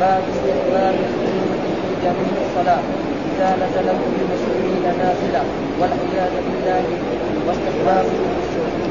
باب 0.00 0.22
استحباب 0.32 0.94
القنوت 0.94 1.62
في 1.82 1.92
جميع 2.04 2.34
الصلاة. 2.46 2.82
إذا 3.32 3.48
نزله 3.62 3.98
بالمسلمين 4.12 4.84
نازلا 4.98 5.42
والعياذ 5.80 6.32
بالله 6.44 6.84
واستحباب 7.46 8.06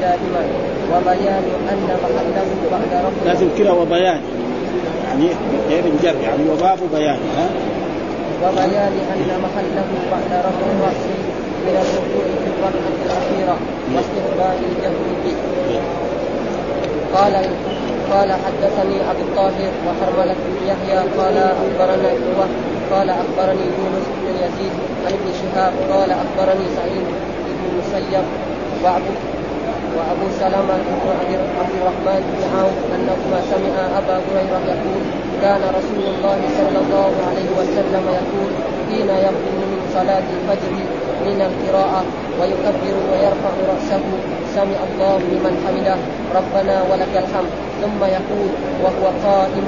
دائما. 0.01 0.43
وبيان 0.91 1.45
أن 1.71 1.89
محله 2.03 2.49
بعد 2.71 2.91
رفع 3.05 3.25
لازم 3.25 3.47
كذا 3.57 3.71
وبيان. 3.71 4.21
يعني 5.07 5.27
غير 5.69 5.83
الجر 5.85 6.15
يعني 6.23 6.49
وباب 6.49 6.79
بيان 6.95 7.19
ها؟ 7.37 7.47
وبيان 8.43 8.93
أن 9.13 9.29
محله 9.45 9.87
بعد 10.11 10.31
رفع 10.47 10.65
الرأس 10.73 11.01
من 11.65 11.75
الركوع 11.83 12.25
في 12.41 12.47
الركعة 12.51 12.87
الأخيرة 13.05 13.57
واستحباب 13.95 14.57
الجهر 14.69 14.99
به 15.23 15.35
قال 17.15 17.33
قال 18.13 18.31
حدثني 18.31 18.97
أبو 19.11 19.21
الطاهر 19.21 19.71
وحرملة 19.85 20.35
بن 20.45 20.67
يحيى 20.67 20.97
قال 21.17 21.37
أخبرنا 21.37 22.09
عروه 22.09 22.47
قال 22.91 23.09
أخبرني 23.09 23.65
يونس 23.77 24.05
بن 24.21 24.35
يزيد 24.43 24.73
عن 25.05 25.13
ابن 25.13 25.29
شهاب 25.41 25.73
قال 25.91 26.11
أخبرني 26.11 26.65
سعيد 26.77 27.05
بن 27.47 27.63
المسيب 27.71 28.25
وأبو 28.83 29.13
وأبو 29.97 30.27
سلمة 30.39 30.75
بن 30.87 31.39
عبد 31.59 31.75
الرحمن 31.81 32.21
بن 32.31 32.41
عوف 32.57 32.77
أنهما 32.95 33.37
سمع 33.51 33.75
أبا 33.99 34.15
هريرة 34.25 34.61
يقول 34.73 35.03
كان 35.41 35.61
رسول 35.77 36.03
الله 36.13 36.39
صلى 36.59 36.79
الله 36.83 37.11
عليه 37.27 37.49
وسلم 37.59 38.03
يقول 38.19 38.51
حين 38.89 39.09
يقوم 39.27 39.57
من 39.71 39.81
صلاة 39.93 40.27
الفجر 40.37 40.73
من 41.25 41.39
القراءة 41.49 42.03
ويكبر 42.41 42.95
ويرفع 43.11 43.53
رأسه 43.71 44.03
سمع 44.55 44.79
الله 44.89 45.17
لمن 45.17 45.53
حمده 45.67 45.97
ربنا 46.35 46.83
ولك 46.91 47.13
الحمد 47.23 47.64
ثم 47.81 48.01
يقول 48.17 48.49
وهو 48.83 49.05
قائم 49.25 49.67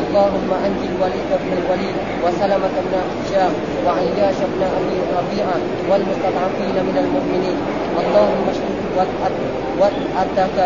اللهم 0.00 0.50
انج 0.66 0.80
الوليد 0.92 1.30
بن 1.42 1.50
الوليد 1.58 1.96
وسلمة 2.24 2.74
بن 2.84 2.94
هشام 3.16 3.52
وعياش 3.86 4.38
بن 4.52 4.60
أبي 4.78 4.98
ربيعة 5.18 5.58
والمستضعفين 5.90 6.76
من 6.88 6.96
المؤمنين. 7.04 7.58
اللهم 8.00 8.44
اشدد 8.52 8.80
وأدك 9.80 10.58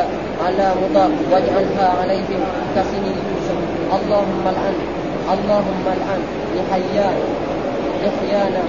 على 0.45 0.67
مضاق 0.83 1.13
واجعلها 1.33 1.87
عليهم 2.01 2.41
كسن 2.77 3.05
يوسف. 3.07 3.59
اللهم 3.97 4.45
العن 4.55 4.77
اللهم 5.35 5.85
العن 5.97 6.23
لحيان 6.57 7.19
لحيانا 8.03 8.63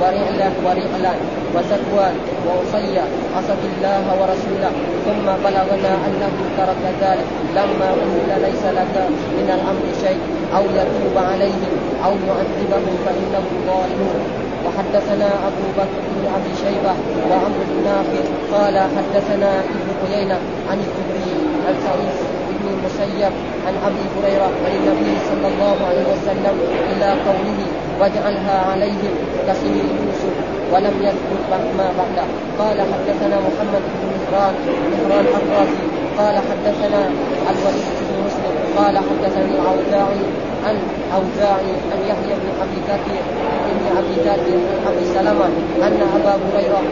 ورعلة 0.00 0.52
ورعلان 0.64 1.18
وزكوان 1.54 2.14
وأصية. 2.46 3.04
عصت 3.36 3.62
الله 3.70 4.04
ورسوله. 4.20 4.72
ثم 5.06 5.26
بلغنا 5.44 5.92
أنه 6.06 6.34
ترك 6.58 6.82
ذلك. 7.02 7.28
لما 7.56 7.88
قيل 7.92 8.30
ليس 8.46 8.64
لك 8.78 8.94
من 9.38 9.48
الأمر 9.56 9.86
شيء. 10.04 10.20
أو 10.56 10.64
يتوب 10.78 11.16
عليهم 11.30 11.72
أو 12.04 12.12
يعذبهم 12.28 12.94
فإنهم 13.04 13.54
ظالمون. 13.66 14.20
وحدثنا 14.66 15.28
أبو 15.48 15.66
بكر 15.78 16.00
بن 16.14 16.24
أبي 16.36 16.52
شيبة 16.64 16.94
وعمر 17.30 17.60
بن 17.70 17.86
قال 18.52 18.78
حدثنا 18.78 19.50
ابن 19.60 19.88
عيينة 20.12 20.38
عن 20.70 20.78
الزهري 20.78 21.34
سعيد 21.84 22.16
بن 22.60 22.66
المسيب 22.74 23.32
عن 23.66 23.74
أبي 23.88 24.04
هريرة 24.14 24.48
عن 24.64 24.72
النبي 24.80 25.12
صلى 25.30 25.46
الله 25.52 25.76
عليه 25.88 26.04
وسلم 26.12 26.56
إلى 26.90 27.08
قوله 27.26 27.60
واجعلها 28.00 28.56
عليهم 28.70 29.12
كسن 29.48 29.74
يوسف 29.76 30.34
ولم 30.72 30.94
يذكر 31.08 31.38
ما 31.78 31.88
بعده. 31.98 32.26
قال 32.58 32.78
حدثنا 32.92 33.36
محمد 33.48 33.82
بن 33.94 34.02
مهران 34.14 34.54
مهران 34.92 35.26
الرازي 35.40 35.84
قال 36.18 36.36
حدثنا 36.48 37.02
الوليد 37.50 37.96
بن 38.08 38.14
مسلم. 38.26 38.54
قال 38.76 38.98
حدثني 38.98 39.54
الأوزاعي 39.58 40.22
عن 40.66 40.76
أوزاعي 41.14 41.72
عن 41.92 42.00
يحيى 42.10 42.34
بن 42.42 42.48
أبي 42.62 42.78
كثير 42.88 43.22
بن 43.76 43.96
أبي 43.98 44.14
كثير 44.26 44.56
بن 44.56 44.78
أبي 44.88 45.04
سلمة 45.14 45.46
أن 45.86 46.00
أبا 46.16 46.34
هريرة 46.44 46.82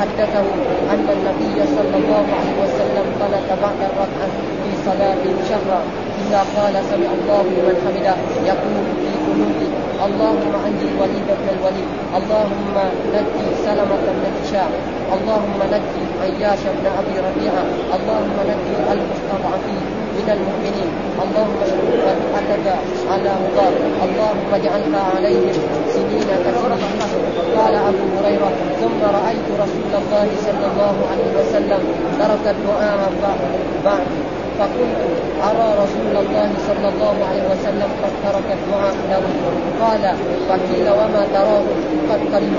حدثه 0.00 0.46
أن 0.92 1.06
النبي 1.16 1.56
صلى 1.76 1.96
الله 2.00 2.24
عليه 2.38 2.54
وسلم 2.62 3.06
قنت 3.20 3.50
بعد 3.62 3.80
الركعة 3.90 4.28
في 4.62 4.70
صلاة 4.86 5.22
شهرا 5.50 5.80
إذا 6.22 6.40
قال 6.56 6.74
سمع 6.90 7.10
الله 7.18 7.42
لمن 7.42 7.76
حمده 7.84 8.14
يقول 8.50 8.84
في 9.00 9.10
قلوبه 9.26 9.70
اللهم 10.06 10.52
أنجي 10.66 10.86
الوليد 10.92 11.28
بن 11.40 11.48
الوليد 11.56 11.88
اللهم 12.18 12.76
نجي 13.14 13.46
سلمة 13.64 14.04
بن 14.16 14.24
هشام 14.42 14.70
اللهم 15.16 15.58
نجي 15.74 16.04
عياش 16.22 16.62
بن 16.76 16.86
أبي 17.00 17.14
ربيعة 17.28 17.64
اللهم 17.96 18.36
نجي 18.50 18.74
المستضعفين. 18.92 19.97
من 20.18 20.28
المؤمنين. 20.36 20.90
اللهم 21.24 21.56
اشكر 21.62 21.92
فتحتك 22.06 22.66
على 23.12 23.32
مضار. 23.42 23.74
اللهم 24.06 24.50
اجعلها 24.54 25.02
عليهم 25.16 25.56
سنين 25.94 26.28
كثيرة. 26.44 26.78
قال 27.58 27.74
أبو 27.74 28.04
هريرة 28.18 28.50
ثم 28.80 29.00
رأيت 29.02 29.46
رسول 29.62 29.92
الله 30.00 30.28
صلى 30.46 30.66
الله 30.70 30.96
عليه 31.10 31.30
وسلم 31.38 31.82
ترك 32.18 32.44
الدعاء 32.54 33.12
بعد. 33.84 34.06
فقلت 34.58 35.00
أرى 35.48 35.68
رسول 35.82 36.14
الله 36.22 36.50
صلى 36.68 36.88
الله 36.92 37.16
عليه 37.28 37.44
وسلم 37.52 37.90
قد 38.02 38.12
ترك 38.24 38.48
الدعاء 38.58 38.94
له 39.10 39.22
قال 39.82 40.04
وقيل 40.50 40.86
وما 40.98 41.22
تراه؟ 41.34 41.66
قد 42.10 42.20
قريب. 42.34 42.54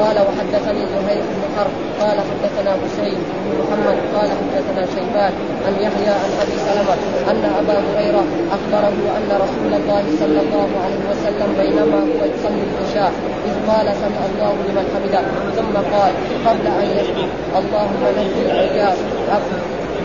قال 0.00 0.16
وحدثني 0.26 0.82
زهير 0.92 1.24
بن 1.34 1.42
حرب. 1.56 1.74
قال 2.02 2.18
حدثنا 2.28 2.70
حسين 2.82 3.18
بن 3.44 3.50
محمد. 3.60 3.98
قال 4.16 4.28
حدثنا 4.40 4.82
شيبان 4.94 5.32
عن 5.66 5.74
يحيى 5.84 6.14
عن 6.22 6.30
أبي 6.42 6.56
سلمة 6.66 6.94
أن 7.30 7.44
أبا 7.60 7.76
هريرة 7.86 8.24
أخبره 8.56 8.96
أن 9.18 9.28
رسول 9.44 9.72
الله 9.80 10.04
صلى 10.20 10.40
الله 10.44 10.68
عليه 10.84 11.02
وسلم 11.10 11.48
بينما 11.62 12.00
هو 12.10 12.20
يصلي 12.32 12.62
العشاء 12.70 13.12
إذ 13.48 13.54
قال 13.70 13.86
سمع 14.02 14.20
الله 14.30 14.54
لمن 14.68 14.86
حمده. 14.94 15.24
ثم 15.56 15.74
قال 15.94 16.12
قبل 16.46 16.66
أن 16.66 16.86
يسجد 16.98 17.28
اللهم 17.58 18.02
نجي 18.18 18.52
اياس 18.52 18.98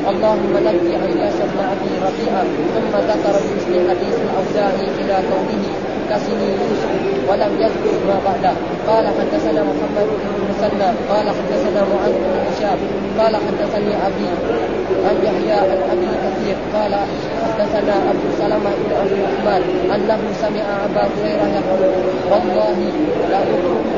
اللهم 0.09 0.53
نجي 0.68 0.94
عياش 1.03 1.38
ابي 1.74 1.92
ربيعه 2.06 2.44
ثم 2.74 2.94
ذكر 3.09 3.36
بمثل 3.46 3.74
حديث 3.90 4.16
الاوزاعي 4.25 4.86
إلى 5.00 5.16
قوله 5.31 5.66
كسني 6.09 6.47
يوسف 6.59 6.92
ولم 7.30 7.52
يذكر 7.64 7.94
ما 8.08 8.18
بعده. 8.25 8.53
قال 8.88 9.06
حدثنا 9.08 9.62
محمد 9.64 10.08
بن 10.22 10.30
المثنى 10.40 10.90
قال 11.12 11.28
حدثنا 11.38 11.81
معاذ 11.92 12.14
بن 12.24 12.36
هشام 12.47 12.80
قال 13.20 13.36
حدثني 13.36 13.94
أبي 14.08 14.28
عن 15.06 15.16
يحيى 15.28 15.59
عن 15.72 15.80
أبي 15.94 16.09
كثير 16.24 16.56
قال 16.74 16.94
حدثنا 17.44 17.96
أبو 18.12 18.28
سلمة 18.40 18.70
بن 18.80 18.91
عبد 19.00 19.12
الرحمن 19.12 19.64
أنه 19.96 20.20
سمع 20.41 20.66
أبا 20.86 21.03
هريرة 21.14 21.47
يقول 21.59 21.81
والله 22.31 22.78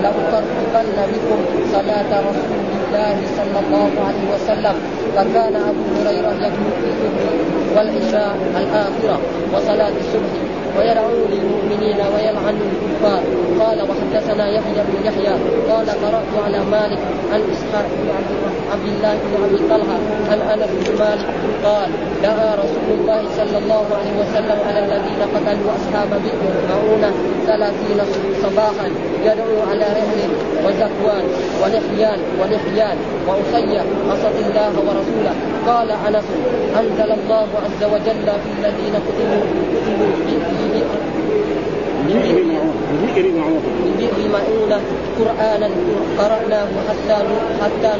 لأقربن 0.01 0.97
بكم 1.11 1.39
صلاة 1.73 2.19
رسول 2.19 2.70
الله 2.91 3.17
صلى 3.37 3.59
الله 3.65 3.91
عليه 4.07 4.25
وسلم 4.35 4.75
فكان 5.15 5.55
أبو 5.55 5.83
هريرة 5.95 6.33
يقول 6.47 6.71
في 6.81 7.05
الظهر 7.07 7.39
والعشاء 7.75 8.35
الآخرة 8.57 9.19
وصلاة 9.53 9.93
الصبح. 9.99 10.60
ويدعو 10.77 11.11
للمؤمنين 11.33 11.99
ويلعن 12.13 12.57
الكفار. 12.67 13.23
قال 13.59 13.79
وحدثنا 13.89 14.45
يحيى 14.49 14.81
بن 14.87 15.05
يحيى. 15.07 15.35
قال 15.69 15.87
قرأت 16.03 16.33
على 16.45 16.59
مالك 16.71 16.99
عن 17.33 17.41
إسحاق 17.53 17.87
بن 17.99 18.09
عبد 18.71 18.87
الله 18.93 19.13
بن 19.23 19.43
أبي 19.43 19.57
طلحة 19.69 19.97
عن 20.31 20.39
أنس 20.53 20.69
بن 20.81 20.99
مالك 20.99 21.25
قال 21.65 21.89
دعا 22.23 22.55
رسول 22.55 22.87
الله 22.99 23.21
صلى 23.37 23.57
الله 23.57 23.85
عليه 23.97 24.13
وسلم 24.21 24.57
على 24.67 24.79
الذين 24.79 25.21
قتلوا 25.35 25.71
أصحاب 25.77 26.09
بئر 26.23 26.43
معونه 26.69 27.11
ثلاثين 27.47 27.99
صباحا 28.43 28.87
يدعو 29.25 29.55
على 29.69 29.85
رحل 29.99 30.21
وزكوان 30.65 31.25
ولحيان 31.61 32.19
ولحيان 32.39 32.97
وأصية 33.27 33.83
عصت 34.09 34.35
الله 34.45 34.73
ورسوله. 34.87 35.35
قال 35.67 35.91
أنس 35.91 36.25
أنزل 36.79 37.11
الله 37.11 37.47
عز 37.63 37.83
وجل 37.93 38.27
في 38.43 38.49
الذين 38.59 38.95
قتلوا 39.07 39.43
قتلوا 39.73 40.13
بئر 42.07 42.37
معونه 42.49 43.61
بئر 43.97 44.17
معونة 44.33 44.79
قرآنا 45.19 45.69
قرأناه 46.19 46.71
حتى 46.87 47.17
حتى 47.61 47.91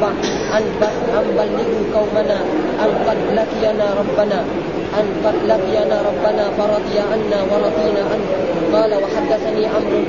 بعد 0.00 0.14
أن 0.56 0.64
أن 1.18 1.26
بلغوا 1.38 1.84
قومنا 1.94 2.38
أن 2.84 2.90
قد 3.06 3.18
لقينا 3.38 3.86
ربنا. 4.00 4.38
أن 5.00 5.06
لقينا 5.48 6.02
ربنا 6.08 6.44
فرضي 6.58 6.98
عنا 6.98 7.42
ورضينا 7.50 8.02
عنه. 8.10 8.28
قال 8.72 8.94
وحدثني 8.94 9.66
عمرو 9.66 10.02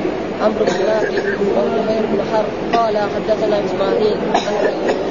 عمرو 0.43 0.65
بن 0.65 0.85
نافع 0.87 1.23
وزهير 1.57 2.03
بن 2.11 2.19
حرب. 2.33 2.81
قال 2.81 2.97
حدثنا 2.97 3.57
إسماعيل 3.65 4.17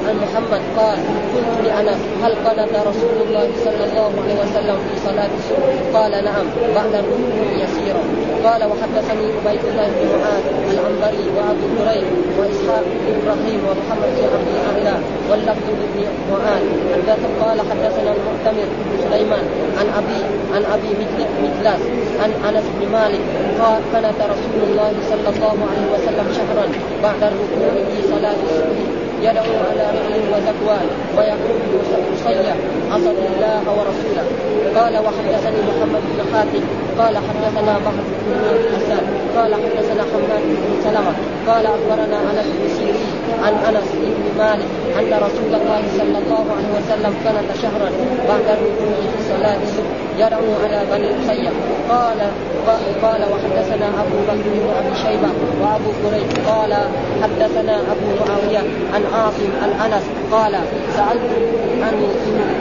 عن 0.09 0.17
محمد. 0.25 0.61
قال 0.77 0.99
قلت 1.35 1.67
لانس 1.67 2.01
هل 2.23 2.35
قنت 2.35 2.75
رسول 2.87 3.17
الله 3.29 3.49
صلى 3.65 3.85
الله 3.89 4.13
عليه 4.23 4.35
وسلم 4.43 4.77
في 4.77 5.09
صلاة 5.09 5.31
الصبح؟ 5.39 5.99
قال 6.01 6.25
نعم 6.25 6.47
بعد 6.75 6.95
الركوع 6.95 7.53
يسيرا. 7.65 8.03
قال 8.47 8.63
وحدثني 8.65 9.27
عبيد 9.37 9.65
الله 9.71 9.87
بن 9.97 10.09
معاذ 10.15 10.45
العنبري 10.75 11.25
وابو 11.37 11.67
كريم 11.79 12.07
وإسحاق 12.39 12.85
بن 12.93 13.07
إبراهيم 13.19 13.61
ومحمد 13.69 14.11
بن 14.17 14.25
عبد 14.35 14.49
الأعلى 14.55 14.97
واللفظ 15.31 15.67
بن 15.95 16.05
معاذ. 16.31 16.65
قال 17.43 17.61
حدثنا 17.61 18.11
المعتمر 18.17 18.69
بن 18.79 19.11
سليمان 19.11 19.45
عن 19.79 19.87
ابي 19.99 20.21
عن 20.55 20.63
أبي 20.75 20.89
مجلس 21.43 21.83
عن 22.23 22.31
أنس 22.49 22.65
بن 22.81 22.93
مالك 22.93 23.21
قال 23.61 23.83
قنت 23.95 24.21
رسول 24.21 24.61
الله 24.69 24.93
صلى 25.11 25.29
الله 25.35 25.57
عليه 25.69 25.87
وسلم 25.95 26.27
شهرا 26.39 26.67
بعد 27.03 27.23
الركوع 27.23 27.75
في 27.91 28.09
صلاة 28.09 28.37
الصبح 28.45 28.79
يدعو 29.23 29.55
على 29.71 29.85
رحل 29.97 30.21
وزكوان 30.33 30.87
ويقول 31.17 31.59
مصيح 32.13 32.57
عصت 32.93 33.19
الله 33.31 33.63
ورسوله 33.79 34.27
قال 34.77 34.95
وحدثني 35.07 35.61
محمد 35.69 36.03
بن 36.11 36.33
خاتم 36.33 36.86
قال 36.99 37.17
حدثنا 37.17 37.79
بحر 37.79 38.05
بن 38.27 38.77
حسان 38.77 39.05
قال 39.37 39.55
حدثنا 39.55 40.03
حماد 40.13 40.43
بن 40.63 40.73
سلمة 40.85 41.13
قال 41.49 41.67
أخبرنا 41.67 42.19
أنس 42.31 42.47
بن 42.47 42.69
سيرين 42.79 43.11
عن 43.45 43.53
أنس 43.69 43.89
بن 43.95 44.39
مالك 44.39 44.69
أن 44.99 45.11
رسول 45.27 45.53
الله 45.61 45.83
صلى 45.99 46.19
الله 46.19 46.45
عليه 46.57 46.71
وسلم 46.79 47.15
كانت 47.25 47.49
شهرا 47.63 47.91
بعد 48.29 48.47
الركوع 48.57 48.97
في 49.13 49.23
صلاه 49.29 49.59
يدعو 50.19 50.49
على 50.65 50.81
بني 50.93 51.09
مسيح 51.19 51.53
قال 51.91 52.19
قال 53.03 53.21
وحدثنا 53.33 53.87
أبو 53.87 54.17
بكر 54.29 54.49
بن 54.55 54.71
ابي 54.79 54.97
شيبة 54.97 55.29
وأبو 55.61 55.91
كريب 56.03 56.47
قال 56.47 56.73
حدثنا 57.23 57.77
أبو 57.93 58.07
معاوية 58.21 58.59
عن 58.95 59.03
عاصم 59.15 59.51
عن 59.63 59.93
أنس 59.93 60.05
قال 60.33 60.53
سألت 60.97 61.31
عن 61.83 61.95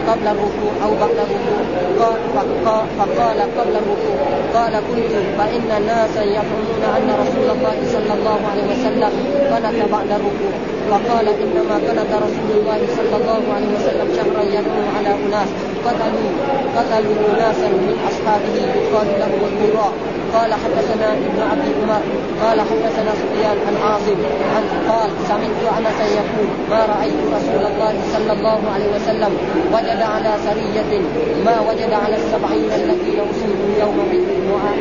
قبل 0.07 0.27
الركوع 0.27 0.71
أو 0.85 0.89
بعد 1.01 1.17
الركوع. 1.25 1.59
قال 1.99 2.85
فقال 2.97 3.39
قبل 3.57 3.75
الركوع. 3.81 4.17
قال 4.53 4.73
كنت 4.73 5.13
فإن 5.37 5.85
ناسا 5.87 6.23
يزعمون 6.23 6.81
أن 6.97 7.07
رسول 7.21 7.57
الله 7.57 7.77
صلى 7.93 8.13
الله 8.19 8.39
عليه 8.51 8.65
وسلم 8.71 9.11
قنت 9.53 9.91
بعد 9.91 10.11
الركوع. 10.11 10.53
فقال 10.89 11.27
إنما 11.27 11.75
قنت 11.75 12.11
رسول 12.25 12.51
الله 12.59 12.79
صلى 12.97 13.15
الله 13.21 13.41
عليه 13.55 13.67
وسلم 13.75 14.07
شهرا 14.15 14.43
يدعو 14.43 14.81
على 14.97 15.09
أناس. 15.25 15.74
قتلوا 15.85 16.29
قتلوا 16.77 17.15
اناسا 17.31 17.67
من 17.67 17.93
أصحابه 18.09 18.55
يقال 18.77 19.07
له 19.21 19.31
القراء 19.49 19.93
قال 20.33 20.53
حدثنا 20.53 21.07
ابن 21.13 21.39
عبد 21.51 21.67
عمر. 21.81 22.01
قال 22.43 22.61
حدثنا 22.61 23.11
سفيان 23.21 23.57
عن 23.67 23.75
عاصم 23.83 24.17
عن 24.55 24.63
قال 24.89 25.09
سمعت 25.27 25.77
انسا 25.77 26.05
يقول 26.19 26.47
ما 26.69 26.85
رأيت 26.85 27.19
رسول 27.35 27.63
الله 27.71 27.93
صلى 28.13 28.31
الله 28.33 28.59
عليه 28.73 28.89
وسلم 28.95 29.31
وجد 29.73 30.01
على 30.01 30.31
سرية 30.45 31.01
ما 31.45 31.55
وجد 31.69 31.93
على 31.93 32.15
السبعين 32.15 32.69
الذين 32.75 33.19
اصيبوا 33.31 33.71
يوم 33.79 33.95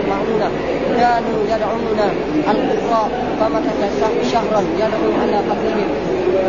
معونه 0.09 0.51
كانوا 0.99 1.39
يدعون 1.53 2.01
القراء 2.49 3.11
فمكث 3.41 4.33
شهرا 4.33 4.63
يدعو 4.77 5.23
على 5.23 5.37
قتلهم 5.37 5.89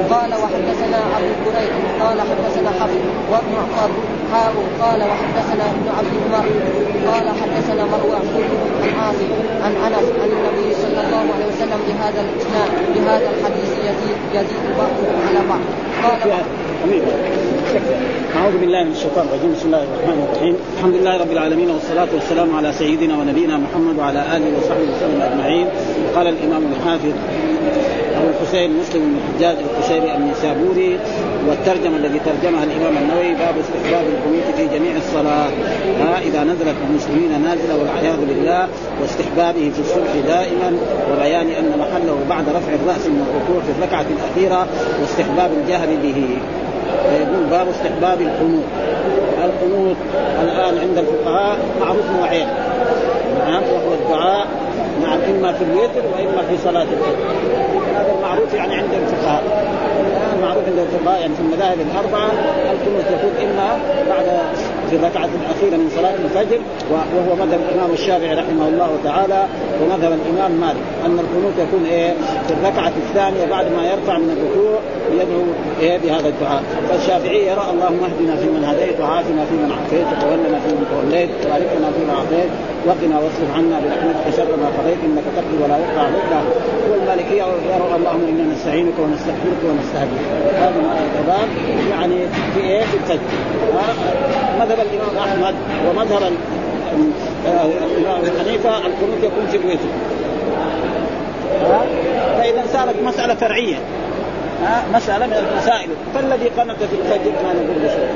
قال 0.09 0.29
وحدثنا 0.43 0.99
أبو 1.17 1.33
كريب 1.45 2.01
قال 2.01 2.21
حدثنا 2.21 2.69
حفص 2.69 3.05
وابن 3.31 3.55
حاء 4.31 4.53
قال 4.81 4.99
وحدثنا 5.01 5.63
ابن 5.71 5.87
عبد 5.97 6.13
عمر 6.25 6.45
قال 7.11 7.29
حدثنا 7.29 7.83
مروان 7.85 8.25
عن 8.83 8.99
عاصم 8.99 9.31
عن 9.63 9.71
أنس 9.71 10.07
عن 10.21 10.29
النبي 10.29 10.75
صلى 10.81 10.94
الله 11.01 11.25
عليه 11.35 11.47
وسلم 11.53 11.79
بهذا 11.87 12.21
الإسناد 12.25 12.69
بهذا 12.95 13.27
الحديث 13.33 13.69
يزيد 13.87 14.19
يزيد 14.33 14.63
بعضه 14.77 15.07
على 15.27 15.41
بعض. 15.49 15.63
قال 16.03 16.31
أعوذ 18.35 18.57
بالله 18.57 18.83
من 18.83 18.91
الشيطان 18.91 19.25
الرجيم. 19.27 19.51
بسم 19.55 19.65
الله 19.65 19.83
الرحمن 19.83 20.27
الرحيم. 20.27 20.55
الحمد 20.77 20.95
لله 20.95 21.13
رب 21.17 21.31
العالمين 21.31 21.69
والصلاة 21.69 22.07
والسلام 22.13 22.55
على 22.55 22.73
سيدنا 22.73 23.13
ونبينا 23.17 23.57
محمد 23.57 23.95
وعلى 23.99 24.21
آله 24.35 24.49
وصحبه 24.57 24.87
وسلم 24.95 25.21
أجمعين. 25.21 25.67
قال 26.15 26.27
الإمام 26.27 26.63
الحافظ 26.73 27.13
الحسين 28.45 28.79
مسلم 28.79 29.01
بن 29.01 29.17
الحجاج 29.17 29.57
القشيري 29.65 30.15
النسابوري 30.15 30.99
والترجمة 31.47 31.97
الذي 31.97 32.19
ترجمها 32.19 32.63
الإمام 32.63 32.97
النووي 32.97 33.33
باب 33.33 33.55
استحباب 33.57 34.05
القنوت 34.13 34.55
في 34.57 34.77
جميع 34.77 34.95
الصلاة. 34.97 35.49
ها 35.99 36.19
إذا 36.19 36.43
نزلت 36.43 36.75
المسلمين 36.89 37.41
نازلة 37.41 37.75
والعياذ 37.79 38.25
بالله 38.25 38.67
واستحبابه 39.01 39.71
في 39.75 39.79
الصبح 39.79 40.11
دائما 40.27 40.77
وبيان 41.11 41.49
أن 41.49 41.79
محله 41.79 42.17
بعد 42.29 42.49
رفع 42.49 42.73
الرأس 42.73 43.07
من 43.07 43.25
الركوع 43.27 43.61
في 43.61 43.71
الركعة 43.79 44.05
الأخيرة 44.15 44.67
واستحباب 45.01 45.51
الجهر 45.61 45.87
به. 46.03 46.37
فيقول 47.09 47.43
باب 47.51 47.67
استحباب 47.69 48.21
القنوت 48.21 48.63
القنوت 49.45 49.97
الآن 50.43 50.77
عند 50.77 50.97
الفقهاء 50.97 51.57
معروف 51.81 52.05
نوعين 52.19 52.47
نعم 53.39 53.63
وهو 53.63 53.93
الدعاء 53.93 54.47
نعم 55.05 55.19
إما 55.35 55.53
في 55.53 55.63
الوتر 55.63 56.01
وإما 56.13 56.41
في 56.49 56.57
صلاة 56.63 56.83
الفجر. 56.83 57.25
هذا 57.95 58.13
المعروف 58.17 58.53
يعني 58.53 58.73
عند 58.75 58.93
الفقهاء. 58.93 59.43
المعروف 60.37 60.63
عند 60.67 60.79
الفقهاء 60.79 61.21
يعني 61.21 61.35
في 61.35 61.41
المذاهب 61.41 61.77
الأربعة 61.81 62.29
القنوت 62.71 63.05
يكون 63.11 63.49
إما 63.49 63.77
بعد 64.09 64.25
في 64.89 64.95
الركعة 64.95 65.29
الأخيرة 65.41 65.77
من 65.77 65.89
صلاة 65.95 66.15
الفجر 66.25 66.59
وهو 66.91 67.35
مذهب 67.35 67.59
الإمام 67.69 67.91
الشافعي 67.91 68.33
رحمه 68.33 68.67
الله 68.67 68.89
تعالى 69.03 69.45
ومذهب 69.81 70.11
الإمام 70.19 70.51
مالك 70.51 70.85
أن 71.05 71.19
القنوت 71.19 71.53
يكون 71.59 71.85
إيه؟ 71.85 72.13
في 72.47 72.53
الركعة 72.53 72.93
الثانية 72.97 73.45
بعد 73.45 73.65
ما 73.65 73.83
يرفع 73.91 74.17
من 74.17 74.29
الركوع 74.29 74.79
يدعو 75.11 75.43
بهذا 75.81 76.27
الدعاء. 76.27 76.63
فالشافعي 76.89 77.47
يرى 77.47 77.65
اللهم 77.73 78.01
اهدنا 78.03 78.35
فيمن 78.35 78.63
هديت 78.69 78.99
وعافنا 79.01 79.45
فيمن 79.49 79.71
عافيت 79.77 80.07
وتولنا 80.11 80.59
فيمن 80.63 80.85
توليت 80.91 81.29
وبارك 81.45 81.69
لنا 81.77 81.89
فيما 81.95 82.13
أعطيت 82.19 82.51
وقنا 82.87 83.15
واصرف 83.19 83.49
عنا 83.57 83.77
برحمتك 83.83 84.37
شر 84.37 84.51
ما 84.61 84.67
قضيت 84.77 84.99
إنك 85.07 85.25
تقضي 85.37 85.57
ولا 85.63 85.77
يقطع 85.77 86.01
عليك. 86.01 86.31
والمالكيه 86.91 87.43
يرى 87.43 87.95
اللهم 87.95 88.23
إنا 88.29 88.53
نستعينك 88.53 88.97
ونستغفرك 88.99 89.61
ونستهديك. 89.67 90.23
هذا 90.61 90.79
الباب 91.19 91.49
يعني 91.91 92.17
في 92.53 92.61
إيه 92.61 92.83
في 92.83 92.97
الفجر 92.97 93.29
مذهب 94.59 94.79
الإمام 94.85 95.17
أحمد 95.25 95.55
ومذهب 95.87 96.21
الإمام 97.45 98.21
حنيفة 98.39 98.77
القنوت 98.77 99.21
يكون 99.23 99.47
في 99.51 99.57
الوتر. 99.57 99.91
فإذا 102.37 102.63
صارت 102.73 102.95
مسألة 103.03 103.35
فرعية. 103.35 103.75
مسألة 104.93 105.25
من 105.25 105.33
المسائل. 105.33 105.89
فالذي 106.13 106.49
قنت 106.57 106.79
في 106.89 106.95
الفجر 107.01 107.31
ما 107.43 107.53
نقول 107.53 107.77
له 107.81 107.87
شيء. 107.87 108.09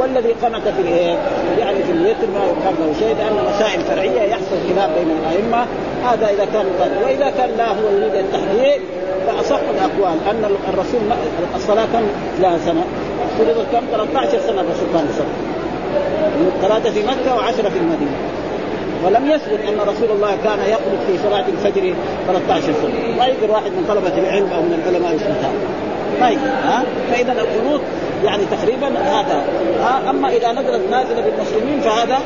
والذي 0.00 0.32
قنت 0.32 0.68
في 0.76 0.82
الايه؟ 0.82 1.16
يعني 1.58 1.82
في 1.86 1.92
الوتر 1.92 2.26
ما 2.34 2.42
يقال 2.44 2.74
له 2.80 2.94
شيء 2.98 3.16
لأن 3.18 3.36
مسائل 3.54 3.80
فرعية 3.80 4.20
يحصل 4.20 4.56
خلاف 4.68 4.90
بين 4.98 5.10
الأئمة. 5.20 5.66
هذا 6.04 6.26
إذا 6.26 6.44
كان 6.44 6.66
قال 6.80 6.90
وإذا 7.04 7.30
كان 7.30 7.50
لا 7.58 7.68
هو 7.68 7.88
يريد 7.96 8.14
التحديد 8.14 8.80
فأصح 9.26 9.60
الأقوال 9.74 10.18
أن 10.30 10.44
الرسول 10.74 11.00
الصلاة 11.56 11.84
كم؟ 11.84 12.06
لها 12.40 12.58
سنة؟ 12.58 12.84
فرضت 13.38 13.66
كم؟ 13.72 13.84
13 13.92 14.40
سنة 14.40 14.60
الرسول 14.60 14.88
كان 14.92 15.06
يصلي. 15.10 15.36
ثلاثة 16.62 16.90
في 16.90 17.02
مكة 17.02 17.34
وعشرة 17.36 17.68
في 17.68 17.78
المدينة. 17.78 18.16
ولم 19.04 19.30
يثبت 19.30 19.60
أن 19.68 19.80
رسول 19.80 20.10
الله 20.10 20.30
كان 20.44 20.58
يقنط 20.58 21.00
في 21.06 21.18
صلاة 21.28 21.44
الفجر 21.48 21.94
13 22.26 22.62
سنة، 22.62 23.16
ما 23.18 23.26
يقدر 23.26 23.50
واحد 23.50 23.70
من 23.70 23.84
طلبة 23.88 24.18
العلم 24.18 24.48
أو 24.56 24.62
من 24.62 24.82
العلماء 24.86 25.14
يثبت 25.14 25.36
يقدر 26.22 26.50
ها؟ 26.64 26.82
فإذا 27.12 27.32
القنوط 27.32 27.80
يعني 28.24 28.42
تقريبا 28.44 28.88
هذا 28.98 29.44
ها؟ 29.82 30.10
أما 30.10 30.28
إذا 30.28 30.52
نزلت 30.52 30.90
نازلة 30.90 31.20
بالمسلمين 31.20 31.80
فهذا 31.80 32.18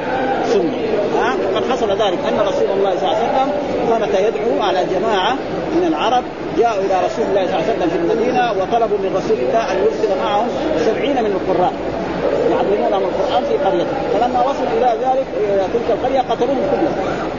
سنة 0.53 0.73
ها؟ 1.21 1.35
وقد 1.53 1.71
حصل 1.71 1.91
ذلك 1.91 2.19
أن 2.29 2.41
رسول 2.41 2.71
الله 2.79 2.91
صلى 2.91 3.09
الله 3.09 3.17
عليه 3.17 3.29
وسلم 3.29 3.53
كانت 3.89 4.15
يدعو 4.29 4.63
على 4.63 4.85
جماعة 4.95 5.33
من 5.77 5.85
العرب 5.87 6.25
جاءوا 6.59 6.81
إلى 6.81 6.95
رسول 7.07 7.25
الله 7.25 7.47
صلى 7.47 7.55
الله 7.55 7.65
عليه 7.65 7.73
وسلم 7.73 7.89
في 7.91 7.97
المدينة 7.97 8.53
وطلبوا 8.53 8.99
من 8.99 9.17
رسول 9.17 9.39
الله 9.39 9.73
أن 9.73 9.77
يرسل 9.77 10.19
معهم 10.25 10.49
سبعين 10.87 11.25
من 11.25 11.41
القراء 11.41 11.73
يعلمونهم 12.51 13.03
القرآن 13.09 13.43
في 13.45 13.55
قريته 13.65 13.95
فلما 14.13 14.41
وصلوا 14.41 14.73
إلى 14.79 14.97
ذلك 15.03 15.27
إلى 15.41 15.63
تلك 15.73 15.91
القرية 15.91 16.21
قتلوهم 16.21 16.63
كلهم 16.71 17.31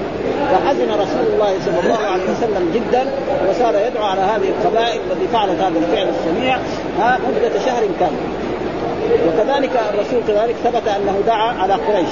فحزن 0.51 0.91
رسول 0.91 1.25
الله 1.33 1.53
صلى 1.65 1.79
الله 1.83 1.99
عليه 2.13 2.23
وسلم 2.23 2.71
جدا 2.75 3.05
وصار 3.49 3.75
يدعو 3.87 4.05
على 4.05 4.21
هذه 4.21 4.49
القبائل 4.49 5.01
التي 5.11 5.27
فعلت 5.33 5.59
هذا 5.59 5.79
الفعل 5.79 6.07
السميع 6.09 6.57
ها 6.99 7.19
مدة 7.27 7.59
شهر 7.65 7.83
كامل. 7.99 8.31
وكذلك 9.27 9.71
الرسول 9.93 10.21
كذلك 10.27 10.55
ثبت 10.63 10.87
أنه 10.87 11.21
دعا 11.27 11.53
على 11.61 11.73
قريش. 11.73 12.09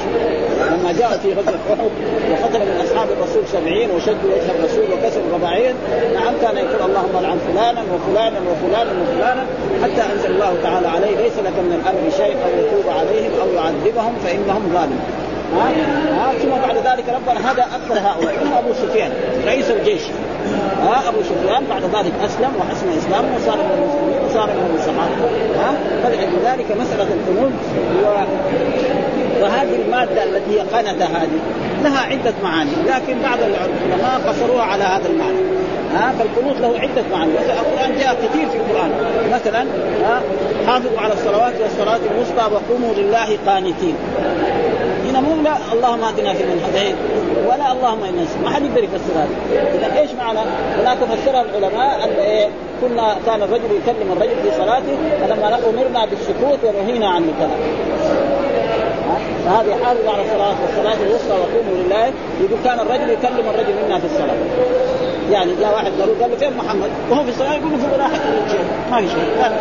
لما 0.71 0.91
جاء 0.99 1.19
في 1.23 1.33
غزوة 1.33 1.59
أحد 1.73 1.91
وقتل 2.31 2.59
من 2.59 2.81
أصحاب 2.85 3.07
الرسول 3.11 3.43
سبعين 3.47 3.89
وشدوا 3.91 4.31
وجه 4.33 4.51
الرسول 4.59 4.83
وكسروا 4.93 5.33
رباعين 5.33 5.75
نعم 6.13 6.33
كان 6.41 6.57
يقول 6.57 6.89
اللهم 6.89 7.23
لعن 7.23 7.39
فلانا 7.47 7.81
وفلانا 7.93 8.39
وفلانا 8.49 8.91
وفلانا 9.01 9.45
حتى 9.83 10.13
أنزل 10.13 10.31
الله 10.31 10.53
تعالى 10.63 10.87
عليه 10.87 11.17
ليس 11.17 11.37
لك 11.45 11.55
من 11.65 11.81
الامر 11.81 12.09
شيء 12.17 12.35
أو 12.45 12.51
يتوب 12.59 12.89
عليهم 12.99 13.31
أو 13.41 13.47
يعذبهم 13.55 14.13
فإنهم 14.23 14.71
ظالمون. 14.73 15.28
ها 15.55 15.69
ها 16.19 16.33
ثم 16.33 16.49
بعد 16.49 16.77
ذلك 16.77 17.05
ربنا 17.09 17.51
هذا 17.51 17.63
أكثر 17.63 17.99
هؤلاء. 18.07 18.35
ثم 18.35 18.53
أبو 18.53 18.73
سفيان 18.73 19.11
رئيس 19.45 19.71
الجيش. 19.71 20.01
ها 20.83 21.09
أبو 21.09 21.17
سفيان 21.23 21.63
بعد 21.69 21.83
ذلك 21.83 22.13
أسلم 22.25 22.51
وحسن 22.59 22.87
اسلامه 22.97 23.35
وصار 23.35 23.57
من 23.57 23.71
المسلمين 23.77 24.19
وصار 24.29 24.47
من 24.47 24.75
الصحابه 24.75 25.15
ها 25.61 25.73
فلذلك 26.03 26.77
مسألة 26.81 27.07
القنوت. 27.13 27.51
وهذه 29.41 29.75
المادة 29.85 30.23
التي 30.23 30.51
هي 30.55 30.59
قنت 30.59 31.01
هذه 31.01 31.39
لها 31.83 31.99
عدة 31.99 32.33
معاني 32.43 32.71
لكن 32.87 33.19
بعض 33.23 33.39
العلماء 33.39 34.21
قصروها 34.27 34.63
على 34.63 34.83
هذا 34.83 35.07
المعنى. 35.07 35.39
ها 35.93 36.13
فالقنوت 36.19 36.61
له 36.61 36.79
عدة 36.79 37.03
معاني. 37.11 37.31
مثلا 37.33 37.53
القرآن 37.53 37.97
جاء 37.99 38.15
كثير 38.15 38.49
في 38.49 38.57
القرآن. 38.57 38.91
مثلا 39.33 39.65
حافظوا 40.67 40.99
على 40.99 41.13
الصلوات 41.13 41.53
والصلاة 41.61 41.99
الوسطى 42.11 42.53
وقوموا 42.53 42.93
لله 42.93 43.37
قانتين. 43.47 43.95
هنا 45.09 45.19
مو 45.19 45.41
لا 45.43 45.57
اللهم 45.73 46.03
اهدنا 46.03 46.33
فيمن 46.33 46.61
هديت 46.67 46.95
ولا 47.47 47.71
اللهم 47.71 48.03
أنا 48.03 48.25
ما 48.43 48.49
حد 48.49 48.63
يقدر 48.65 48.83
يفسر 48.83 49.13
هذا. 49.15 49.29
إذا 49.77 49.99
إيش 49.99 50.11
معنى؟ 50.11 50.39
هناك 50.81 50.97
فسرها 50.97 51.41
العلماء 51.41 52.03
أن 52.03 52.09
إيه 52.09 52.47
كنا 52.81 53.15
كان 53.25 53.41
الرجل 53.41 53.69
يكلم 53.81 54.11
الرجل 54.11 54.35
في 54.43 54.57
صلاته 54.57 54.97
فلما 55.21 55.47
أمرنا 55.69 56.05
بالسكوت 56.05 56.59
ونهينا 56.63 57.09
عن 57.09 57.23
الكلام. 57.23 57.59
فهذه 59.45 59.83
حافظ 59.83 60.07
على 60.07 60.21
الصلاة 60.21 60.55
والصلاة 60.61 61.07
الوسطى 61.07 61.31
وقوموا 61.31 61.83
لله. 61.83 62.05
يقول 62.41 62.59
كان 62.65 62.79
الرجل 62.79 63.09
يكلم 63.09 63.45
الرجل 63.53 63.73
منا 63.85 63.99
في 63.99 64.05
الصلاة. 64.05 64.37
يعني 65.31 65.51
جاء 65.59 65.73
واحد 65.73 65.91
ضروري 65.99 66.21
قال 66.21 66.31
له 66.31 66.37
فين 66.37 66.57
محمد؟ 66.57 66.89
وهو 67.09 67.23
في 67.23 67.29
الصلاه 67.29 67.53
يقول 67.53 67.71
له 67.71 67.77
في 67.77 67.83
شيء. 68.51 68.65
ما 68.91 69.01
في 69.01 69.07
شيء. 69.07 69.51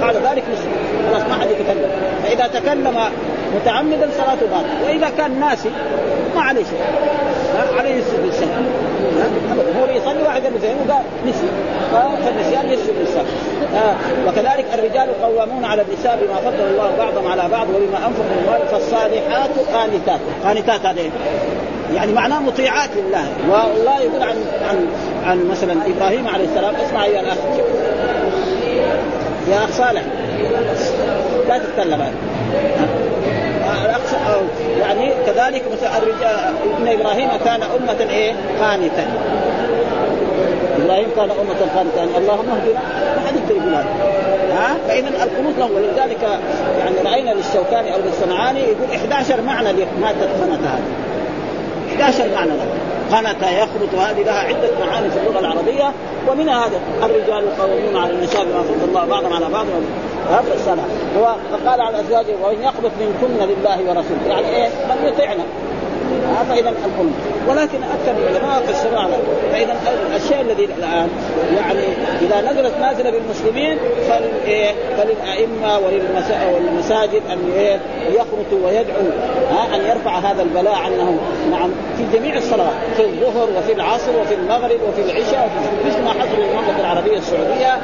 بعد 0.00 0.16
ذلك 0.16 0.44
مسلم 0.52 0.72
خلاص 1.10 1.22
ما 1.28 1.34
حد 1.34 1.50
يتكلم. 1.50 1.90
فإذا 2.22 2.46
تكلم 2.46 2.98
متعمدا 3.56 4.08
صلاته 4.16 4.46
باطلة. 4.46 4.86
وإذا 4.86 5.10
كان 5.18 5.40
ناسي 5.40 5.70
ما 6.34 6.42
عليه 6.42 6.64
شيء. 6.64 6.80
عليه 7.78 7.94
للسهو. 7.94 8.48
هو 9.80 9.86
يصلي 9.86 10.22
واحد 10.22 10.42
قال 10.42 10.52
له 10.52 10.58
فين 10.58 10.76
وقال 10.88 11.02
نسي. 11.26 11.48
فالنسيان 12.24 12.70
يسجد 12.70 12.94
للسهو. 13.00 13.24
وكذلك 14.28 14.66
الرجال 14.74 15.22
قوامون 15.22 15.64
على 15.64 15.82
النساء 15.82 16.18
بما 16.22 16.36
فضل 16.50 16.64
الله 16.70 16.92
بعضهم 16.98 17.26
على 17.32 17.48
بعض 17.50 17.66
وبما 17.68 17.98
أنفقوا 18.06 18.24
من 18.24 18.68
فالصالحات 18.70 19.50
قانتات. 19.74 20.20
قانتات 20.44 20.86
هذه 20.86 21.10
يعني 21.94 22.12
معناه 22.12 22.40
مطيعات 22.40 22.90
لله. 22.96 23.26
والله 23.50 24.00
يقول 24.00 24.22
عن 24.22 24.36
عن 24.68 24.86
عن 25.24 25.48
مثلا 25.50 25.72
إبراهيم 25.72 26.28
عليه 26.28 26.44
السلام 26.44 26.74
اسمع 26.74 27.04
ايها 27.04 27.20
الاخ 27.20 27.36
يا 29.50 29.64
اخ 29.64 29.70
صالح. 29.70 30.02
لا 31.48 31.58
تتكلم. 31.58 32.12
يعني 34.80 35.10
كذلك 35.26 35.62
الرجال 35.98 36.54
ابن 36.76 36.88
إبراهيم 36.88 37.28
كان 37.44 37.62
أمة 37.62 38.10
إيه؟ 38.10 38.32
قانتا. 38.60 39.06
إبراهيم 40.84 41.08
كان 41.16 41.30
أمة 41.30 41.60
قانتا. 41.76 42.18
اللهم 42.18 42.48
اهدنا. 42.50 42.80
ما 43.16 43.26
حد 43.26 43.36
يقدر 43.36 43.56
يقول 43.56 43.74
هذا. 43.74 43.86
ها؟ 44.52 44.76
فاذا 44.88 45.08
القنوت 45.08 45.58
له 45.58 45.66
ولذلك 45.76 46.22
يعني 46.78 46.96
رأينا 47.04 47.30
للشوكاني 47.30 47.94
أو 47.94 47.98
للصنعاني 48.00 48.60
يقول 48.60 48.90
11 48.94 49.40
معنى 49.40 49.72
لمادة 49.72 50.26
قنت 50.40 50.64
هذه. 50.64 51.11
11 52.00 52.24
معنى 52.34 52.48
له 52.48 52.66
قنت 53.32 53.42
يخرط 53.42 53.94
وهذه 53.94 54.22
لها 54.22 54.38
عدة 54.38 54.70
معاني 54.86 55.10
في 55.10 55.18
اللغة 55.18 55.38
العربية 55.38 55.92
ومنها 56.28 56.66
هذا. 56.66 56.80
الرجال 57.02 57.56
قوامون 57.56 57.96
على 57.96 58.12
النساء 58.12 58.44
بما 58.44 58.62
فضل 58.62 58.88
الله 58.88 59.04
بعضهم 59.04 59.32
على 59.32 59.48
بعض. 59.48 59.66
هذا 60.30 60.54
الصلاة 60.54 60.84
هو 61.18 61.34
فقال 61.52 61.80
على 61.80 62.00
أزواجه 62.00 62.34
وإن 62.42 62.62
يقبض 62.62 62.90
منكن 63.00 63.46
لله 63.46 63.78
ورسوله. 63.88 64.26
يعني 64.26 64.48
إيه؟ 64.48 64.68
من 64.68 65.06
يطيعنا 65.06 65.42
فاذا 66.48 66.68
القنوت 66.68 67.12
ولكن 67.48 67.78
أكثر 67.82 68.12
العلماء 68.18 68.62
فسروا 68.62 69.00
على 69.00 69.14
فإذا 69.52 69.76
الشيء 70.16 70.40
الذي 70.40 70.64
الآن 70.64 71.08
يعني 71.56 71.84
إذا 72.22 72.52
نزلت 72.52 72.74
نازله 72.80 73.10
بالمسلمين 73.10 73.78
فللأئمة 74.96 75.78
وللمساجد 75.78 77.22
أن 77.32 77.38
يخرطوا 78.08 78.66
ويدعوا 78.66 79.12
أن 79.74 79.80
يرفع 79.86 80.18
هذا 80.18 80.42
البلاء 80.42 80.74
عنه 80.74 81.18
نعم. 81.50 81.70
في 81.96 82.18
جميع 82.18 82.36
الصلوات 82.36 82.72
في 82.96 83.04
الظهر 83.04 83.48
وفي 83.58 83.72
العصر 83.72 84.20
وفي 84.20 84.34
المغرب 84.34 84.80
وفي 84.88 85.02
العشاء 85.02 85.50
مثل 85.86 86.02
ما 86.02 86.10
حصل 86.10 86.28
في 86.28 86.42
المملكه 86.50 86.80
العربية 86.80 87.18
السعودية 87.18 87.78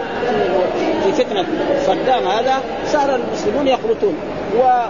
في 1.04 1.12
فتنة. 1.12 1.46
صدام 1.86 2.28
هذا 2.28 2.54
صار 2.86 3.14
المسلمون 3.14 3.66
يخرطون. 3.66 4.14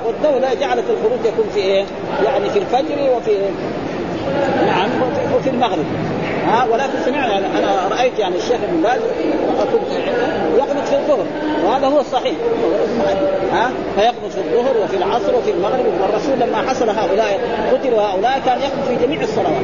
والدولة 0.06 0.54
جعلت 0.54 0.84
الخروج 0.90 1.24
يكون 1.24 1.44
في 1.54 1.60
إيه؟ 1.60 1.84
يعني 2.24 2.50
في 2.50 2.58
الفجر 2.58 3.10
وفي 3.16 3.38
نعم 4.66 4.90
وفي 5.36 5.50
المغرب. 5.50 5.84
ها 6.46 6.66
ولكن 6.72 6.98
سمعنا 7.04 7.38
أنا 7.38 7.88
رأيت 7.90 8.18
يعني 8.18 8.36
الشيخ 8.36 8.58
ابن 8.68 8.82
باز 8.82 9.00
يقنط 10.58 10.88
في 10.88 10.96
الظهر 10.96 11.26
وهذا 11.66 11.86
هو 11.86 12.00
الصحيح. 12.00 12.34
ها 13.52 13.70
فيقنط 13.94 14.32
في 14.32 14.38
الظهر 14.38 14.76
وفي 14.84 14.96
العصر 14.96 15.34
وفي 15.34 15.50
المغرب. 15.50 15.84
والرسول 16.02 16.38
لما 16.40 16.70
حصل 16.70 16.90
هؤلاء 16.90 17.40
قتلوا 17.72 18.00
هؤلاء 18.00 18.42
كان 18.46 18.58
يقنط 18.60 18.88
في 18.88 19.06
جميع 19.06 19.20
الصلوات. 19.20 19.62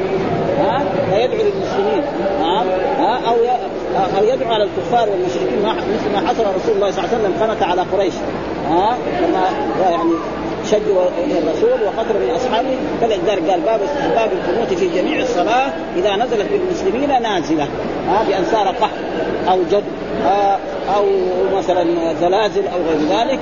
ها 0.59 0.83
فيدعو 1.11 1.37
للمسلمين. 1.37 2.03
ها, 2.41 2.63
ها 2.99 3.19
أو 3.27 3.35
أو 4.17 4.23
يدعو 4.23 4.53
على 4.53 4.63
الكفار 4.63 5.09
والمشركين. 5.09 5.59
مثل 5.65 6.11
ما 6.13 6.27
حصل 6.29 6.43
رسول 6.55 6.75
الله 6.75 6.91
صلى 6.91 7.03
الله 7.03 7.15
عليه 7.15 7.17
وسلم 7.17 7.33
قنط 7.41 7.63
على 7.63 7.81
قريش. 7.81 8.13
ها 8.69 8.97
لما 9.21 9.43
يعني 9.91 10.11
شدوا 10.71 11.03
الرسول 11.17 11.83
وقتلوا 11.85 12.21
من 12.21 12.29
أصحابه. 12.35 12.77
فلذلك 13.01 13.49
قال 13.49 13.61
باب 13.61 13.79
استحباب 13.83 14.29
القنوت 14.31 14.73
في 14.73 14.87
جميع 14.87 15.21
الصلاة 15.21 15.71
إذا 15.95 16.15
نزلت 16.15 16.47
بالمسلمين 16.51 17.21
نازلة. 17.21 17.67
ها 18.09 18.23
بأن 18.27 18.43
صار 18.51 18.67
قحط 18.67 18.89
أو 19.49 19.59
جد 19.71 19.83
أو 20.95 21.05
مثلا 21.57 22.13
زلازل 22.21 22.67
أو 22.67 22.79
غير 22.89 23.19
ذلك. 23.19 23.39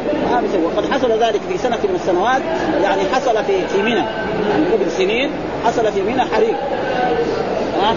وقد 0.64 0.92
حصل 0.92 1.12
ذلك 1.12 1.42
في 1.50 1.58
سنة 1.58 1.78
من 1.84 1.96
السنوات. 1.96 2.42
يعني 2.84 3.02
حصل 3.14 3.44
في 3.44 3.68
في 3.68 3.82
منى 3.82 4.04
يعني 4.50 4.66
قبل 4.74 4.92
سنين 4.92 5.32
حصل 5.66 5.92
في 5.92 6.02
منى 6.02 6.22
حريق 6.22 6.56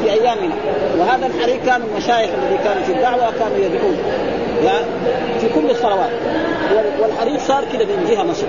في 0.03 0.13
ايامنا 0.13 0.55
وهذا 0.99 1.27
الحريق 1.27 1.63
كان 1.67 1.81
المشايخ 1.83 2.31
الذي 2.43 2.59
كانوا 2.65 2.83
في 2.83 2.93
الدعوة 2.93 3.33
كانوا 3.39 3.57
يدعون 3.59 3.97
في 5.41 5.49
كل 5.49 5.71
الصلوات. 5.71 6.11
والحريق 7.01 7.41
صار 7.41 7.65
كذا 7.73 7.85
من 7.85 8.07
جهة 8.11 8.23
مصر 8.23 8.47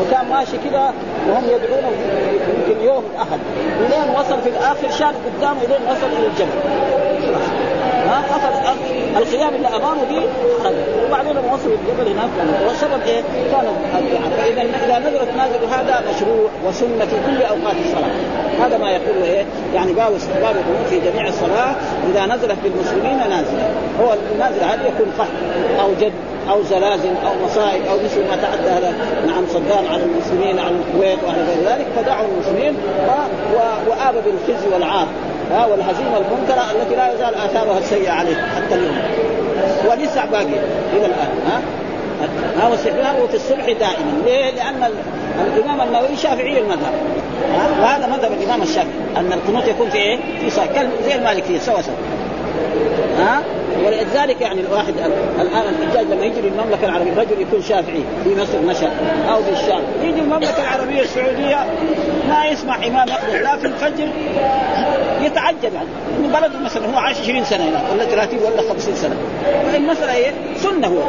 وكان 0.00 0.28
ماشي 0.30 0.56
كذا 0.70 0.94
وهم 1.28 1.44
يدعون 1.44 1.92
يمكن 2.58 2.84
يوم 2.84 3.04
أحد. 3.18 3.38
الين 3.80 4.14
وصل 4.16 4.42
في 4.42 4.48
الآخر 4.48 4.90
شاف 4.98 5.14
قدامه 5.26 5.58
الين 5.62 5.82
وصل 5.90 6.06
إلى 6.18 6.26
الجبل. 6.26 6.58
ها؟ 8.08 8.22
اخذ 8.30 8.76
الخيام 9.20 9.54
اللي 9.54 9.68
أمامه 9.68 10.04
دي 10.08 10.20
وبعدين 11.06 11.32
لما 11.32 11.54
وصلوا 11.54 11.76
الجبل 11.76 12.10
هناك 12.12 12.30
والسبب 12.66 13.02
إيه؟ 13.06 13.22
كان 13.52 13.64
فإذا 14.36 14.62
اذا 14.62 14.98
نزلت 14.98 15.28
نازل 15.36 15.64
هذا 15.70 16.04
مشروع 16.10 16.48
وسنة 16.66 17.04
في 17.04 17.16
كل 17.26 17.42
أوقات 17.42 17.76
الصلاة. 17.84 18.66
هذا 18.66 18.78
ما 18.78 18.90
يقول 18.90 19.22
إيه؟ 19.22 19.44
يعني 19.74 19.92
باب 19.92 20.14
استحباب 20.14 20.54
في 20.90 21.00
جميع 21.00 21.28
الصلاة. 21.28 21.74
إذا 22.10 22.26
نزلت 22.26 22.58
بالمسلمين 22.62 23.18
نازلة. 23.18 23.70
هو 24.00 24.14
النازل 24.32 24.64
هذا 24.64 24.86
يكون 24.88 25.12
قحط 25.18 25.28
أو 25.80 25.88
جد. 26.00 26.12
أو 26.50 26.62
زلازل 26.62 27.14
أو 27.26 27.46
مصائب 27.46 27.82
أو 27.86 27.96
مثل 28.04 28.20
ما 28.20 28.36
تعدى 28.36 28.70
هذا 28.70 28.94
نعم 29.26 29.44
صدام 29.48 29.86
على 29.92 30.02
المسلمين 30.02 30.58
على 30.58 30.74
الكويت 30.74 31.18
وعلى 31.24 31.42
غير 31.42 31.74
ذلك 31.74 31.86
فدعوا 31.96 32.26
المسلمين 32.26 32.76
وآب 33.88 34.14
بالخزي 34.14 34.68
والعار 34.72 35.06
ها 35.52 35.66
والهزيمة 35.66 36.16
المنكرة 36.16 36.70
التي 36.70 36.96
لا 36.96 37.12
يزال 37.12 37.34
آثارها 37.34 37.78
السيئة 37.78 38.10
عليه 38.10 38.34
حتى 38.34 38.74
اليوم. 38.74 38.98
ولسه 39.90 40.24
باقي 40.24 40.44
إلى 40.92 41.06
الآن 41.06 41.28
ها؟ 41.46 41.60
ها 42.60 42.68
واستحبابه 42.68 43.26
في 43.26 43.34
الصبح 43.34 43.64
دائما. 43.64 44.22
ليه؟ 44.24 44.50
لأن 44.50 44.90
الإمام 45.56 45.88
النووي 45.88 46.16
شافعي 46.16 46.58
المذهب 46.58 46.92
وهذا 47.80 48.06
مذهب 48.06 48.32
الإمام 48.32 48.62
الشافعي 48.62 48.92
أن 49.16 49.32
القنوت 49.32 49.68
يكون 49.68 49.90
في 49.90 49.98
إيه؟ 49.98 50.18
في 50.40 50.50
صلاة 50.50 50.88
زي 51.04 51.14
المالكية 51.14 51.58
سوا 51.58 51.82
سوا. 51.82 51.94
ها؟ 53.18 53.42
ولذلك 53.86 54.40
يعني 54.40 54.60
الواحد 54.60 54.94
الآن 55.40 55.62
الحجاج 55.74 56.06
لما 56.06 56.24
يجي 56.24 56.40
للمملكة 56.40 56.84
العربية 56.84 57.12
رجل 57.16 57.40
يكون 57.40 57.62
شافعي 57.62 58.02
في 58.24 58.34
مصر 58.36 58.58
مشهد 58.66 58.90
أو 59.30 59.42
في 59.42 59.50
الشام. 59.52 59.82
يجي 60.02 60.20
المملكة 60.20 60.62
العربية 60.62 61.02
السعودية 61.02 61.66
ما 62.28 62.46
يسمع 62.46 62.76
امام 62.86 63.08
يقضي 63.08 63.38
لا 63.38 63.56
في 63.56 63.66
الفجر 63.66 64.08
يتعجب 65.22 65.74
يعني. 65.74 65.88
من 66.22 66.32
بلده 66.40 66.58
مثلا 66.64 66.86
هو 66.94 66.98
عاش 66.98 67.20
20 67.20 67.44
سنة 67.44 67.64
هنا 67.68 67.82
ولا 67.92 68.04
30 68.04 68.38
ولا 68.38 68.62
50 68.72 68.94
سنة. 68.94 69.16
المساله 69.74 70.14
إيه؟ 70.14 70.32
سنة 70.56 70.86
هو 70.86 71.00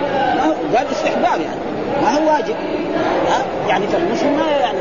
قال 0.77 0.87
استحباب 0.91 1.41
يعني. 1.41 1.70
ما 2.01 2.17
هو 2.17 2.33
واجب. 2.33 2.55
ها؟ 3.29 3.45
يعني 3.69 3.87
فالمسلم 3.87 4.37
ما 4.37 4.47
يعني 4.61 4.77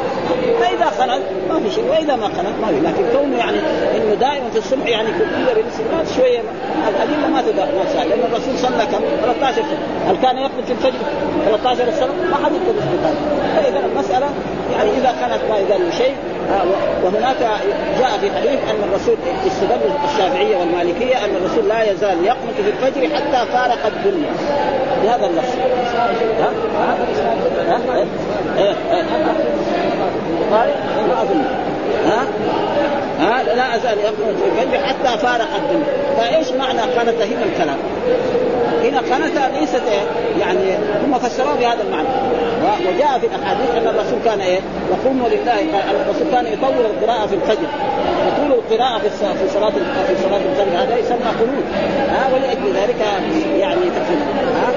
فاذا 0.61 0.91
خلل 0.91 1.23
ما 1.49 1.61
في 1.61 1.75
شيء. 1.75 1.85
وإذا 1.91 2.17
ما 2.17 2.29
خلل 2.29 2.55
ما 2.63 2.69
في. 2.69 2.81
لكن 2.81 3.19
كونه 3.19 3.39
يعني 3.39 3.59
إنه 3.97 4.15
دائما 4.15 4.51
في 4.51 4.59
الصبح 4.59 4.87
يعني 4.87 5.09
كل 5.09 5.61
الاستغراق 5.61 6.05
شوية 6.17 6.41
الأدلة 6.89 7.29
ما 7.29 7.43
ما 7.43 8.05
لأن 8.05 8.21
الرسول 8.33 8.59
صلى 8.59 8.87
كم؟ 8.87 9.01
13 9.23 9.55
سنة. 9.55 10.11
هل 10.11 10.17
كان 10.23 10.39
يخرج 10.39 10.65
في 10.65 10.73
الفجر 10.73 10.99
13 11.45 11.91
سنة؟ 11.91 12.13
ما 12.31 12.37
حد 12.45 12.53
يثبت 12.53 12.83
فإذا 13.57 13.79
المساله 13.87 14.27
يعني 14.73 14.91
إذا 14.91 15.15
كانت 15.21 15.41
ما 15.51 15.59
يدل 15.59 15.93
شيء 15.93 16.15
وهناك 17.05 17.37
جاء 17.99 18.19
في 18.21 18.31
حديث 18.31 18.59
أن 18.71 18.89
الرسول 18.89 19.17
استدل 19.47 19.91
الشافعية 20.13 20.57
والمالكية 20.57 21.25
أن 21.25 21.37
الرسول 21.37 21.69
لا 21.69 21.93
يزال 21.93 22.25
يقنط 22.25 22.55
في 22.57 22.71
الفجر 22.71 23.17
حتى 23.17 23.53
فارق 23.53 23.87
الدنيا 23.87 24.31
بهذا 25.03 25.27
النص 25.27 25.45
ها؟ 26.41 26.51
ها؟ 26.79 26.97
ها؟ 27.69 27.97
إيه؟ 28.59 28.75
إيه؟ 28.93 29.03
ما 31.09 31.23
اظن 31.23 31.45
ها 32.07 32.27
ها 33.21 33.43
لا 33.43 33.77
ازال 33.77 33.99
اقنط 33.99 34.37
في 34.43 34.63
الفجر 34.63 34.87
حتى 34.87 35.19
فارق 35.19 35.49
الدنيا 35.57 35.87
فإيش 36.17 36.53
معنى 36.53 36.81
قنت 36.81 37.23
هنا 37.23 37.45
الكلام 37.45 37.79
هنا 38.83 38.99
قنت 38.99 39.57
ليست 39.61 39.83
يعني 40.41 40.77
هم 41.05 41.19
فسروها 41.19 41.55
بهذا 41.55 41.83
المعنى 41.83 42.09
وجاء 42.63 43.19
في 43.19 43.27
الأحاديث 43.27 43.71
أن 43.77 43.87
الرسول 43.87 44.19
كان 44.25 44.41
إيه؟ 44.41 44.61
يقوم 44.91 45.27
لله 45.33 45.61
الرسول 45.91 46.27
كان 46.33 46.47
يطول 46.47 46.85
القراءة 46.87 47.27
في 47.27 47.35
الفجر. 47.35 47.69
يطول 48.29 48.59
القراءة 48.59 48.99
في 48.99 49.09
في 49.11 49.49
صلاة 49.55 49.71
في 50.09 50.23
صلاة 50.23 50.41
الفجر. 50.51 50.83
هذا 50.83 50.99
يسمى 50.99 51.31
قنوت. 51.41 51.65
ها 52.11 52.35
ولأجل 52.35 52.73
ذلك 52.77 52.97
يعني 53.59 53.85
تكفير 53.85 54.19
ها؟ 54.57 54.71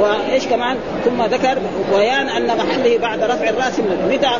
وإيش 0.00 0.46
كمان؟ 0.46 0.76
ثم 1.04 1.22
ذكر 1.22 1.58
بيان 1.92 2.28
أن 2.28 2.46
محله 2.46 2.98
بعد 2.98 3.22
رفع 3.22 3.48
الرأس 3.48 3.80
متى 4.10 4.30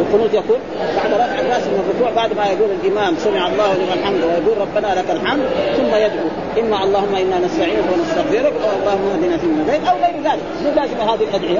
القنوت 0.00 0.34
يقول 0.34 0.58
بعد 0.96 1.12
رفع 1.12 1.40
الرأس 1.40 1.62
من 1.66 1.84
الركوع 1.84 2.10
بعد 2.10 2.36
ما 2.36 2.46
يقول 2.46 2.70
الإمام 2.82 3.14
سمع 3.18 3.48
الله 3.48 3.74
لمن 3.74 3.92
الحمد 3.98 4.22
ويقول 4.24 4.58
ربنا 4.58 5.00
لك 5.00 5.10
الحمد 5.10 5.44
ثم 5.76 5.94
يدعو 5.94 6.28
إما 6.60 6.84
اللهم 6.84 7.14
إنا 7.14 7.38
نستعينك 7.46 7.84
ونستغفرك 7.92 8.52
أو 8.64 8.70
اللهم 8.80 9.08
اهدنا 9.14 9.36
فيمن 9.36 9.68
هديت 9.68 9.88
أو 9.88 9.96
غير 9.96 10.16
ذلك. 10.24 10.42
مو 10.64 10.70
لازم 10.76 10.96
هذه 10.96 11.24
الأدعية. 11.30 11.58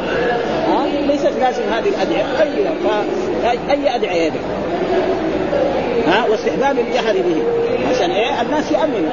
ها؟ 0.68 0.87
ليست 1.06 1.32
لازم 1.40 1.62
هذه 1.73 1.88
الأدعية. 1.88 2.25
أي 3.50 3.59
اي 3.70 3.97
أدعية 3.97 4.23
يدعو؟ 4.23 4.42
ها؟ 6.06 6.26
واستحباب 6.30 6.78
الجهر 6.78 7.14
به. 7.14 7.42
عشان 7.90 8.11
إيه؟ 8.11 8.42
الناس 8.42 8.73
يامنوا 8.73 9.11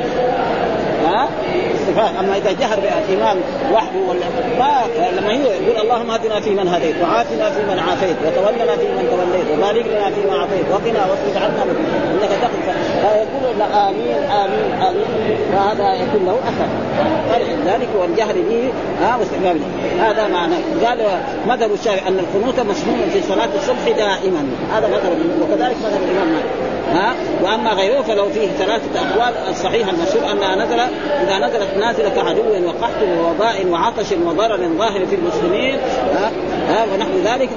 ها؟ 1.08 1.30
استفهام 1.76 2.26
أما 2.26 2.38
إذا 2.38 2.52
جهر 2.52 2.80
بالامام 2.80 3.38
وحده 3.74 4.00
ولا 4.10 4.20
ما 4.60 4.82
لما 5.20 5.34
يقول 5.34 5.78
اللهم 5.82 6.12
اهدنا 6.12 6.40
في 6.40 6.50
من 6.50 6.68
هديت 6.68 6.96
وعافنا 7.02 7.50
في 7.50 7.62
من 7.64 7.80
عافيت 7.80 8.16
وتولنا 8.26 8.76
في 8.76 8.88
من 8.88 9.08
توليت 9.12 9.58
وبارك 9.58 9.86
لنا 9.86 10.10
فيما 10.10 10.36
أعطيت 10.38 10.66
وقنا 10.72 11.06
واصرف 11.06 11.38
عنا 11.38 11.64
إنك 12.12 12.30
تقف. 12.42 12.78
فيقول 13.02 13.62
آمين 13.62 14.24
آمين 14.44 14.82
آمين. 14.82 15.38
فهذا 15.52 15.94
يكون 15.94 16.26
له 16.26 16.40
أثر. 16.50 16.68
ذلك 17.66 17.90
والجهر 18.00 18.34
به 18.34 18.72
ها 19.02 19.18
واستحباب 19.18 19.58
هذا 20.00 20.28
معنى 20.28 20.56
قال 20.86 21.00
مذهب 21.48 21.74
الشافعي 21.74 22.08
أن 22.08 22.20
القنوت 22.20 22.60
مسنون 22.60 23.10
في 23.14 23.22
صلاة 23.22 23.50
الصبح 23.56 23.98
دائما. 23.98 24.50
هذا 24.74 24.88
مذهب 24.88 25.18
وكذلك 25.42 25.76
مذهب 25.78 26.02
الإمام 26.04 26.28
مالك. 26.28 26.67
ها؟ 26.94 27.16
وأما 27.44 27.74
غيره 27.74 28.02
فلو 28.02 28.30
فيه 28.30 28.48
ثلاثة 28.48 29.00
أقوال 29.00 29.34
الصحيح 29.50 29.88
المشهور 29.88 30.32
أنها 30.32 30.56
نزل 30.56 30.80
إذا 31.24 31.48
نزلت 31.48 31.78
نازلة 31.78 32.10
كعدو 32.10 32.68
وقحط 32.68 33.02
ووباء 33.04 33.68
وعطش 33.68 34.12
وضرر 34.12 34.70
ظاهر 34.78 35.06
في 35.06 35.16
المسلمين 35.16 35.80
ها, 36.14 36.32
ها؟ 36.70 36.86
ونحو 36.94 37.12
ذلك 37.26 37.50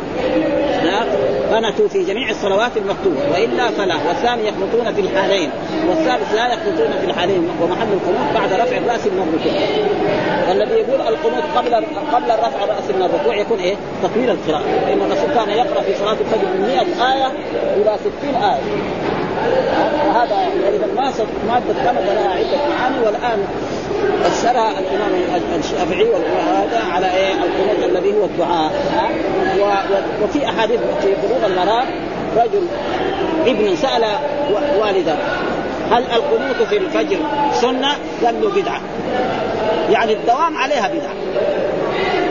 قنتوا 1.81 1.89
في 1.89 2.05
جميع 2.05 2.31
الصلوات 2.31 2.77
المكتوبة 2.77 3.17
وإلا 3.33 3.71
فلا. 3.71 3.95
والثاني 4.09 4.49
يخلطون 4.49 4.95
في 4.95 5.01
الحالين 5.01 5.51
والثالث 5.89 6.35
لا 6.35 6.47
يخلطون 6.47 6.99
في 7.01 7.07
الحالين 7.07 7.49
ومحل 7.63 7.89
القنوت 7.93 8.35
بعد 8.35 8.53
رفع 8.53 8.77
الراس 8.79 9.07
من 9.07 9.29
الركوع. 9.29 9.63
والذي 10.49 10.75
يقول 10.75 11.01
القنوت 11.01 11.45
قبل 11.57 11.75
قبل 12.13 12.29
رفع 12.29 12.65
الراس 12.65 12.91
من 12.97 13.03
الركوع 13.03 13.37
يكون 13.37 13.59
إيه؟ 13.59 13.75
تطويل 14.03 14.31
القراءة. 14.31 14.65
لأن 14.87 15.01
الرسول 15.01 15.35
كان 15.35 15.51
يقرأ 15.51 15.83
في 15.83 15.95
صلاة 15.95 16.17
الفجر 16.21 16.49
من 16.55 16.61
100 16.61 16.81
آية 17.13 17.33
إلى 17.77 17.97
60 18.21 18.35
آية. 18.35 18.61
هذا 20.15 20.37
إذا 20.69 20.87
ما 20.97 21.13
ماده 21.49 21.81
كانت 21.85 21.99
لها 21.99 22.31
عدة 22.31 22.59
معاني 22.71 22.99
والآن 23.07 23.45
فسرها 24.25 24.79
الإمام 24.79 25.11
الشافعي 25.59 26.09
وهذا 26.11 26.83
على 26.93 27.15
إيه؟ 27.15 27.33
القنوت 27.33 27.85
الذي 27.85 28.13
هو 28.13 28.25
الدعاء. 28.25 28.73
وفي 30.23 30.49
أحاديث 30.49 30.81
في 31.03 31.07
بلوغ 31.07 31.47
المرام 31.47 31.87
رجل 32.37 32.67
ابن 33.47 33.77
سأل 33.77 34.05
والده 34.81 35.15
هل 35.91 36.03
القنوت 36.03 36.69
في 36.69 36.77
الفجر 36.77 37.19
سنة؟ 37.53 37.89
قال 38.25 38.43
له 38.43 38.51
بدعة. 38.51 38.81
يعني 39.91 40.13
الدوام 40.13 40.57
عليها 40.57 40.89
بدعة. 40.89 41.15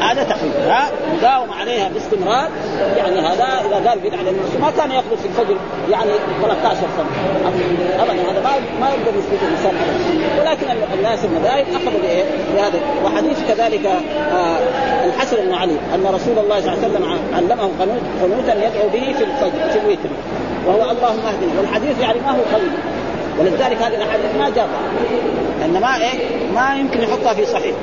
هذا 0.01 0.23
تحريم 0.23 0.53
ها؟ 0.67 0.89
مداوم 1.17 1.51
عليها 1.51 1.89
باستمرار. 1.89 2.49
يعني 2.97 3.19
هذا 3.19 3.61
إذا 3.67 3.89
قال 3.89 3.99
بدعة 3.99 4.21
لأن 4.21 4.35
ما 4.61 4.71
كان 4.77 4.91
يقبل 4.91 5.17
في 5.17 5.27
الفجر. 5.27 5.57
يعني 5.91 6.11
13 6.41 6.77
سنة. 6.97 7.09
ابدا 7.99 8.31
هذا 8.31 8.41
ما 8.43 8.51
ما 8.81 8.89
يقدر 8.89 9.17
يثبت 9.17 9.39
الإنسان 9.41 9.73
ولكن 10.39 10.67
الناس 10.93 11.25
المذاهب 11.25 11.65
أخذوا 11.73 11.99
بإيه؟ 12.01 12.23
بهذا. 12.55 12.79
وحديث 13.05 13.37
كذلك 13.47 13.85
آه 13.85 14.57
الحسن 15.05 15.37
بن 15.37 15.53
علي 15.53 15.75
أن 15.95 16.05
رسول 16.05 16.39
الله 16.39 16.61
صلى 16.61 16.73
الله 16.73 16.83
عليه 16.83 16.87
وسلم 16.87 17.19
علمه 17.35 17.69
قنوت 17.79 18.01
قنوتا 18.21 18.53
يدعو 18.53 18.89
به 18.93 19.13
في 19.17 19.23
الفجر 19.23 19.69
في 19.69 19.79
الوتر. 19.79 20.09
وهو 20.67 20.91
اللهم 20.91 21.25
اهدنا. 21.25 21.51
والحديث 21.57 21.99
يعني 22.01 22.19
ما 22.19 22.31
هو 22.31 22.41
قوي. 22.53 22.69
ولذلك 23.39 23.81
هذه 23.81 23.95
الأحاديث 23.95 24.35
ما 24.39 24.49
جابها. 24.49 24.89
لأن 25.59 25.81
ما 25.81 25.95
إيه؟ 25.95 26.19
ما 26.55 26.75
يمكن 26.75 27.01
يحطها 27.01 27.33
في 27.33 27.45
صحيح. 27.45 27.75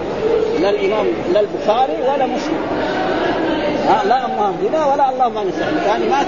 لا 0.61 0.70
الإمام 0.70 1.07
لا 1.33 1.40
البخاري 1.40 1.92
ولا 2.02 2.26
مسلم. 2.26 2.61
ها 3.88 4.05
لا 4.05 4.27
اللهم 4.27 4.42
اهدنا 4.42 4.87
ولا 4.87 5.11
اللهم 5.11 5.49
نستعين 5.49 5.79
يعني 5.87 6.07
ما 6.09 6.25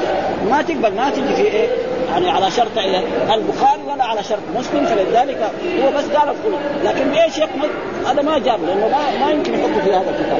ما 0.50 0.62
تقبل 0.62 0.94
ما 0.94 1.10
تجي 1.10 1.34
في 1.36 1.42
إيه؟ 1.42 1.68
يعني 2.10 2.30
على 2.30 2.50
شرط 2.50 2.78
إيه 2.78 3.02
البخاري 3.34 3.82
ولا 3.92 4.04
على 4.04 4.22
شرط 4.22 4.42
مسلم 4.56 4.86
فلذلك 4.86 5.50
هو 5.82 5.90
بس 5.90 6.04
قال 6.04 6.28
القنوت 6.28 6.60
لكن 6.84 7.10
بإيش 7.10 7.38
يقنط 7.38 7.70
هذا 8.06 8.22
ما 8.22 8.38
جاب 8.38 8.60
لأنه 8.64 8.88
ما, 8.88 9.24
ما 9.26 9.30
يمكن 9.30 9.54
يحطه 9.54 9.80
في 9.84 9.90
هذا 9.90 10.10
الكتاب. 10.10 10.38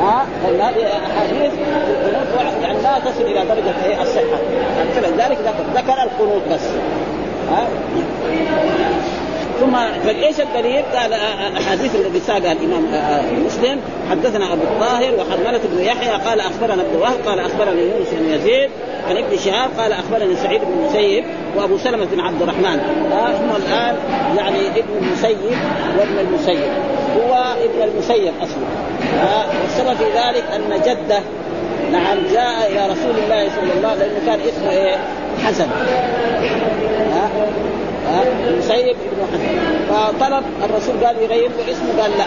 ها؟ 0.00 0.26
هذه 0.44 0.86
أحاديث 0.86 1.52
يعني 2.62 2.82
لا 2.82 2.98
تصل 2.98 3.22
إلى 3.22 3.44
درجة 3.44 3.84
إيه؟ 3.84 4.02
الصحة. 4.02 4.38
فلذلك 4.94 5.38
ذكر 5.38 5.64
ذكر 5.74 6.02
القنوت 6.02 6.42
بس. 6.50 6.68
ها؟ 7.50 7.68
ثم 9.60 9.76
فايش 10.04 10.40
الدليل؟ 10.40 10.82
قال 10.94 11.12
احاديث 11.56 11.96
الذي 11.96 12.20
ساقها 12.20 12.52
الإمام 12.52 12.84
مسلم 13.46 13.80
حدثنا 14.10 14.52
أبو 14.52 14.62
الطاهر 14.62 15.14
وحرمله 15.14 15.60
بن 15.72 15.80
يحيى 15.84 16.10
قال 16.10 16.40
أخبرنا 16.40 16.82
ابن 16.82 16.96
وهب 17.00 17.16
قال 17.26 17.38
أخبرني 17.38 17.82
يونس 17.82 18.08
بن 18.12 18.34
يزيد 18.34 18.70
عن 19.08 19.16
ابن 19.16 19.38
شهاب 19.38 19.70
قال 19.78 19.92
أخبرني 19.92 20.36
سعيد 20.36 20.60
بن 20.60 20.72
المسيب 20.80 21.24
وأبو 21.56 21.78
سلمة 21.78 22.04
بن 22.04 22.20
عبد 22.20 22.42
الرحمن. 22.42 22.80
هم 23.12 23.56
الآن 23.56 23.96
يعني 24.36 24.68
ابن 24.68 25.06
المسيب 25.06 25.38
وابن 25.98 26.18
المسيب. 26.18 26.70
هو 27.16 27.54
ابن 27.64 27.90
المسيب 27.90 28.32
أصلا. 28.42 28.64
والسبب 29.62 29.96
في 29.96 30.04
ذلك 30.04 30.44
أن 30.54 30.80
جده 30.86 31.20
نعم 31.92 32.18
جاء 32.32 32.70
إلى 32.70 32.92
رسول 32.92 33.24
الله 33.24 33.48
صلى 33.48 33.72
الله 33.76 33.88
عليه 33.88 33.98
وسلم 33.98 34.12
لأنه 34.12 34.26
كان 34.26 34.40
اسمه 34.40 34.70
إيه؟ 34.70 34.96
حسن. 35.44 35.66
ها؟ 37.12 37.30
المسيب 38.48 38.96
بن 39.12 39.26
حسن 39.32 39.58
فطلب 39.88 40.44
الرسول 40.64 41.06
قال 41.06 41.16
يغير 41.22 41.50
له 41.50 41.72
اسمه 41.72 42.02
قال 42.02 42.10
لا. 42.18 42.24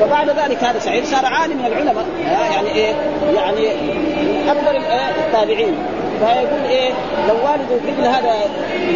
فبعد 0.00 0.30
ذلك 0.30 0.64
هذا 0.64 0.78
سعيد 0.78 1.04
صار 1.04 1.26
عالم 1.26 1.58
من 1.58 1.66
العلماء. 1.66 2.04
يعني 2.26 2.68
إيه؟ 2.68 2.94
يعني 3.34 3.60
من 3.60 4.48
افضل 4.48 4.76
التابعين. 5.26 5.74
فيقول 6.18 6.64
إيه؟ 6.68 6.90
لو 7.28 7.34
والده 7.34 7.92
قبل 7.92 8.04
هذا 8.06 8.34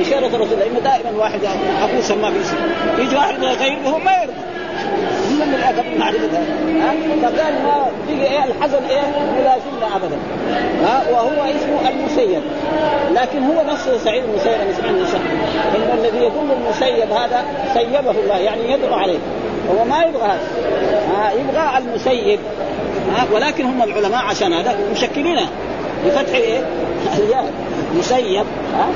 بشيرة 0.01 0.27
الرسول 0.27 0.59
لأنه 0.59 0.79
دائما 0.79 1.19
واحد 1.19 1.41
ابوه 1.83 2.01
سماه 2.01 2.31
باسم 2.31 2.57
يجي 2.99 3.17
واحد 3.17 3.43
يغير 3.43 3.79
له 3.85 3.99
ما 3.99 4.13
يرضى. 4.13 4.33
من 5.45 5.55
الادب 5.55 5.99
معرفه 5.99 6.29
فقال 7.23 7.55
ما 7.63 7.87
بقي 8.09 8.27
إيه؟ 8.27 8.45
الحزن 8.45 8.85
إيه؟ 8.91 9.03
ملازمنا 9.33 9.97
ابدا. 9.97 10.17
ها؟ 10.83 11.03
وهو 11.13 11.45
اسمه 11.45 11.89
المسيب. 11.89 12.43
لكن 13.15 13.43
هو 13.43 13.73
نفسه 13.73 13.99
سعيد 13.99 14.25
المسيب 14.25 14.53
اسمه 14.71 14.91
المسيب 14.91 15.21
إن 15.77 15.99
الذي 15.99 16.19
يقول 16.19 16.51
المسيب 16.51 17.13
هذا 17.13 17.45
سيبه 17.75 18.11
الله 18.11 18.37
يعني 18.37 18.73
يدعو 18.73 18.95
عليه. 18.95 19.19
هو 19.71 19.85
ما 19.85 20.05
يبغى 20.05 20.39
هذا 21.17 21.33
يبغى 21.33 21.79
المسيب. 21.79 22.39
ولكن 23.33 23.65
هم 23.65 23.83
العلماء 23.83 24.25
عشان 24.25 24.53
هذا 24.53 24.77
مشكلينه. 24.93 25.49
بفتح 26.07 26.35
إيه؟ 26.35 26.61
مسيب. 27.99 28.47
ها؟ 28.75 28.87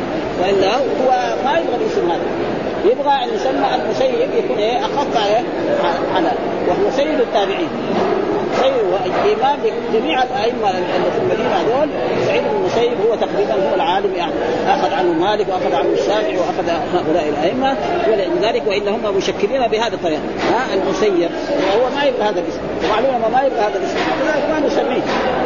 وإلا 0.42 0.76
هو 0.76 1.36
ما 1.44 1.58
يبغى 1.58 1.76
الاسم 1.76 2.10
هذا. 2.10 2.20
يبغى 2.84 3.24
أن 3.24 3.28
يسمى 3.34 3.66
المسيب 3.74 4.14
يكون 4.44 4.58
إيه 4.58 4.78
أخف 4.78 5.26
إيه 5.26 5.44
على. 6.14 6.32
وهو 6.68 6.90
سيد 6.96 7.20
التابعين 7.20 7.68
سيد 8.60 8.72
وإمام 8.92 9.58
جميع 9.92 10.22
الأئمة 10.22 10.70
اللي 10.70 11.10
في 11.12 11.18
المدينة 11.22 11.48
هذول 11.48 11.88
سعيد 12.26 12.42
بن 12.42 12.56
المسيب 12.56 12.92
هو 13.06 13.14
تقريبا 13.14 13.70
هو 13.70 13.74
العالم 13.74 14.14
يعني 14.16 14.32
أخذ 14.66 14.94
عنه 14.94 15.12
مالك 15.12 15.48
وأخذ 15.48 15.74
عنه 15.74 15.88
الشافعي 15.92 16.36
وأخذ 16.36 16.68
هؤلاء 16.94 17.28
الأئمة. 17.28 17.76
ولذلك 18.08 18.62
والا 18.66 18.90
هم 18.90 19.16
مشكلين 19.16 19.66
بهذا 19.66 19.94
الطريقة. 19.94 20.20
ها 20.52 20.74
المسيب 20.74 21.30
وهو 21.50 21.94
ما 21.94 22.04
يبغى 22.04 22.22
هذا 22.22 22.40
الاسم. 22.40 22.60
ومعلومه 22.84 23.28
ما 23.28 23.42
يبغى 23.42 23.60
هذا 23.60 23.78
الاسم. 23.78 23.96
ما 24.50 24.66
نسميه. 24.66 25.02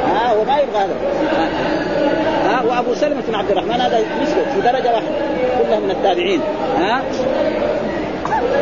ها 0.06 0.32
هو 0.32 0.44
ما 0.44 0.58
يبغى 0.58 0.78
هذا. 0.78 0.94
وأبو 2.68 2.94
سلمة 2.94 3.22
بن 3.28 3.34
عبد 3.34 3.50
الرحمن 3.50 3.80
هذا 3.80 3.98
مثله 4.22 4.44
في 4.54 4.60
درجة 4.60 4.94
واحدة. 4.94 5.08
كلهم 5.58 5.82
من 5.82 5.90
التابعين. 5.90 6.40
ها؟ 6.78 7.02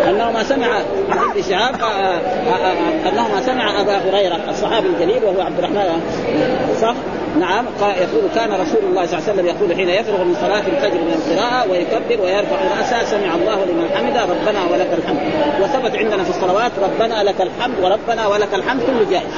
انه 0.08 0.30
ما 0.30 0.42
سمع 0.42 0.66
عن 1.10 1.30
ابن 1.30 1.42
شهاب 1.42 1.74
انه 3.12 3.28
ما 3.34 3.42
سمع 3.42 3.80
أبا 3.80 3.96
هريرة 3.96 4.40
الصحابي 4.50 4.86
الجليل 4.86 5.24
وهو 5.24 5.40
عبد 5.40 5.58
الرحمن. 5.58 6.00
صح؟ 6.80 6.94
نعم. 7.40 7.64
يقول 7.80 8.30
كان 8.34 8.52
رسول 8.52 8.82
الله 8.90 9.06
صلى 9.06 9.18
الله 9.18 9.28
عليه 9.28 9.32
وسلم 9.32 9.46
يقول 9.46 9.76
حين 9.76 9.88
يفرغ 9.88 10.24
من 10.24 10.34
صلاة 10.40 10.58
الفجر 10.66 11.00
من 11.00 11.12
القراءة 11.12 11.70
ويكبر 11.70 12.24
ويرفع 12.24 12.56
رأسه 12.78 13.04
سمع 13.04 13.34
الله 13.34 13.64
لمن 13.64 13.88
حمده 13.96 14.22
ربنا 14.22 14.60
ولك 14.72 14.88
الحمد. 14.98 15.20
وثبت 15.60 15.96
عندنا 15.96 16.24
في 16.24 16.30
الصلوات 16.30 16.72
ربنا 16.82 17.22
لك 17.22 17.40
الحمد 17.40 17.74
وربنا 17.82 18.26
ولك 18.26 18.54
الحمد 18.54 18.82
كله 18.82 19.10
جائز. 19.10 19.34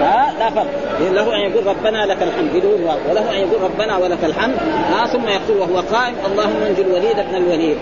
ها 0.00 0.34
لا 0.38 0.50
فرق. 0.50 0.66
له 1.12 1.36
أن 1.36 1.40
يقول 1.50 1.66
ربنا 1.66 2.06
لك 2.06 2.22
الحمد. 2.22 2.50
بدون 2.54 2.82
واو 2.82 2.98
وله 3.10 3.30
أن 3.30 3.36
يقول 3.36 3.62
ربنا 3.62 3.96
ولك 3.96 4.24
الحمد. 4.24 4.54
ها 4.92 5.06
ثم 5.06 5.28
يقول 5.28 5.58
وهو 5.58 5.76
قائم 5.76 6.14
اللهم 6.32 6.62
انجي 6.62 6.82
الوليد 6.82 7.16
بن 7.16 7.34
الوليد. 7.34 7.76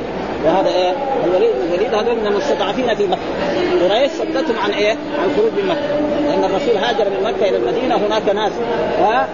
وهذا 0.44 0.68
إيه؟ 0.68 0.92
الوليد 1.24 1.50
بن 1.52 1.74
الوليد 1.74 1.94
هذول 1.94 2.16
من 2.16 2.26
المستضعفين 2.26 2.94
في 2.94 3.06
مكة. 3.06 3.88
قريش 3.88 4.10
صدتهم 4.12 4.58
عن 4.64 4.70
إيه؟ 4.70 4.90
عن 4.92 5.30
الخروج 5.30 5.52
من 5.52 5.68
مكة. 5.68 5.88
لأن 6.28 6.44
الرسول 6.44 6.76
هاجر 6.76 7.10
من 7.10 7.22
مكة 7.24 7.48
إلى 7.48 7.56
المدينة 7.56 7.96
هناك 7.96 8.34
ناس. 8.34 8.52
ها؟ 8.98 9.28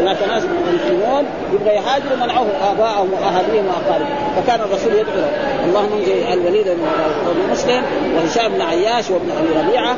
هناك 0.00 0.16
ناس 0.28 0.42
مسلمون 0.74 1.24
يبغى 1.52 1.74
يهاجروا 1.74 2.16
منعوهم 2.16 2.50
ابائهم 2.72 3.12
وأهاليهم 3.12 3.66
وأقاربهم. 3.66 4.16
فكان 4.36 4.60
الرسول 4.60 4.92
يدعو 4.92 5.16
له. 5.16 5.30
اللهم 5.64 5.92
انجي 5.92 6.32
الوليد 6.32 6.66
بن 6.66 7.52
مسلم 7.52 7.82
وهشام 8.16 8.52
بن 8.52 8.62
عياش 8.62 9.10
وابن 9.10 9.30
أبي 9.30 9.68
ربيعة 9.68 9.96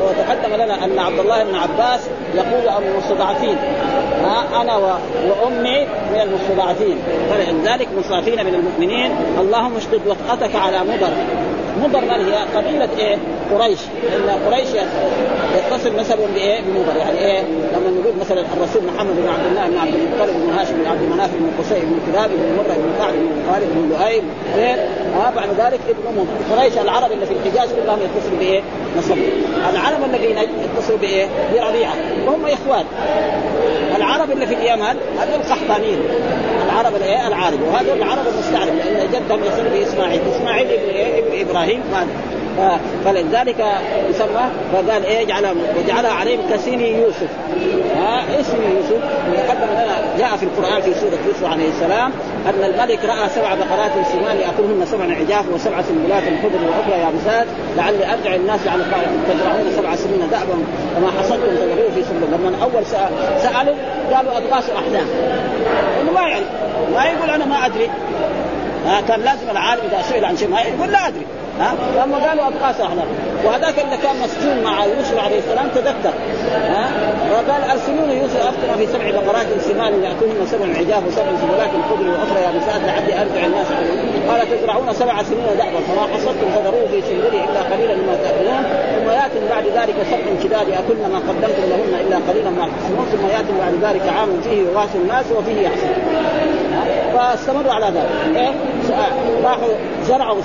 وتقدم 0.00 0.54
لنا 0.54 0.84
أن 0.84 0.98
عبد 0.98 1.18
الله 1.18 1.44
بن 1.44 1.54
عباس 1.54 2.00
يقول 2.34 2.68
عن 2.68 2.82
المستضعفين. 2.82 3.56
أنا 4.60 4.76
وأمي 4.76 5.86
من 6.12 6.20
المستضعفين. 6.20 6.98
فلذلك 7.30 7.88
مستضعفين 7.98 8.46
من 8.46 8.54
المؤمنين. 8.54 9.16
اللهم 9.40 9.76
اشدد 9.76 10.00
وطأتك 10.06 10.56
على 10.56 10.78
مضر 10.78 11.12
مضر 11.80 12.00
من 12.00 12.32
هي 12.32 12.44
قبيلة 12.56 12.88
إيه؟ 12.98 13.16
قريش 13.54 13.78
ان 14.16 14.30
قريش 14.46 14.68
يتصل 15.56 15.96
نسبهم 15.96 16.30
بإيه؟ 16.34 16.60
بمضر 16.60 16.96
يعني 16.98 17.18
إيه؟ 17.18 17.40
لما 17.42 17.90
نقول 18.00 18.12
مثلا 18.20 18.40
الرسول 18.40 18.82
محمد 18.94 19.16
بن 19.16 19.28
عبد 19.28 19.46
الله 19.46 19.68
بن 19.68 19.78
عبد 19.78 19.94
المطلب 19.94 20.46
بن 20.46 20.58
هاشم 20.58 20.74
بن 20.82 20.86
عبد 20.86 21.02
المناف 21.02 21.30
بن 21.30 21.50
قصي 21.58 21.80
بن 21.80 22.12
كلاب 22.12 22.30
بن 22.30 22.56
مرة 22.56 22.76
بن 22.76 22.92
كعب 22.98 23.12
بن 23.12 23.52
خالد 23.52 23.68
بن 23.74 23.88
لؤي 23.88 24.22
آه 25.16 25.30
بعد 25.30 25.48
ذلك 25.48 25.80
ابن 25.88 26.26
قريش 26.52 26.78
العرب 26.78 27.12
اللي 27.12 27.26
في 27.26 27.32
الحجاز 27.32 27.68
كلهم 27.72 27.98
يتصلوا 28.00 28.38
بإيه؟ 28.38 28.62
نسبهم 28.98 29.18
العرب 29.72 30.04
الذين 30.14 30.38
يتصلوا 30.38 30.98
بإيه؟ 30.98 31.26
بربيعة 31.54 31.94
وهم 32.26 32.46
إخوان 32.46 32.84
العرب 33.96 34.30
اللي 34.30 34.46
في 34.46 34.54
اليمن 34.54 34.96
هذول 35.20 35.42
قحطانيين 35.50 35.98
العرب 36.72 36.96
الايه 36.96 37.28
العارب 37.28 37.62
وهذول 37.62 37.96
العرب 37.96 38.26
المستعرب 38.26 38.74
لأن 38.74 39.08
جدهم 39.12 39.44
يصير 39.44 39.68
باسماعيل 39.68 40.20
إسماعيل 40.36 40.66
ابن 40.66 40.90
إيه؟ 40.90 41.18
ابن 41.18 41.50
إبراهيم 41.50 41.82
فلذلك 43.04 43.64
يسمى 44.10 44.50
فقال 44.72 45.04
إيه؟ 45.04 45.24
جعل 45.24 45.56
وجعلها 45.78 46.12
عليهم 46.12 46.40
كسيني 46.50 47.02
يوسف. 47.02 47.28
ها؟ 47.96 48.40
اسم 48.40 48.56
يوسف. 48.76 49.02
تقدم 49.36 49.72
لنا 49.72 50.02
جاء 50.18 50.36
في 50.36 50.42
القرآن 50.42 50.82
في 50.82 50.94
سورة 50.94 51.18
يوسف 51.26 51.44
عليه 51.44 51.68
السلام 51.68 52.12
أن 52.46 52.64
الملك 52.64 52.98
رأى 53.04 53.28
سبع 53.28 53.54
بقرات 53.54 53.90
سمان 54.12 54.36
يأكلهن 54.36 54.86
سبع 54.86 55.04
عجاف 55.04 55.44
وسبع 55.54 55.82
سنبلات 55.82 56.22
خضر 56.22 56.68
وأخرى 56.68 57.00
يابسات 57.00 57.46
لعلي 57.76 58.12
أرجع 58.12 58.34
الناس 58.34 58.60
على 58.66 58.82
تزرعون 59.28 59.72
سبع 59.76 59.96
سنين 59.96 60.30
دأبا 60.30 60.54
وما 60.96 61.10
حصدتم 61.18 61.56
تزرعوه 61.56 61.90
في 61.94 62.02
سنبل 62.02 62.26
لما 62.32 62.62
أول 62.62 62.86
سألوا 63.42 63.74
قالوا 64.14 64.36
اضغاث 64.38 64.70
احلام 64.70 65.06
ما 66.12 66.20
يعرف. 66.20 66.46
ما 66.94 67.04
يقول 67.04 67.30
أنا 67.30 67.44
ما 67.44 67.66
أدري. 67.66 67.90
ها 68.86 69.00
كان 69.00 69.20
لازم 69.20 69.50
العالم 69.50 69.82
إذا 69.92 70.02
سئل 70.02 70.24
عن 70.24 70.36
شيء 70.36 70.48
ما 70.48 70.60
يقول 70.60 70.92
لا 70.92 71.08
أدري. 71.08 71.26
ها؟ 71.60 71.74
لما 72.04 72.16
قالوا 72.26 72.48
أبقاس 72.48 72.80
احلام 72.80 73.06
وهذاك 73.44 73.78
اللي 73.78 73.96
كان 73.96 74.16
مسجون 74.24 74.62
مع 74.64 74.84
يوسف 74.84 75.18
عليه 75.24 75.38
السلام 75.38 75.68
تذكر 75.74 76.12
ها؟ 76.52 76.88
وقال 77.32 77.62
أرسلوني 77.70 78.20
يوسف 78.22 78.46
افتنا 78.46 78.76
في 78.76 78.86
سبع 78.86 79.10
بقرات 79.10 79.46
سمان 79.60 79.92
ياكلهن 80.04 80.46
سبع 80.46 80.66
عجاف 80.78 81.06
وسبع 81.06 81.32
سبلات 81.42 81.70
خضر 81.90 82.08
وأخرى 82.08 82.40
يابسات 82.42 82.80
لعلي 82.86 83.22
أرجع 83.22 83.46
الناس 83.46 83.66
قال 84.28 84.40
تزرعون 84.50 84.92
سبع 84.92 85.22
سنين 85.22 85.46
دأبا. 85.58 85.80
فما 85.80 86.14
حصدتم 86.14 86.48
فذروه 86.54 86.86
في 86.90 87.02
سنبله 87.02 87.44
إلا 87.44 87.60
قليلا 87.72 87.94
مما 87.94 88.16
تأكلون 88.22 88.62
ثم 88.94 89.10
يأتي 89.10 89.48
بعد 89.50 89.64
ذلك 89.64 89.96
سبع 90.10 90.42
شداد 90.42 90.68
يأكلن 90.68 91.12
ما 91.12 91.18
قدمتم 91.18 91.64
لهن 91.70 92.06
إلا 92.06 92.16
قليلا 92.28 92.50
ما 92.50 92.68
تحسنون 92.68 93.06
ثم 93.12 93.26
يأتي 93.26 93.52
بعد 93.60 93.74
ذلك 93.92 94.08
عام 94.16 94.40
فيه 94.42 94.62
يغاث 94.62 94.96
الناس 94.96 95.24
وفيه 95.36 95.60
يحصن 95.60 95.92
فاستمروا 97.14 97.72
على 97.72 97.86
ذلك. 97.86 98.36
إيه؟ 98.36 98.71
راحوا 99.44 99.68
زرعوا 100.04 100.40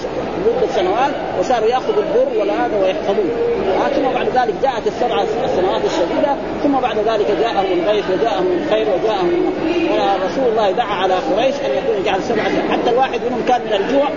مدة 0.48 0.68
سنوات 0.76 1.14
وصاروا 1.40 1.68
يأخذوا 1.68 2.04
البر 2.04 2.42
ولا 2.42 2.66
هذا 2.66 2.78
ويحفظوه 2.84 3.58
ثم 3.96 4.14
بعد 4.14 4.28
ذلك 4.28 4.56
جاءت 4.64 4.88
السبع 4.88 5.24
السنوات 5.44 5.82
الشديدة 5.86 6.36
ثم 6.64 6.80
بعد 6.80 6.98
ذلك 6.98 7.32
جاءهم 7.42 7.80
الغيث 7.80 8.06
وجاءهم 8.12 8.60
الخير 8.64 8.88
وجاءهم 8.90 9.54
رسول 10.26 10.48
الله 10.52 10.72
دعا 10.72 10.96
على 10.96 11.14
قريش 11.14 11.56
أن 11.56 11.72
يكون 11.72 12.04
جعل 12.06 12.24
سبعة. 12.24 12.50
حتى 12.72 12.90
الواحد 12.90 13.20
منهم 13.26 13.42
كان 13.48 13.62
من 13.62 13.74
الجوع 13.74 14.10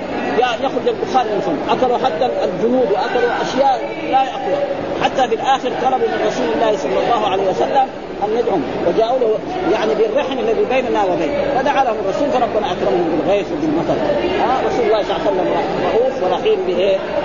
يخرج 0.63 0.89
البخار 0.89 1.25
من 1.25 1.41
فمه 1.41 1.73
أكلوا 1.73 1.99
حتى 1.99 2.29
الجنود 2.45 2.93
وأكلوا 2.93 3.31
أشياء 3.43 3.81
لا 4.11 4.23
ياكلها 4.23 4.65
حتى 5.03 5.29
في 5.29 5.35
الآخر 5.35 5.71
طلبوا 5.83 6.09
من 6.09 6.27
رسول 6.27 6.47
الله 6.55 6.77
صلى 6.77 6.99
الله 7.05 7.27
عليه 7.27 7.51
وسلم 7.51 7.87
أن 8.25 8.31
ندعم. 8.39 8.61
وجاءوا 8.89 9.19
له 9.19 9.39
يعني 9.73 9.95
بالرحم 9.95 10.39
الذي 10.39 10.65
بيننا 10.71 11.05
وبينه. 11.05 11.55
فدعا 11.59 11.85
لهم 11.85 11.97
الرسول 12.05 12.29
فربنا 12.31 12.73
أكرمهم 12.73 13.05
بالغيث 13.11 13.47
وبالمطر. 13.53 13.95
ها 14.41 14.53
رسول 14.69 14.85
الله 14.87 15.03
صلى 15.03 15.17
الله 15.17 15.23
عليه 15.27 15.31
وسلم 15.31 15.49
رؤوف 15.95 16.15
ورحيم؟ 16.23 16.59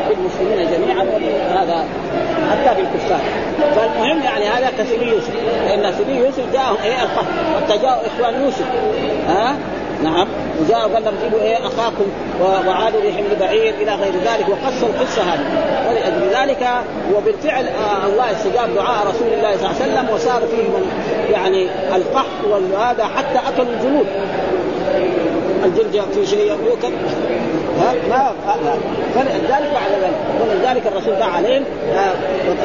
بالمسلمين 0.09 0.71
جميعا 0.73 1.03
وهذا 1.03 1.85
حتى 2.51 2.81
بالكفار. 2.81 3.19
فالمهم 3.75 4.23
يعني 4.23 4.45
هذا 4.45 4.71
كسبي 4.77 5.05
يوسف. 5.05 5.33
لأن 5.65 5.93
سبي 5.93 6.15
يوسف 6.15 6.53
جاءهم 6.53 6.77
إيه 6.83 7.03
القهر 7.03 7.25
حتى 7.55 7.77
جاءوا 7.77 8.01
إخوان 8.07 8.43
يوسف. 8.43 8.65
ها 9.27 9.55
نعم. 10.03 10.27
وجاء 10.61 10.79
قال 10.79 11.03
لهم 11.03 11.13
جيبوا 11.23 11.41
إيه 11.41 11.57
أخاكم 11.57 12.05
وعادوا 12.41 13.01
بحمل 13.01 13.35
بعير 13.39 13.73
إلى 13.73 13.95
غير 13.95 14.13
ذلك 14.13 14.49
وقص 14.49 14.83
القصة 14.83 15.21
هذه. 15.21 15.45
ولأجل 15.89 16.35
ذلك 16.35 16.67
وبالفعل 17.15 17.65
آه 17.67 18.05
الله 18.05 18.31
استجاب 18.31 18.75
دعاء 18.75 19.07
رسول 19.07 19.27
الله 19.27 19.57
صلى 19.57 19.69
الله 19.69 19.81
عليه 19.81 19.93
وسلم 19.93 20.09
وصار 20.13 20.41
فيهم 20.47 20.85
يعني 21.31 21.69
القحط 21.95 22.45
وهذا 22.73 23.05
حتى 23.05 23.39
اكلوا 23.49 23.73
الجنود. 23.73 24.07
الجلد 25.65 26.05
في 26.13 26.25
شيء 26.25 26.57
يؤكل؟ 26.65 26.93
ما 28.09 28.31
فلذلك 29.15 29.71
بعد 29.73 29.91
ذلك 30.01 30.15
ولذلك 30.41 30.87
الرسول 30.87 31.15
دعا 31.15 31.29
عليهم 31.29 31.63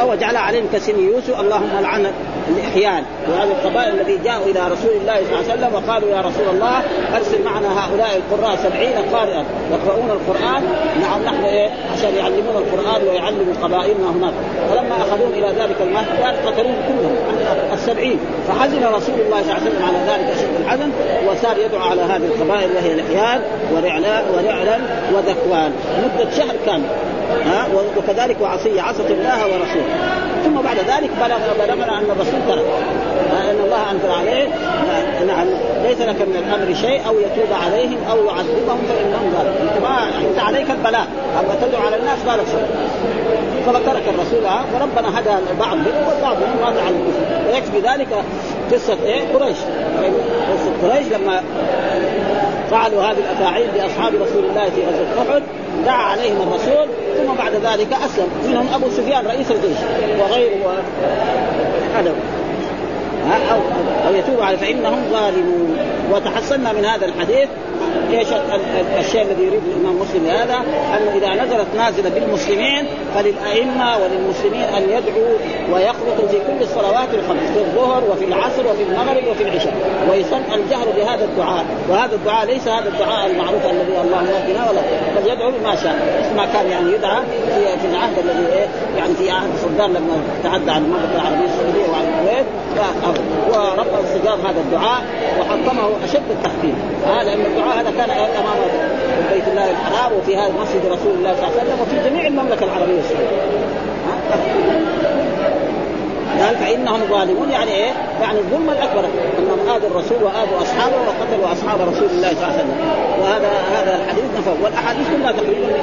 وجعل 0.07 0.37
عليهم 0.37 0.66
كسن 0.73 0.99
يوسف 0.99 1.40
اللهم 1.40 1.70
لعن 1.81 2.12
الإحيان. 2.49 3.03
وهذه 3.29 3.51
القبائل 3.51 4.01
الذي 4.01 4.18
جاءوا 4.25 4.44
إلى 4.44 4.61
رسول 4.61 4.90
الله 5.01 5.14
صلى 5.14 5.40
الله 5.40 5.51
عليه 5.51 5.53
وسلم 5.53 5.75
وقالوا 5.75 6.11
يا 6.11 6.20
رسول 6.20 6.49
الله 6.55 6.83
أرسل 7.16 7.44
معنا 7.44 7.68
هؤلاء 7.68 8.09
القراء 8.16 8.57
سبعين 8.57 8.94
قارئا 9.12 9.44
يقرؤون 9.73 10.11
القرآن. 10.11 10.62
نعم 11.01 11.23
نحن 11.25 11.44
إيه؟ 11.44 11.70
عشان 11.92 12.14
يعلمون 12.16 12.57
القرآن 12.57 13.09
ويعلموا 13.09 13.55
قبائلنا 13.62 14.11
هناك. 14.11 14.33
فلما 14.70 14.94
أخذوهم 15.01 15.33
إلى 15.33 15.46
ذلك 15.46 15.77
المكان 15.81 16.35
قتلوهم 16.46 16.77
كلهم 16.88 17.16
السبعين. 17.73 18.18
فحزن 18.49 18.85
رسول 18.85 19.20
الله 19.20 19.42
صلى 19.42 19.53
الله 19.53 19.55
عليه 19.55 19.70
وسلم 19.70 19.83
على 19.88 19.99
ذلك 20.12 20.37
اشد 20.37 20.61
الحزن 20.64 20.90
وصار 21.29 21.59
يدعو 21.59 21.83
على 21.90 22.03
هذه 22.03 22.27
القبائل 22.27 22.70
وهي 22.77 22.92
الإحيان 22.92 23.40
ورعلا 23.73 24.23
ورعلا 24.35 24.79
وذكوان 25.15 25.73
مده 26.05 26.31
شهر 26.31 26.57
كامل. 26.67 26.89
ها؟ 27.47 27.67
وكذلك 27.97 28.37
وعصية 28.41 28.83
عصت 28.83 29.11
الله 29.11 29.45
ورسوله. 29.45 29.95
ثم 30.45 30.55
بعد 30.55 30.77
ذلك 30.77 31.11
بلغ 31.21 31.39
بلغنا 31.59 31.99
أن 31.99 32.05
الرسول 32.05 32.41
ترك. 32.49 32.65
أن 33.51 33.59
الله 33.65 33.91
أنزل 33.91 34.11
عليه. 34.11 34.49
نعم. 35.27 35.47
ليس 35.83 36.01
لك 36.01 36.23
من 36.23 36.37
الأمر 36.37 36.75
شيء 36.75 37.09
أو 37.09 37.15
يتوب 37.21 37.53
عليهم 37.65 37.99
أو 38.11 38.25
يعذبهم 38.25 38.83
فإنهم 38.89 39.33
ظالمون. 39.37 39.69
أنت 40.31 40.39
عليك 40.39 40.71
البلاء. 40.71 41.07
اما 41.41 41.55
تدعو 41.67 41.83
على 41.87 41.97
الناس 41.97 42.19
ما 42.27 42.33
لك 42.33 42.47
شيء. 42.47 42.67
فترك 43.67 44.03
الرسول 44.09 44.45
وربنا 44.75 45.19
هدى 45.19 45.31
البعض 45.51 45.77
منهم 45.77 46.09
والبعض 46.09 46.37
منهم 46.37 46.57
مات 46.61 46.83
على 46.87 46.97
الكفر 46.97 47.21
ويكفي 47.49 47.79
ذلك 47.89 48.09
قصة 48.72 48.96
إيه؟ 49.04 49.20
قريش. 49.35 49.56
قصة 50.52 50.88
قريش 50.88 51.06
لما 51.12 51.42
فعلوا 52.70 53.02
هذه 53.02 53.18
الأفاعيل 53.18 53.68
باصحاب 53.74 54.14
رسول 54.14 54.44
الله 54.44 54.64
في 54.64 54.80
غزوة 54.87 55.33
أحد 55.33 55.42
دعا 55.87 56.02
عليهم 56.02 56.37
الرسول 56.42 56.87
ثم 57.16 57.35
بعد 57.38 57.52
ذلك 57.52 57.92
أسلم. 57.92 58.28
منهم 58.48 58.66
أبو 58.74 58.90
سفيان 58.90 59.26
رئيس 59.26 59.50
الجيش 59.50 59.78
وغيره 60.20 60.83
هذا 61.94 62.14
أو, 63.52 63.59
أو 64.09 64.14
يتوب 64.14 64.40
عليه 64.40 64.56
فإنهم 64.56 64.98
ظالمون. 65.12 65.76
وتحصلنا 66.12 66.72
من 66.72 66.85
هذا 66.85 67.06
الحديث 67.06 67.48
إيش 68.18 68.29
الشيء 68.99 69.23
الذي 69.23 69.42
يريد 69.42 69.62
الإمام 69.77 70.01
مسلم 70.01 70.27
هذا؟ 70.27 70.57
انه 70.96 71.12
إذا 71.16 71.44
نزلت 71.44 71.66
نازلة 71.77 72.11
بالمسلمين 72.11 72.87
فللأئمة 73.14 73.96
وللمسلمين 73.99 74.62
أن 74.62 74.83
يدعوا 74.83 75.37
ويقنطوا 75.73 76.29
في 76.29 76.38
كل 76.38 76.62
الصلوات 76.62 77.09
الخمس 77.14 77.51
في 77.55 77.59
الظهر 77.59 78.03
وفي 78.11 78.25
العصر 78.25 78.66
وفي 78.66 78.83
المغرب 78.83 79.27
وفي 79.31 79.42
العشاء. 79.42 79.75
ويسن 80.11 80.42
الجهر 80.55 80.87
بهذا 80.96 81.25
الدعاء. 81.25 81.64
وهذا 81.88 82.14
الدعاء 82.14 82.46
ليس 82.46 82.68
هذا 82.68 82.88
الدعاء 82.88 83.31
المعروف 83.31 83.64
الذي 83.64 84.01
اللهم 84.05 84.27
اهدنا 84.27 84.70
ولا 84.70 84.81
بل 85.16 85.33
يدعو 85.33 85.51
بما 85.51 85.77
شاء. 85.77 85.96
ما 86.37 86.46
كان 86.53 86.70
يعني 86.70 86.92
يدعى 86.92 87.23
في, 87.55 87.79
في 87.79 87.87
العهد 87.92 88.18
الذي 88.18 88.46
إيه؟ 88.53 88.68
يعني 88.99 89.14
في 89.14 89.31
عهد 89.31 89.51
صدام 89.62 89.90
لما 89.90 90.23
تعدى 90.42 90.70
عن 90.70 90.85
المملكه 90.85 91.14
العربية 91.14 91.46
السعودية 91.46 91.92
وعن 91.92 92.05
الكويت 92.09 92.46
ورفع 93.49 94.01
استجاب 94.05 94.38
هذا 94.40 94.61
الدعاء 94.61 95.03
وحطمه 95.40 96.05
أشد 96.05 96.31
التحكيم. 96.31 96.75
هذا 97.07 97.31
لأن 97.31 97.46
الدعاء 97.46 97.81
هذا 97.81 97.90
كان 98.07 98.11
امام 98.11 98.59
بيت 99.33 99.49
الله 99.49 99.71
الحرام 99.71 100.13
وفي 100.13 100.37
هذا 100.37 100.53
مسجد 100.63 100.87
رسول 100.87 101.15
الله 101.15 101.35
صلى 101.35 101.49
الله 101.49 101.61
عليه 101.61 101.71
وسلم 101.71 101.81
وفي 101.81 102.11
جميع 102.11 102.27
المملكة 102.27 102.65
العربية 102.65 103.01
السعودية. 103.01 103.41
قال 106.40 106.57
فإنهم 106.57 107.00
ظالمون 107.11 107.50
يعني 107.50 107.70
إيه؟ 107.70 107.92
يعني 108.20 108.38
الظلم 108.38 108.70
الأكبر 108.70 109.05
أنهم 109.38 109.76
آذوا 109.76 109.88
الرسول 109.90 110.22
وآذوا 110.22 110.62
أصحابه 110.62 110.96
وقتلوا 110.96 111.53
أصحاب 111.53 111.81
رسول 111.81 112.09
الله 112.11 112.29
صلى 112.29 112.38
الله 112.38 112.46
عليه 112.46 112.55
وسلم. 112.55 112.76
وهذا 113.20 113.50
هذا 113.76 113.96
الحديث 114.05 114.24
نفر 114.38 114.55
والأحاديث 114.62 115.07
كلها 115.16 115.33
تقريبا 115.33 115.81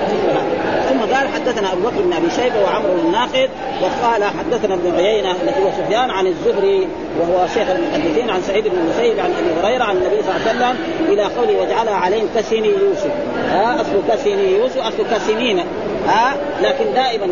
ثم 0.90 1.00
قال 1.16 1.28
حدثنا 1.28 1.74
أبو 1.74 1.82
بكر 1.82 2.02
بن 2.02 2.14
أبي 2.14 2.30
شيبة 2.30 2.64
وعمرو 2.64 2.94
بن 2.94 3.00
الناقد 3.00 3.50
وقال 3.82 4.24
حدثنا 4.24 4.74
ابن 4.74 4.96
عيينة 4.96 5.32
الذي 5.32 5.64
هو 5.64 5.70
سفيان 5.78 6.10
عن 6.10 6.28
الزهري 6.28 6.88
وهو 7.20 7.48
شيخ 7.54 7.70
المحدثين 7.70 8.30
عن 8.30 8.42
سعيد 8.42 8.68
بن 8.68 8.78
المسيب 8.78 9.20
عن 9.20 9.32
أبي 9.32 9.68
هريرة 9.68 9.84
عن 9.84 9.98
النبي 9.98 10.22
صلى 10.24 10.36
الله 10.36 10.48
عليه 10.48 10.76
وسلم 10.76 10.76
إلى 11.14 11.24
قوله 11.24 11.62
وجعلها 11.62 11.96
عليهم 11.96 12.30
كسني 12.36 12.68
يوسف. 12.68 13.12
ها 13.50 13.82
أصل 13.82 14.02
كسني 14.10 14.52
يوسف 14.52 14.78
أصل 14.78 15.04
كسنين 15.16 15.60
ها 16.08 16.38
لكن 16.62 16.94
دائما 16.94 17.28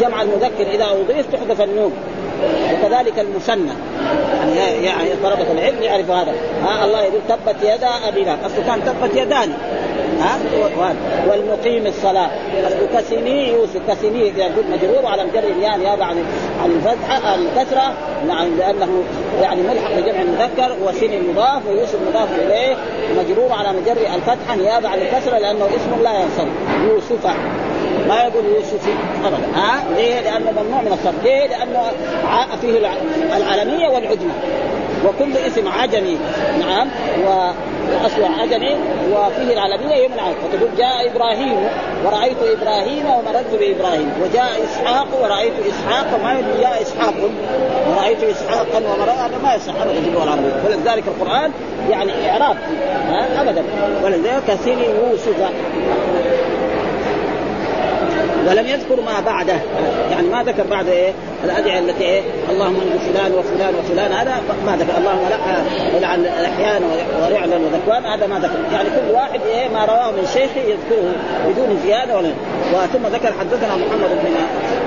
جمع 0.00 0.22
المذكر 0.22 0.70
إذا 0.74 0.84
أضيف 0.84 1.26
تحذف 1.32 1.60
النون. 1.60 1.92
وكذلك 2.72 3.18
المثنى 3.18 3.72
يعني 4.56 4.84
يعني 4.84 5.08
طلبة 5.22 5.52
العلم 5.52 5.82
يعرف 5.82 6.10
هذا. 6.10 6.32
ها 6.62 6.84
الله 6.84 7.02
يقول 7.02 7.20
تبت 7.28 7.56
يدا 7.62 7.88
أبي 8.08 8.24
لهب. 8.24 8.38
اصله 8.44 8.64
كان 8.66 8.80
تبت 8.84 9.16
يدان. 9.16 9.52
ها؟ 10.20 10.38
والمقيم 11.30 11.86
الصلاة. 11.86 12.30
اصله 12.66 12.88
كسني 12.94 13.48
يوسف 13.48 13.80
كسني 13.88 14.28
يقول 14.28 14.64
مجرور 14.70 15.06
على 15.06 15.24
مجر 15.24 15.38
الياء 15.38 15.78
نيابه 15.78 16.04
عن 16.04 16.24
عن 16.62 16.70
الفتحة 16.70 17.34
الكسرة. 17.34 17.92
نعم 18.26 18.58
لأنه 18.58 19.02
يعني 19.42 19.62
ملحق 19.62 19.92
بجمع 19.92 20.22
المذكر 20.22 20.76
وسن 20.84 21.30
مضاف 21.30 21.66
ويوسف 21.68 21.98
مضاف 22.08 22.28
إليه. 22.38 22.76
مجرور 23.18 23.52
على 23.52 23.68
مجر 23.80 23.96
الفتحة 24.14 24.56
نيابه 24.56 24.88
عن 24.88 24.98
الكسرة 24.98 25.38
لأنه 25.38 25.66
اسم 25.66 26.02
لا 26.02 26.12
ينصرف. 26.12 26.48
يوسف. 26.88 27.26
ما 28.08 28.22
يقول 28.22 28.44
يوسف 28.44 28.88
ابدا. 29.24 29.46
ها؟ 29.54 29.84
ليه؟ 29.96 30.20
لأنه 30.20 30.62
ممنوع 30.62 30.80
من 30.80 30.92
الصرف، 30.92 31.24
ليه؟ 31.24 31.46
لأنه 31.46 31.82
فيه 32.60 32.78
العالمية 33.36 33.88
والعجمه 33.88 34.32
وكل 35.06 35.36
اسم 35.36 35.68
عجمي 35.68 36.18
نعم 36.60 36.88
واصله 37.26 38.30
عجمي 38.40 38.76
وفيه 39.12 39.52
العالمية 39.52 39.94
يمنع. 39.94 40.22
فتقول 40.30 40.68
جاء 40.78 41.10
إبراهيم 41.10 41.68
ورأيت 42.04 42.36
إبراهيم 42.42 43.10
ومررت 43.10 43.54
بإبراهيم. 43.60 44.12
وجاء 44.22 44.50
إسحاق 44.64 45.06
ورأيت 45.22 45.52
إسحاق 45.68 46.20
ما 46.22 46.32
يقول 46.32 46.60
جاء 46.60 46.82
إسحاق. 46.82 47.14
ورأيت 47.90 48.22
اسحاقا 48.22 48.78
هذا 48.78 49.38
ما 49.42 49.54
يصح 49.54 49.74
ابدا. 49.82 49.98
اللغة 49.98 50.24
العربيه 50.24 50.52
ولذلك 50.66 51.04
القرآن 51.08 51.50
يعني 51.90 52.30
إعراب. 52.30 52.56
ابدا. 53.38 53.64
ولذلك 54.04 54.42
كثير 54.48 54.78
يوسف 54.78 55.36
ولم 58.48 58.66
يذكر 58.66 59.00
ما 59.00 59.20
بعده. 59.26 59.60
يعني 60.10 60.28
ما 60.28 60.42
ذكر 60.42 60.62
بعد 60.70 60.88
إيه؟ 60.88 61.12
الأدعية 61.44 61.78
التي 61.78 62.04
إيه؟ 62.04 62.22
اللهم 62.50 62.76
انجو 62.80 62.98
فلان 62.98 63.32
وفلان 63.32 63.74
وفلان. 63.74 64.12
هذا 64.12 64.40
ما 64.66 64.76
ذكر. 64.76 64.98
اللهم 64.98 65.28
لا 65.30 65.36
يلعن 65.98 66.20
الأحيان 66.20 66.82
ورعلا 67.22 67.56
وذكوان 67.56 68.04
هذا 68.04 68.26
ما 68.26 68.38
ذكر. 68.38 68.58
يعني 68.72 68.88
كل 68.88 69.14
واحد 69.14 69.40
إيه؟ 69.46 69.68
ما 69.68 69.84
رواه 69.84 70.10
من 70.10 70.26
شيخه 70.32 70.60
يذكره 70.60 71.12
بدون 71.48 71.80
زيادة 71.84 72.16
ولا 72.16 72.32
وثم 72.74 73.06
ذكر 73.06 73.32
حدثنا 73.40 73.76
محمد 73.76 74.10
بن 74.10 74.34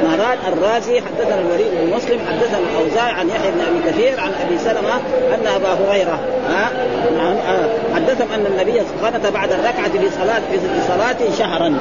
مهران 0.04 0.38
الرازي 0.48 1.02
حدثنا 1.02 1.42
الوليد 1.42 1.72
بن 1.72 1.96
مسلم 1.96 2.20
حدثنا 2.30 2.60
الأوزاعي 2.60 3.12
عن 3.12 3.30
يحيى 3.30 3.52
بن 3.52 3.62
أبي 3.62 3.92
كثير 3.92 4.20
عن 4.20 4.32
أبي 4.46 4.58
سلمة 4.58 4.96
أن 5.34 5.48
أبا 5.56 5.70
هريرة 5.70 6.20
ها؟ 6.50 6.70
نعم 7.18 7.36
حدثهم 7.96 8.28
أن 8.34 8.46
النبي 8.46 8.80
قنت 8.80 9.26
بعد 9.34 9.52
الركعة 9.52 9.90
في 9.90 10.10
صلاه 10.10 10.42
في 10.52 10.60
صلاه 10.88 11.38
شهرا. 11.40 11.78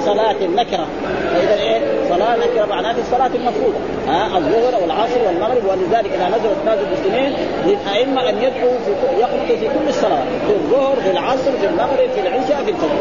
في 0.00 0.06
صلاة 0.06 0.36
نكره 0.56 0.86
فإذا 1.34 1.60
إيه؟ 1.60 1.80
صلاة 2.08 2.36
نكرة 2.36 2.64
معناها 2.64 2.92
في 2.92 3.00
الصلاة 3.00 3.26
المفروضة. 3.26 3.78
ها؟ 4.08 4.38
الظهر 4.38 4.82
والعصر 4.82 5.20
والمغرب 5.26 5.64
ولذلك 5.64 6.12
إذا 6.12 6.28
نزلت 6.28 6.56
ناس 6.66 6.78
المسلمين 6.78 7.32
للأئمة 7.66 8.28
أن 8.28 8.36
يدعوا 8.36 8.78
في 8.84 9.20
يقنطوا 9.20 9.56
في 9.56 9.68
كل 9.68 9.88
الصلاة. 9.88 10.22
في 10.46 10.52
الظهر 10.52 10.96
في 10.96 11.10
العصر 11.10 11.52
في 11.60 11.66
المغرب 11.66 12.10
في 12.14 12.20
العشاء 12.20 12.62
في 12.64 12.70
الفجر. 12.70 13.00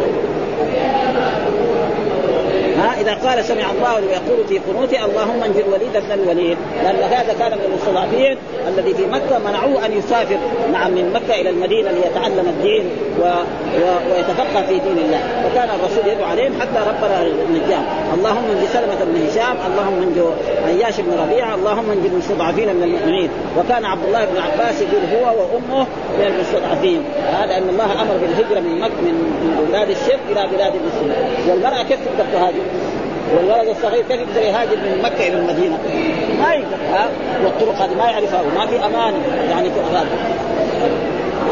ها 3.00 3.02
اذا 3.02 3.30
قال 3.30 3.46
سمع 3.46 3.72
الله 3.72 3.96
ويقول 3.96 4.48
في 4.48 4.60
قنوته 4.60 5.06
اللهم 5.06 5.44
انجي 5.44 5.62
الوليد 5.62 5.94
بن 5.94 6.12
الوليد. 6.12 6.58
لأن 6.84 7.04
هذا 7.04 7.34
كان 7.40 7.52
من 7.52 7.66
المستضعفين 7.66 8.38
الذي 8.68 8.94
في 8.94 9.06
مكة 9.06 9.40
منعوه 9.40 9.86
أن 9.86 9.98
يسافر 9.98 10.38
نعم 10.72 10.92
من 10.92 11.14
مكة 11.14 11.42
إلى 11.42 11.50
المدينة 11.50 11.92
ليتعلم 11.92 12.46
الدين 12.50 12.90
و... 13.20 13.24
و... 13.24 14.12
ويتفقه 14.12 14.62
في 14.68 14.74
دين 14.74 14.98
الله. 14.98 15.22
وكان 15.46 15.70
الرسول 15.70 16.12
يدعو 16.14 16.26
عليهم 16.26 16.62
حتى 16.62 16.90
ربنا 16.90 17.22
النجام 17.22 17.84
اللهم 18.14 18.46
انجي 18.52 18.68
سلمة 18.74 19.04
بن 19.06 19.28
هشام 19.28 19.58
اللهم 19.72 20.02
انجي 20.02 20.22
عياش 20.66 21.00
بن 21.00 21.12
ربيعة 21.24 21.56
اللهم 21.56 21.92
انجي 21.92 22.08
المستضعفين 22.08 22.76
من 22.76 22.84
المؤمنين. 22.84 23.30
وكان 23.58 23.86
عبد 23.86 24.06
الله 24.08 24.26
بن 24.26 24.38
عباس 24.38 24.82
يقول 24.82 25.02
هو 25.16 25.26
وأمه 25.40 25.88
من 26.20 26.26
المستضعفين. 26.26 27.04
هذا 27.32 27.58
أن 27.58 27.70
الله 27.70 28.02
أمر 28.02 28.18
بالهجرة 28.22 28.60
من 28.60 28.80
مكة 28.80 29.02
من 29.02 29.66
بلاد 29.70 29.90
الشرك 29.90 30.20
إلى 30.32 30.48
بلاد 30.54 30.74
المسلمين. 30.76 31.50
والمرأة 31.50 31.84
كيف 31.84 32.00
تقدر 32.06 32.26
تهاجر؟ 32.34 32.64
والولد 33.36 33.68
الصغير 33.68 34.02
كيف 34.02 34.20
يقدر 34.20 34.42
يهاجر 34.42 34.76
من 34.76 35.02
مكة 35.04 35.28
إلى 35.28 35.38
المدينة؟ 35.38 35.78
ما 36.40 36.54
يقدر. 36.54 36.78
ها؟ 36.92 37.10
والطرق 37.44 37.76
هذه 37.76 37.94
ما 37.98 38.06
يعرفها 38.06 38.42
وما 38.42 38.66
في 38.68 38.86
أمان 38.86 39.14
يعني 39.50 39.70
في 39.70 39.80
هذا. 39.92 40.08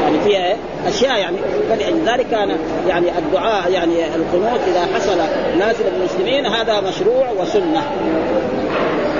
يعني 0.01 0.19
فيها 0.19 0.55
أشياء 0.87 1.19
يعني. 1.19 1.37
فلذلك 1.69 2.27
كان 2.31 2.57
يعني 2.87 3.17
الدعاء 3.17 3.71
يعني 3.71 4.05
القنوت 4.15 4.59
إذا 4.67 4.87
حصل 4.95 5.17
نازل 5.59 5.85
المسلمين 5.97 6.45
هذا 6.45 6.81
مشروع 6.81 7.29
وسنة. 7.41 7.83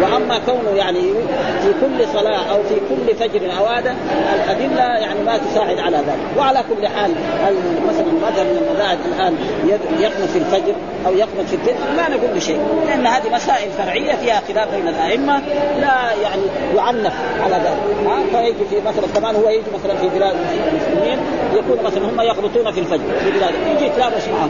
وأما 0.02 0.40
كونه 0.46 0.70
يعني 0.78 1.02
في 1.62 1.74
كل 1.82 2.08
صلاة 2.14 2.52
أو 2.52 2.64
في 2.64 2.76
كل 2.90 3.16
فجر 3.16 3.58
أو 3.60 3.66
هذا 3.66 3.96
الأدلة 4.36 4.84
يعني 4.84 5.20
ما 5.26 5.38
تساعد 5.38 5.80
على 5.80 5.98
ذلك. 5.98 6.38
وعلى 6.38 6.64
كل 6.70 6.88
حال 6.88 7.12
مثلا 7.88 8.06
مذهب 8.06 8.46
من 8.46 8.68
المذاهب 8.68 8.98
الآن 9.06 9.36
يقنط 10.00 10.30
في 10.30 10.38
الفجر 10.40 10.76
أو 11.06 11.14
يقنط 11.14 11.48
في 11.48 11.56
الفجر 11.56 11.76
ما 11.98 12.10
نقول 12.10 12.30
بشيء 12.36 12.60
لأن 12.88 13.08
هذه 13.08 13.36
مسائل 13.36 13.72
فرعية 13.72 14.16
فيها 14.16 14.42
خلاف 14.48 14.76
بين 14.76 14.88
الأئمة 14.88 15.42
لا 15.80 16.14
يعني 16.24 16.42
يعنف 16.76 17.14
على 17.44 17.56
ذلك. 17.56 17.98
فيجي 18.32 18.66
في 18.70 18.88
مثلا 18.88 19.08
كمان 19.16 19.36
هو 19.36 19.50
يجي 19.50 19.64
مثلا 19.74 19.96
في 19.98 20.10
بلاد 20.10 20.36
المسلمين 20.74 21.20
يكون 21.54 21.84
مثلا 21.84 22.10
هم 22.10 22.22
يقنطون 22.22 22.72
في 22.72 22.80
الفجر 22.80 23.20
في 23.24 23.32
بلاد 23.32 23.54
يجي 23.76 23.86
يتلابس 23.86 24.28
معهم 24.28 24.50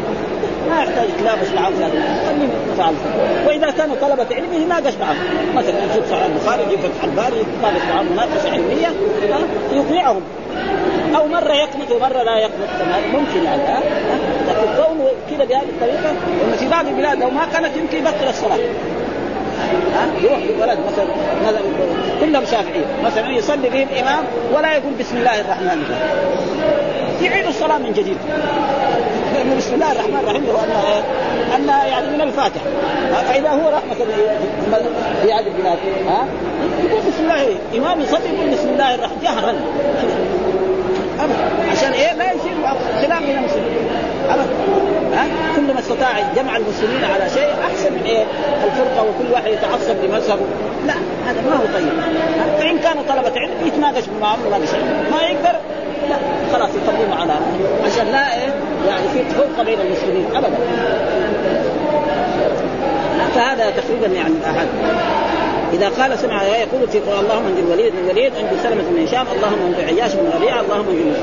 ما 0.69 0.77
يحتاج 0.77 1.10
يتلابس 1.10 1.47
معهم 1.56 1.73
في 1.73 1.84
هذا 1.84 1.91
خليهم 2.27 2.95
وإذا 3.47 3.71
كانوا 3.71 3.95
طلبة 4.01 4.36
علم 4.36 4.53
يتناقش 4.53 4.93
معهم. 5.01 5.17
مثلا 5.56 5.84
يجيب 5.84 6.03
صحيح 6.10 6.25
البخاري 6.25 6.63
يجيب 6.63 6.80
فتح 6.80 7.03
الباري 7.03 7.36
يتناقش 7.39 7.82
معهم 7.89 8.06
مناقشه 8.12 8.51
علمية 8.51 8.88
يطيعهم 9.73 10.21
أو 11.15 11.27
مرة 11.27 11.53
يقنط 11.53 11.91
ومرة 11.91 12.23
لا 12.23 12.38
يقنط. 12.38 12.69
ممكن 13.13 13.43
يعني 13.43 13.84
لكن 14.47 14.84
كونه 14.84 15.08
كذا 15.30 15.45
بهذه 15.45 15.69
الطريقة 15.69 16.10
انه 16.45 16.56
في 16.60 16.67
بعض 16.67 16.88
البلاد 16.88 17.19
لو 17.19 17.30
ما 17.30 17.45
كانت 17.53 17.77
يمكن 17.77 17.97
يبطل 17.97 18.30
الصلاة. 18.30 18.58
ها 19.95 20.08
يروح 20.21 20.39
بلد 20.39 20.80
مثلا 20.91 21.08
مثلا 21.47 21.62
كلهم 22.19 22.45
شافعية. 22.45 22.86
مثلا 23.06 23.30
يصلي 23.30 23.69
بهم 23.69 23.88
إمام 24.01 24.23
ولا 24.53 24.73
يقول 24.73 24.93
بسم 24.99 25.17
الله 25.17 25.41
الرحمن 25.41 25.86
الرحيم. 25.86 27.32
يعيد 27.32 27.47
الصلاة 27.47 27.77
من 27.77 27.93
جديد. 27.93 28.17
لأنه 29.47 29.60
بسم 29.60 29.73
الله 29.73 29.91
الرحمن 29.91 30.19
الرحيم 30.19 30.45
هو 30.45 30.57
انها 30.63 31.03
انها 31.55 31.86
يعني 31.86 32.10
من 32.10 32.21
الفاتحه 32.21 32.65
فإذا 33.27 33.49
هو 33.49 33.69
راح 33.69 33.81
مثلا 33.91 34.15
في 35.21 35.33
هذه 35.33 35.47
البلاد 35.47 35.77
ها؟ 36.07 36.27
يقول 36.83 36.99
بسم 36.99 37.23
الله 37.23 37.55
إمام 37.77 38.01
يصلي 38.01 38.36
يقول 38.36 38.49
بسم 38.49 38.69
الله 38.69 38.95
الرحمن 38.95 39.19
جهرا. 39.23 39.53
عشان 41.71 41.91
إيه؟ 41.91 42.13
لا 42.13 42.33
يصير 42.33 42.53
خلاف 43.01 43.23
بين 43.23 43.38
المسلمين. 43.38 43.88
ابدا. 44.29 44.47
ها؟ 45.13 45.27
كلما 45.55 45.79
استطاع 45.79 46.12
جمع 46.36 46.57
المسلمين 46.57 47.03
على 47.03 47.29
شيء 47.29 47.53
أحسن 47.67 47.93
من 47.93 48.03
إيه؟ 48.05 48.25
الفرقة 48.65 49.01
وكل 49.01 49.31
واحد 49.33 49.47
يتعصب 49.47 49.95
لمذهبه. 50.03 50.45
لا 50.88 50.93
هذا 51.27 51.41
ما 51.41 51.55
هو 51.55 51.65
طيب. 51.73 51.89
فإن 52.60 52.79
كانوا 52.79 53.03
طلبة 53.10 53.39
علم 53.39 53.67
يتناقش 53.67 54.03
معهم 54.21 54.39
ما 55.12 55.21
يقدر 55.21 55.60
لا 56.09 56.17
خلاص 56.53 56.69
يقدموا 56.69 57.15
على 57.15 57.33
عشان 57.85 58.07
لا 58.11 58.33
إيه 58.33 58.49
في 59.13 59.23
فرقه 59.29 59.63
بين 59.63 59.79
المسلمين 59.81 60.25
ابدا. 60.35 60.57
فهذا 63.35 63.69
تقريبا 63.69 64.07
يعني 64.07 64.33
الاحد 64.33 64.67
إذا 65.73 65.89
قال 65.89 66.19
سمع 66.19 66.43
يقول 66.43 66.87
في 66.87 66.97
اللهم 66.97 67.45
أنج 67.47 67.67
الوليد 67.67 67.93
بن 67.93 68.10
الوليد 68.09 68.33
أنج 68.36 68.63
سلمة 68.63 68.83
بن 68.89 69.03
هشام 69.03 69.25
اللهم 69.35 69.65
أنج 69.65 69.86
عياش 69.85 70.13
بن 70.13 70.29
ربيعه 70.35 70.61
اللهم 70.61 70.89
انجل 70.89 71.13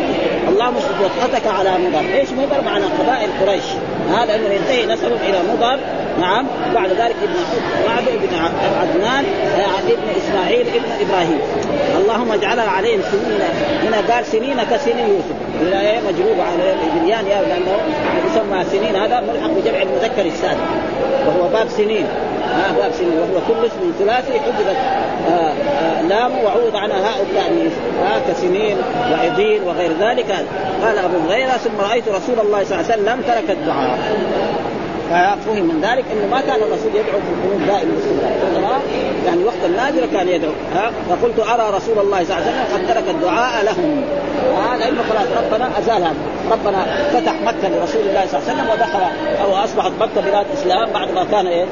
اللهم 0.49 0.77
اشدد 0.77 1.01
وطأتك 1.01 1.47
على 1.47 1.71
مضر. 1.79 2.15
إيش 2.15 2.31
مضر؟ 2.31 2.61
معنى 2.65 2.85
قبائل 2.85 3.31
قريش. 3.41 3.65
هذا 4.11 4.35
إنه 4.35 4.49
ينتهي 4.49 4.87
نسبه 4.87 5.17
إلى 5.29 5.39
مضر. 5.53 5.79
نعم. 6.21 6.47
بعد 6.75 6.91
ذلك 6.91 7.17
ابن 7.23 7.35
بعد 7.87 8.09
ابن 8.09 8.29
عدنان 8.81 9.25
ابن 9.89 10.09
إسماعيل 10.17 10.67
ابن 10.67 11.09
إبراهيم. 11.09 11.39
اللهم 12.01 12.33
اجعلها 12.33 12.71
عليهم 12.71 13.01
سنين 13.13 13.41
هنا 13.83 14.15
قال 14.15 14.27
سنين 14.27 14.63
كسنين 14.71 14.99
يوسف. 14.99 15.37
إيه 15.81 15.99
مجروب 15.99 16.41
على 16.41 16.75
البنيان 16.85 17.25
لأنه 17.25 17.77
يسمى 18.27 18.65
سنين. 18.73 18.97
هذا 18.97 19.21
ملحق 19.21 19.51
بجمع 19.51 19.83
المذكر 19.83 20.27
السالم 20.27 20.61
وهو 21.27 21.49
باب 21.49 21.69
سنين. 21.69 22.07
ها 22.55 22.73
باب 22.79 22.93
سنين. 22.93 23.19
وهو 23.19 23.41
كل 23.49 23.67
اسم 23.67 23.93
ثلاثي 23.99 24.41
حجبت 24.41 24.77
آه 25.29 25.33
آه 25.33 26.03
لام 26.03 26.33
وعوض 26.45 26.75
هاء 26.75 27.23
التأنيث 27.23 27.73
ها 28.03 28.21
كسنين 28.29 28.77
وعضين 29.13 29.63
وغير 29.63 29.91
ذلك. 30.01 30.47
قال 30.83 30.99
أبو 30.99 31.31
هريرة 31.31 31.51
ثم 31.51 31.81
رأيت 31.91 32.09
رسول 32.09 32.41
الله 32.47 32.65
صلى 32.65 32.81
الله 32.81 32.93
عليه 32.93 33.03
وسلم 33.03 33.23
ترك 33.27 33.51
الدعاء. 33.51 33.99
ففهم 35.11 35.65
من 35.65 35.81
ذلك 35.83 36.05
إنه 36.13 36.27
ما 36.31 36.41
كان 36.41 36.63
الرسول 36.63 36.91
يدعو 36.95 37.21
في 37.21 37.31
القنوت 37.35 37.69
دائما 37.69 37.93
باستمرار 37.95 38.81
يعني 39.27 39.45
وقت 39.45 39.65
النادر 39.65 40.07
كان 40.13 40.29
يدعو. 40.29 40.53
ها؟ 40.75 40.91
فقلت 41.11 41.39
أرى 41.39 41.77
رسول 41.77 41.99
الله 41.99 42.25
صلى 42.25 42.37
الله 42.37 42.47
عليه 42.47 42.47
وسلم 42.47 42.65
قد 42.75 42.95
ترك 42.95 43.15
الدعاء 43.15 43.65
لهم. 43.65 44.05
هذا 44.73 44.89
انه 44.89 45.03
خلاص 45.11 45.27
ربنا 45.45 45.79
أزال 45.79 46.03
هذا. 46.03 46.15
ربنا 46.51 46.85
فتح 47.13 47.33
مكة 47.33 47.69
لرسول 47.69 48.01
الله 48.01 48.27
صلى 48.27 48.41
الله 48.41 48.51
عليه 48.51 48.63
وسلم 48.63 48.71
ودخل 48.71 49.01
أو 49.45 49.65
أصبحت 49.65 49.93
مكة 50.01 50.21
بلاد 50.21 50.47
إسلام 50.55 50.91
بعد 50.91 51.11
ما 51.11 51.25
كان 51.25 51.47
إيه؟ 51.47 51.65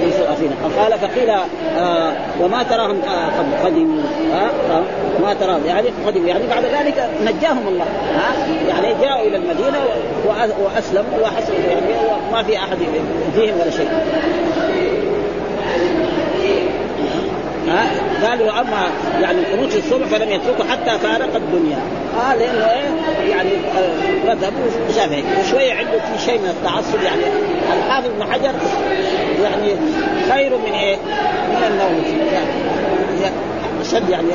يسوء 0.00 0.34
فينا 0.34 0.82
قال 0.82 0.98
فقيل 0.98 1.30
آه 1.30 2.12
وما 2.40 2.62
تراهم 2.62 3.00
آه 3.02 3.64
قدموا 3.64 4.02
آه 4.34 4.82
ما 5.22 5.34
ترى 5.34 5.60
يعني 5.66 5.88
قدموا 6.06 6.28
يعني 6.28 6.46
بعد 6.46 6.64
ذلك 6.64 7.10
نجاهم 7.24 7.68
الله. 7.68 7.84
ها؟ 8.16 8.32
يعني 8.68 8.94
جاءوا 9.00 9.26
إلى 9.26 9.36
المدينة 9.36 9.78
وأسلموا 10.58 11.20
وحسنوا. 11.22 11.58
يعني 11.58 11.86
وما 12.30 12.42
في 12.42 12.56
أحد 12.68 12.78
يؤذيهم 12.80 13.60
ولا 13.60 13.70
شيء. 13.70 13.88
ها؟ 17.68 17.86
قالوا 18.28 18.60
أما 18.60 18.86
يعني 19.20 19.68
في 19.70 19.78
الصبح 19.78 20.06
فلم 20.06 20.30
يتركوا 20.30 20.64
حتى 20.64 20.98
فارق 20.98 21.36
الدنيا. 21.36 21.78
آه 22.20 22.34
لأنه 22.34 22.66
إيه؟ 22.70 23.30
يعني 23.30 23.50
مذهب 24.28 24.52
شافعي 24.96 25.24
وشويه 25.40 25.74
عنده 25.74 25.98
في 25.98 26.24
شيء 26.24 26.38
من 26.38 26.48
التعصب 26.48 27.02
يعني. 27.04 27.22
الحافظ 27.78 28.08
بن 28.18 28.32
حجر 28.32 28.52
يعني 29.42 29.76
خير 30.32 30.58
من 30.58 30.72
إيه؟ 30.72 30.96
من 31.48 31.62
النوم. 31.70 32.04
يعني 33.22 33.34
أشد 33.86 34.08
يعني 34.08 34.28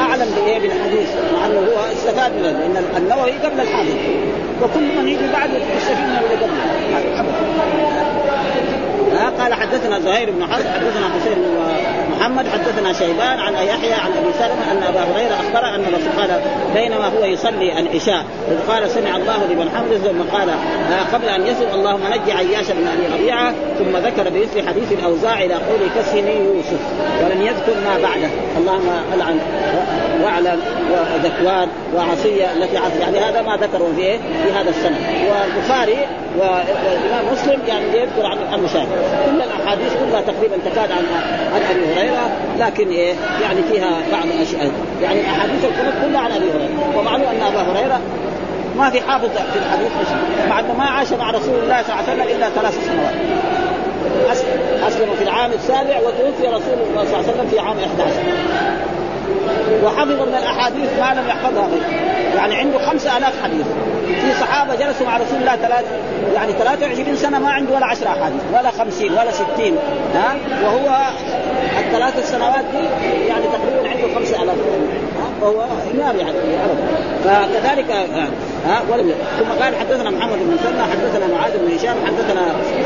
أعلم 0.00 0.26
بإيه 0.36 0.58
بالحديث 0.58 1.08
مع 1.34 1.46
انه 1.46 1.58
هو 1.58 1.92
استفاد 1.92 2.32
منه 2.32 2.50
لأن 2.50 2.84
النووي 2.96 3.30
قبل 3.30 3.60
الحافظ 3.60 3.94
وكل 4.62 4.98
من 4.98 5.08
يجي 5.08 5.32
بعده 5.32 5.56
يستفيد 5.76 5.98
من 5.98 6.18
اللي 6.24 6.36
قبله. 6.36 8.47
قال 9.16 9.54
حدثنا 9.54 10.00
زهير 10.00 10.30
بن 10.30 10.42
حرب 10.42 10.64
حدثنا 10.66 11.08
حسين 11.14 11.34
بن 11.34 11.58
محمد 12.18 12.48
حدثنا 12.48 12.92
شيبان 12.92 13.38
عن 13.38 13.54
يحيى 13.54 13.92
عن 13.92 14.10
أبي 14.10 14.32
سلمة 14.38 14.72
أن 14.72 14.82
أبا 14.82 15.00
هريرة 15.00 15.34
أخبر 15.34 15.74
أن 15.74 15.80
الرسول 15.80 16.12
قال 16.18 16.40
بينما 16.74 17.06
هو 17.06 17.24
يصلي 17.24 17.78
العشاء 17.80 18.24
إذ 18.50 18.72
قال 18.72 18.90
سمع 18.90 19.16
الله 19.16 19.46
لمن 19.50 19.70
حمده 19.76 19.98
ثم 19.98 20.36
قال 20.36 20.50
قبل 21.12 21.28
أن 21.28 21.46
يسلم 21.46 21.74
اللهم 21.74 22.00
نجي 22.06 22.32
عياش 22.32 22.66
بن 22.70 22.86
ابي 22.86 23.14
ربيعة 23.14 23.52
ثم 23.78 23.96
ذكر 23.96 24.30
بمثل 24.30 24.68
حديث 24.68 24.92
الأوزاع 24.92 25.42
إلى 25.44 25.54
قول 25.54 25.80
كسني 25.96 26.36
يوسف 26.44 26.80
ولم 27.24 27.42
يذكر 27.42 27.74
ما 27.84 27.98
بعده 28.02 28.28
اللهم 28.58 28.90
ألعن 29.14 29.38
واعلن 30.22 30.60
وذكوان 30.90 31.68
وعصية 31.96 32.52
التي 32.52 32.76
عصي 32.78 32.98
يعني 33.00 33.18
هذا 33.18 33.42
ما 33.42 33.56
ذكروا 33.56 33.88
في 33.96 34.18
في 34.18 34.52
هذا 34.54 34.70
السنة 34.70 34.98
والبخاري 35.28 36.06
والإمام 36.38 37.32
مسلم 37.32 37.60
يعني 37.68 37.84
يذكر 37.84 38.26
عن 38.26 38.54
المشاهد. 38.54 38.88
كل 39.26 39.42
الأحاديث 39.42 39.92
كلها 39.92 40.20
تقريبا 40.20 40.56
تكاد 40.64 40.90
عن 40.92 41.04
عن 41.54 41.60
أبي 41.70 41.94
هريرة 41.94 42.30
لكن 42.58 42.88
إيه 42.88 43.14
يعني 43.42 43.62
فيها 43.72 43.90
بعض 44.12 44.24
الأشياء. 44.24 44.72
يعني 45.02 45.20
الأحاديث 45.20 45.64
القنوت 45.64 45.94
كلها 46.04 46.20
عن 46.20 46.30
أبي 46.32 46.50
هريرة. 46.50 46.98
ومعلوم 46.98 47.26
أن 47.26 47.42
أبا 47.42 47.60
هريرة 47.72 48.00
ما 48.76 48.90
في 48.90 49.00
حافظ 49.00 49.28
في 49.28 49.58
الحديث 49.58 49.90
مع 50.48 50.60
إنه 50.60 50.74
ما 50.78 50.84
عاش 50.84 51.12
مع 51.12 51.30
رسول 51.30 51.54
الله 51.54 51.82
صلى 51.82 51.94
الله 51.94 52.10
عليه 52.10 52.22
وسلم 52.22 52.36
إلا 52.36 52.50
ثلاث 52.50 52.86
سنوات. 52.86 53.14
أسلم 54.88 55.14
في 55.18 55.24
العام 55.24 55.52
السابع 55.52 55.98
وتوفي 55.98 56.46
رسول 56.46 56.78
الله 56.90 57.04
صلى 57.04 57.20
الله 57.20 57.28
عليه 57.28 57.28
وسلم 57.28 57.48
في 57.50 57.58
عام 57.58 57.76
11 57.78 58.12
وحفظ 59.84 60.28
من 60.28 60.34
الأحاديث 60.38 60.90
ما 61.00 61.20
لم 61.20 61.28
يحفظها. 61.28 61.66
غيره 61.66 62.36
يعني 62.36 62.54
عنده 62.54 62.78
خمسة 62.78 63.16
آلاف 63.18 63.42
حديث. 63.42 63.66
في 64.08 64.40
صحابة 64.40 64.74
جلسوا 64.74 65.06
مع 65.06 65.16
رسول 65.16 65.38
الله 65.40 65.56
ثلاث 65.56 65.84
يعني 66.34 66.52
23 66.52 67.16
سنة 67.16 67.38
ما 67.38 67.50
عنده 67.50 67.74
ولا 67.74 67.86
10 67.86 68.08
أحاديث 68.08 68.40
ولا 68.52 68.70
50 68.70 69.10
ولا 69.10 69.30
60 69.30 69.78
ها؟ 70.14 70.36
وهو 70.64 70.96
الثلاث 71.78 72.30
سنوات 72.30 72.64
دي 72.72 72.84
يعني 73.28 73.44
تقريبا 73.44 73.88
عنده 73.88 74.14
5000 74.14 74.54
وهو 75.42 75.64
إمام 75.94 76.16
يعني 76.16 76.36
فكذلك 77.24 78.08
ها؟ 78.68 78.82
ولم 78.90 79.14
ثم 79.38 79.62
قال 79.62 79.76
حدثنا 79.76 80.10
محمد 80.10 80.38
بن 80.38 80.46
مسلم 80.54 80.82
حدثنا 80.82 81.26
معاذ 81.26 81.58
بن 81.58 81.74
هشام 81.74 81.96
حدثنا 82.06 82.40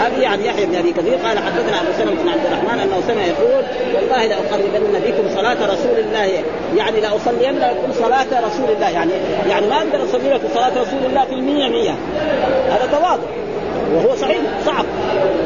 أبي 0.07 0.27
عن 0.27 0.41
يحيى 0.41 0.67
بن 0.67 0.75
أبي 0.75 0.93
كثير 0.93 1.15
قال 1.15 1.39
حدثنا 1.39 1.81
أبو 1.81 1.93
سلمة 1.99 2.23
بن 2.23 2.29
عبد 2.29 2.47
الرحمن 2.47 2.81
أنه 2.81 3.03
سمع 3.09 3.25
يقول 3.25 3.65
والله 3.95 4.27
لأقربن 4.27 5.01
بكم 5.07 5.35
صلاة 5.37 5.67
رسول 5.67 5.99
الله 5.99 6.45
يعني 6.77 7.01
لاصلين 7.01 7.59
لكم 7.59 7.93
صلاة 7.93 8.47
رسول 8.47 8.71
الله 8.71 8.89
يعني 8.89 9.13
يعني 9.49 9.67
ما 9.67 9.77
أقدر 9.77 10.05
أصلي 10.05 10.31
لكم 10.31 10.49
صلاة 10.55 10.83
رسول 10.83 11.05
الله 11.07 11.25
في 11.25 11.35
المية 11.35 11.69
مية. 11.69 11.95
هذا 12.71 12.89
تواضع 12.91 13.43
وهو 13.95 14.17
صحيح 14.17 14.39
صعب. 14.67 14.85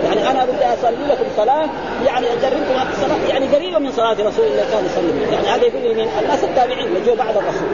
يعني 0.04 0.30
أنا 0.30 0.44
بدي 0.44 0.64
أصلي 0.64 1.06
لكم 1.08 1.24
صلاة 1.36 1.66
يعني 2.06 2.26
أجربكم 2.32 2.90
الصلاة 2.92 3.28
يعني 3.28 3.46
قريبة 3.46 3.78
من 3.78 3.92
صلاة 3.92 4.12
رسول 4.12 4.46
الله 4.46 4.64
كان 4.72 4.84
يصلي 4.86 5.32
يعني 5.32 5.48
هذا 5.48 5.64
يقول 5.64 5.82
لي 5.82 6.08
الناس 6.22 6.44
التابعين 6.44 6.88
جو 7.06 7.14
بعد 7.14 7.36
الرسول. 7.36 7.68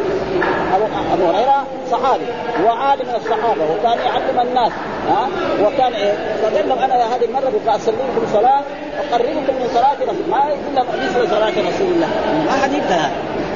ابو 0.74 1.26
هريرة 1.26 1.66
صحابي 1.90 2.24
وعالم 2.64 3.06
من 3.08 3.14
الصحابة 3.14 3.64
وكان 3.72 3.98
يعلم 4.06 4.40
الناس 4.48 4.72
ها؟ 5.08 5.28
وكان 5.64 5.92
إيه؟ 5.92 6.12
فقال 6.42 6.68
لهم 6.68 6.78
أنا 6.78 7.16
هذه 7.16 7.24
المرة 7.24 7.50
بدي 7.50 7.70
أصلي 7.70 7.94
لكم 7.94 8.26
صلاة 8.32 8.62
اقربكم 9.00 9.54
من 9.60 9.68
صلاة 9.74 9.96
رسول 10.02 10.30
ما 10.30 10.38
يقول 10.38 10.86
مثل 11.02 11.30
صلاة 11.30 11.50
رسول 11.50 11.92
الله. 11.94 12.08
ما 12.46 12.52
حد 12.62 12.72
يقدر 12.72 12.94
هذا. 12.94 13.10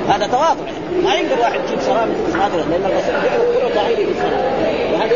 هذا 0.08 0.26
تواضع. 0.26 0.70
ما 1.04 1.14
يقدر 1.14 1.40
واحد 1.40 1.60
يجيب 1.66 1.80
صلاة 1.80 2.04
مثل 2.04 2.32
صلاه 2.32 2.48
لأن 2.48 2.84
الرسول 2.84 3.14
جعل 3.24 3.38
كل 3.38 3.74
ضعيف 3.74 3.98
بالصلاه 4.08 4.42
وهذا 4.92 5.14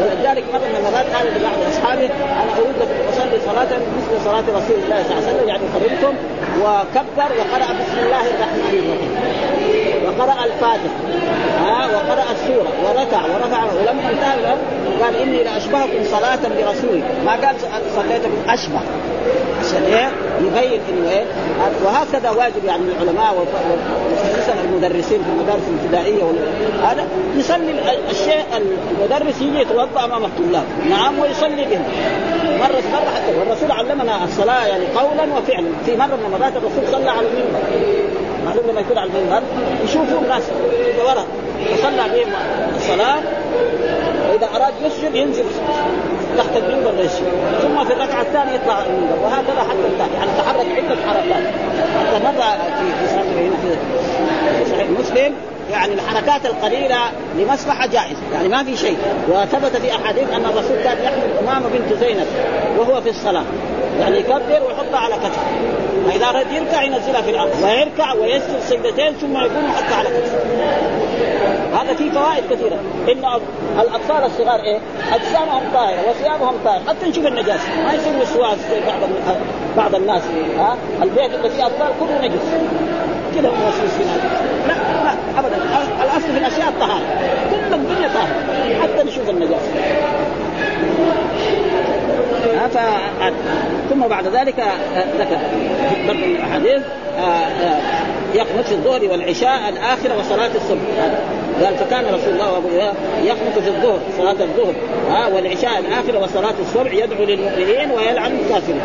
ولذلك 0.00 0.44
مرة 0.52 0.58
من 0.58 0.76
المرات 0.78 1.06
قال 1.14 1.26
لبعض 1.26 1.58
اصحابه 1.72 2.10
أنا 2.42 2.52
أريد 2.58 2.76
لكم 2.80 3.08
أصلي 3.12 3.40
صلاة 3.46 3.70
مثل 3.96 4.24
صلاة 4.24 4.40
رسول 4.58 4.78
الله 4.84 5.02
صلى 5.02 5.18
الله 5.18 5.26
عليه 5.26 5.36
وسلم 5.36 5.48
يعني 5.48 5.62
قربكم 5.74 6.14
وكبر 6.62 7.30
وقرأ 7.38 7.72
بسم 7.80 7.98
الله 8.04 8.20
الرحمن 8.20 8.60
الرحيم. 8.62 9.89
وقرأ 10.10 10.44
الفاتحه 10.44 11.00
ها 11.58 11.86
وقرأ 11.86 12.24
السورة 12.32 12.72
وركع 12.84 13.22
ورفع 13.22 13.64
ولما 13.64 14.10
انتهى 14.10 14.56
قال 15.02 15.16
إني 15.16 15.44
لاشبهكم 15.44 16.04
صلاة 16.04 16.36
برسولي 16.36 17.02
ما 17.26 17.32
قال 17.32 17.56
صليتكم 17.96 18.30
أشبه. 18.48 18.80
عشان 19.60 19.82
إيه؟ 19.82 20.10
يبين 20.40 20.80
إنه 20.88 21.10
إيه؟ 21.10 21.24
وهكذا 21.84 22.30
واجب 22.30 22.64
يعني 22.64 22.82
العلماء 22.82 23.34
وخصوصا 23.34 24.54
المدرسين 24.64 25.22
في 25.22 25.30
المدارس 25.36 25.62
الابتدائية 25.68 26.22
هذا 26.84 27.06
يصلي 27.36 27.74
الشيء 28.10 28.44
المدرس 28.56 29.40
يجي 29.40 29.60
يتوضأ 29.60 30.04
أمام 30.04 30.24
الطلاب. 30.24 30.64
نعم 30.90 31.18
ويصلي 31.18 31.64
بهم. 31.64 31.82
مرة 32.58 32.82
مرة 32.92 33.10
حتى. 33.14 33.38
والرسول 33.38 33.72
علمنا 33.72 34.24
الصلاة 34.24 34.66
يعني 34.66 34.84
قولا 34.86 35.38
وفعلا. 35.38 35.68
في 35.86 35.96
مرة 35.96 36.16
من 36.16 36.32
المرات 36.34 36.52
الرسول 36.56 36.92
صلى 36.92 37.10
على 37.10 37.26
المنبر. 37.26 37.60
معلوم 38.44 38.70
لما 38.70 38.80
يكون 38.80 38.98
على 38.98 39.10
المنبر 39.10 39.42
يشوفوا 39.84 40.20
الناس 40.22 40.42
ورا 41.04 41.24
فصلى 41.72 42.08
بهم 42.14 42.32
الصلاة 42.76 43.18
وإذا 44.30 44.48
أراد 44.56 44.74
يسجد 44.82 45.14
ينزل 45.14 45.44
تحت 46.38 46.56
المنبر 46.56 47.04
يسجد 47.04 47.26
ثم 47.62 47.84
في 47.84 47.92
الركعة 47.92 48.22
الثانية 48.22 48.52
يطلع 48.52 48.78
المنبر 48.86 49.18
وهكذا 49.24 49.60
حتى 49.60 49.86
الثاني 49.92 50.14
يعني 50.14 50.30
تحرك 50.38 50.66
عدة 50.76 50.96
حركات. 51.06 51.44
حتى 52.00 52.24
مرة 52.24 52.56
في 52.78 53.06
في 53.06 54.70
صحيح 54.70 54.90
مسلم 55.00 55.34
يعني 55.70 55.94
الحركات 55.94 56.46
القليلة 56.46 56.98
لمصلحة 57.38 57.86
جائزة 57.86 58.20
يعني 58.32 58.48
ما 58.48 58.64
في 58.64 58.76
شيء. 58.76 58.98
وثبت 59.28 59.76
في 59.76 59.96
أحاديث 59.96 60.32
أن 60.34 60.44
الرسول 60.44 60.76
كان 60.84 60.96
يحمل 61.04 61.38
أمامة 61.42 61.68
بنت 61.68 61.98
زينب 62.00 62.26
وهو 62.78 63.00
في 63.00 63.10
الصلاة. 63.10 63.44
يعني 64.00 64.18
يكبر 64.18 64.62
ويحطها 64.66 64.98
على 64.98 65.14
كتفه. 65.14 65.40
فإذا 66.08 66.26
أراد 66.26 66.52
يركع 66.52 66.82
ينزلها 66.82 67.22
في 67.22 67.30
الأرض 67.30 67.50
ويركع 67.62 68.12
ويسجد 68.12 68.60
سجدتين 68.60 69.12
ثم 69.12 69.36
يقوم 69.36 69.64
يحطها 69.64 69.96
على 69.96 70.08
كتفه. 70.08 70.38
هذا 71.74 71.94
فيه 71.94 72.10
فوائد 72.10 72.44
كثيرة. 72.50 72.78
إن 73.08 73.40
الاطفال 73.80 74.24
الصغار 74.24 74.60
إيه؟ 74.60 74.78
أجسامهم 75.12 75.62
طاهرة 75.74 76.10
وثيابهم 76.10 76.54
طاهرة. 76.64 76.82
حتى 76.88 77.08
نشوف 77.08 77.26
النجاسة. 77.26 77.82
ما 77.84 77.92
يصير 77.92 78.12
وسواس 78.22 78.58
زي 78.70 78.80
بعض 78.80 79.00
بعض 79.76 79.94
الناس. 79.94 80.22
ها؟ 80.58 80.76
البيت 81.02 81.34
اللي 81.34 81.50
فيه 81.50 81.66
اطفال 81.66 81.92
كله 82.00 82.18
نجس. 82.28 82.46
كذا 83.34 83.48
وسوس 83.48 83.90
في 83.98 84.04
لا 84.68 84.74
لا 85.04 85.40
ابدا. 85.40 85.56
الأصل 86.04 86.32
في 86.32 86.38
الأشياء 86.38 86.68
الطهاره 86.68 87.02
كل 87.50 87.74
الدنيا 87.74 88.08
طاهرة. 88.08 88.82
حتى 88.82 89.02
نشوف 89.02 89.30
النجاسة. 89.30 89.70
ف... 92.68 92.78
ثم 93.90 94.00
بعد 94.08 94.26
ذلك 94.26 94.60
آه، 94.60 95.04
ذكر 95.18 95.38
برضه 96.06 96.24
الأحاديث 96.24 96.82
آه، 97.18 97.20
آه، 97.20 97.80
يقنط 98.34 98.64
في 98.64 98.72
الظهر 98.72 99.04
والعشاء 99.04 99.68
الآخرة 99.68 100.18
وصلاة 100.18 100.50
الصبح. 100.56 100.80
قال 101.64 101.76
فكان 101.76 102.04
رسول 102.04 102.32
الله 102.32 102.56
أبو 102.56 102.68
يقنط 103.24 103.58
في 103.58 103.68
الظهر 103.68 103.98
صلاة 104.18 104.36
الظهر. 104.44 104.74
ها 105.10 105.26
والعشاء 105.26 105.78
الاخره 105.78 106.18
وصلاة 106.22 106.54
الصبح 106.60 106.92
يدعو 106.92 107.24
للمؤمنين 107.24 107.90
ويلعن 107.90 108.38
الكافرين. 108.38 108.80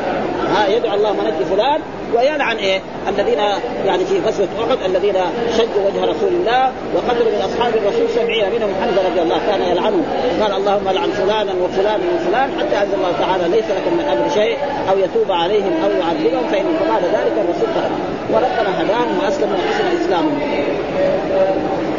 ها 0.55 0.67
يدعو 0.67 0.93
الله 0.95 1.13
منجي 1.13 1.45
فلان 1.45 1.81
ويلعن 2.15 2.57
إيه؟ 2.57 2.81
الذين 3.09 3.39
يعني 3.85 4.05
في 4.05 4.19
غزوة 4.19 4.47
أحد 4.59 4.77
الذين 4.85 5.15
شجوا 5.57 5.85
وجه 5.87 6.01
رسول 6.01 6.29
الله 6.29 6.71
وقتلوا 6.95 7.31
من 7.31 7.41
أصحاب 7.41 7.73
الرسول 7.75 8.09
سبعين 8.15 8.45
منهم 8.55 8.69
حمزة 8.81 9.09
رضي 9.09 9.21
الله 9.21 9.37
كان 9.47 9.61
يلعنهم 9.61 10.03
قال 10.41 10.51
اللهم 10.51 10.89
لعن 10.89 11.09
فلانا 11.09 11.53
وفلانا 11.63 12.03
وفلان 12.15 12.49
حتى 12.59 12.83
أنزل 12.83 12.95
الله 12.95 13.11
تعالى 13.19 13.43
ليس 13.55 13.65
لكم 13.65 13.97
من 13.97 14.05
أمر 14.05 14.29
شيء 14.33 14.57
أو 14.89 14.97
يتوب 14.97 15.31
عليهم 15.31 15.73
أو 15.83 15.89
يعذبهم 15.89 16.47
فإن 16.51 16.65
فعل 16.87 17.03
ذلك 17.03 17.33
الرسول 17.43 17.69
فعل 17.75 17.91
وربنا 18.33 18.81
هداهم 18.81 19.19
وأسلموا 19.23 19.55
وحسن 19.55 20.05
اسلامهم 20.05 20.39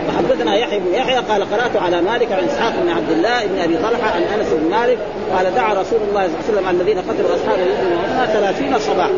وحدثنا 0.08 0.56
يحيى 0.56 0.78
بن 0.78 0.94
يحيى 0.94 1.16
قال 1.16 1.50
قرأت 1.50 1.76
على 1.76 2.00
مالك 2.00 2.32
عن 2.32 2.44
إسحاق 2.44 2.72
بن 2.82 2.88
عبد 2.88 3.10
الله 3.10 3.46
بن 3.46 3.58
أبي 3.58 3.76
طلحة 3.76 4.10
عن 4.10 4.22
أنس 4.22 4.48
بن 4.52 4.70
مالك 4.70 4.98
قال 5.36 5.54
دعا 5.54 5.74
رسول 5.74 5.98
الله 6.08 6.28
صلى 6.46 6.58
الله 6.58 6.68
عليه 6.68 6.78
وسلم 6.78 6.80
الذين 6.80 6.98
قتلوا 6.98 7.34
أصحاب 7.34 7.58
وهم 7.58 8.26
ثلاثين 8.26 8.78
صباح 8.78 9.10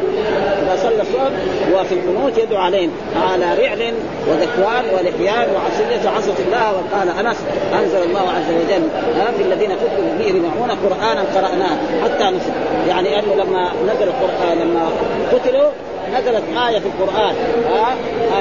إذا 0.62 0.76
صلى 0.82 1.03
الصبح 1.03 1.30
وفي 1.74 1.95
القنوت 1.95 2.39
يدعو 2.39 2.61
عليهم. 2.61 2.91
على 3.32 3.45
رعل 3.45 3.95
وذكوان 4.28 4.84
ولحيان 4.95 5.49
وعصية 5.55 6.09
عصت 6.09 6.41
الله 6.41 6.72
وقال 6.72 7.26
أنس 7.26 7.36
أنزل 7.74 8.03
الله 8.03 8.20
عز 8.20 8.51
وجل. 8.51 8.89
في 9.36 9.43
الذين 9.43 9.70
قتلوا 9.72 10.18
به 10.18 10.24
يجمعون 10.24 10.70
قرآنا 10.70 11.22
قرأناه. 11.34 11.76
حتى 12.05 12.24
نسل 12.24 12.53
يعني 12.89 13.18
أنه 13.18 13.34
لما 13.34 13.70
نزل 13.84 14.09
القرآن 14.09 14.59
لما 14.59 14.91
قتلوا 15.32 15.70
نزلت 16.14 16.43
آية 16.68 16.78
في 16.78 16.86
القرآن. 16.86 17.34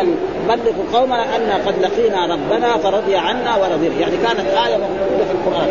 أن 0.02 0.16
بلغوا 0.50 0.86
قومنا 0.94 1.36
أن 1.36 1.62
قد 1.68 1.76
لقينا 1.82 2.26
ربنا 2.26 2.78
فرضي 2.78 3.16
عنا 3.16 3.56
ورضي 3.56 3.86
يعني 4.00 4.18
كانت 4.18 4.50
آية 4.66 4.78
موجودة 4.78 5.26
في 5.30 5.32
القرآن. 5.32 5.70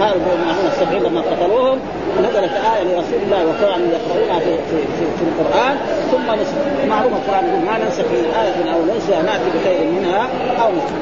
هؤلاء 0.00 0.34
المعلومة 0.34 0.68
السبعين 0.72 1.02
لما 1.02 1.20
قتلوهم 1.20 1.78
نزلت 2.20 2.52
آية 2.74 2.82
لرسول 2.82 3.20
الله 3.22 3.46
وكانوا 3.46 3.86
يقرؤونها 3.94 4.38
في, 4.38 4.56
في, 4.56 4.76
في, 4.96 5.04
في 5.18 5.22
القرآن. 5.22 5.76
ثم 6.10 6.40
نسخ 6.40 6.54
معلومة 6.88 7.16
القرآن 7.16 7.44
يقول 7.48 7.64
ما 7.64 7.78
ننسخ 7.78 8.04
من 8.04 8.32
آية 8.42 8.74
أو 8.74 8.94
ننسى 8.94 9.22
نأتي 9.26 9.48
بخير 9.58 9.90
منها 9.90 10.28
أو 10.62 10.70
نسخ 10.72 10.94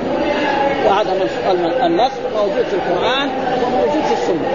وهذا 0.86 1.12
النسخ 1.86 2.20
موجود 2.36 2.64
في 2.70 2.76
القرآن 2.76 3.28
وموجود 3.64 4.02
في 4.04 4.12
السنة. 4.12 4.48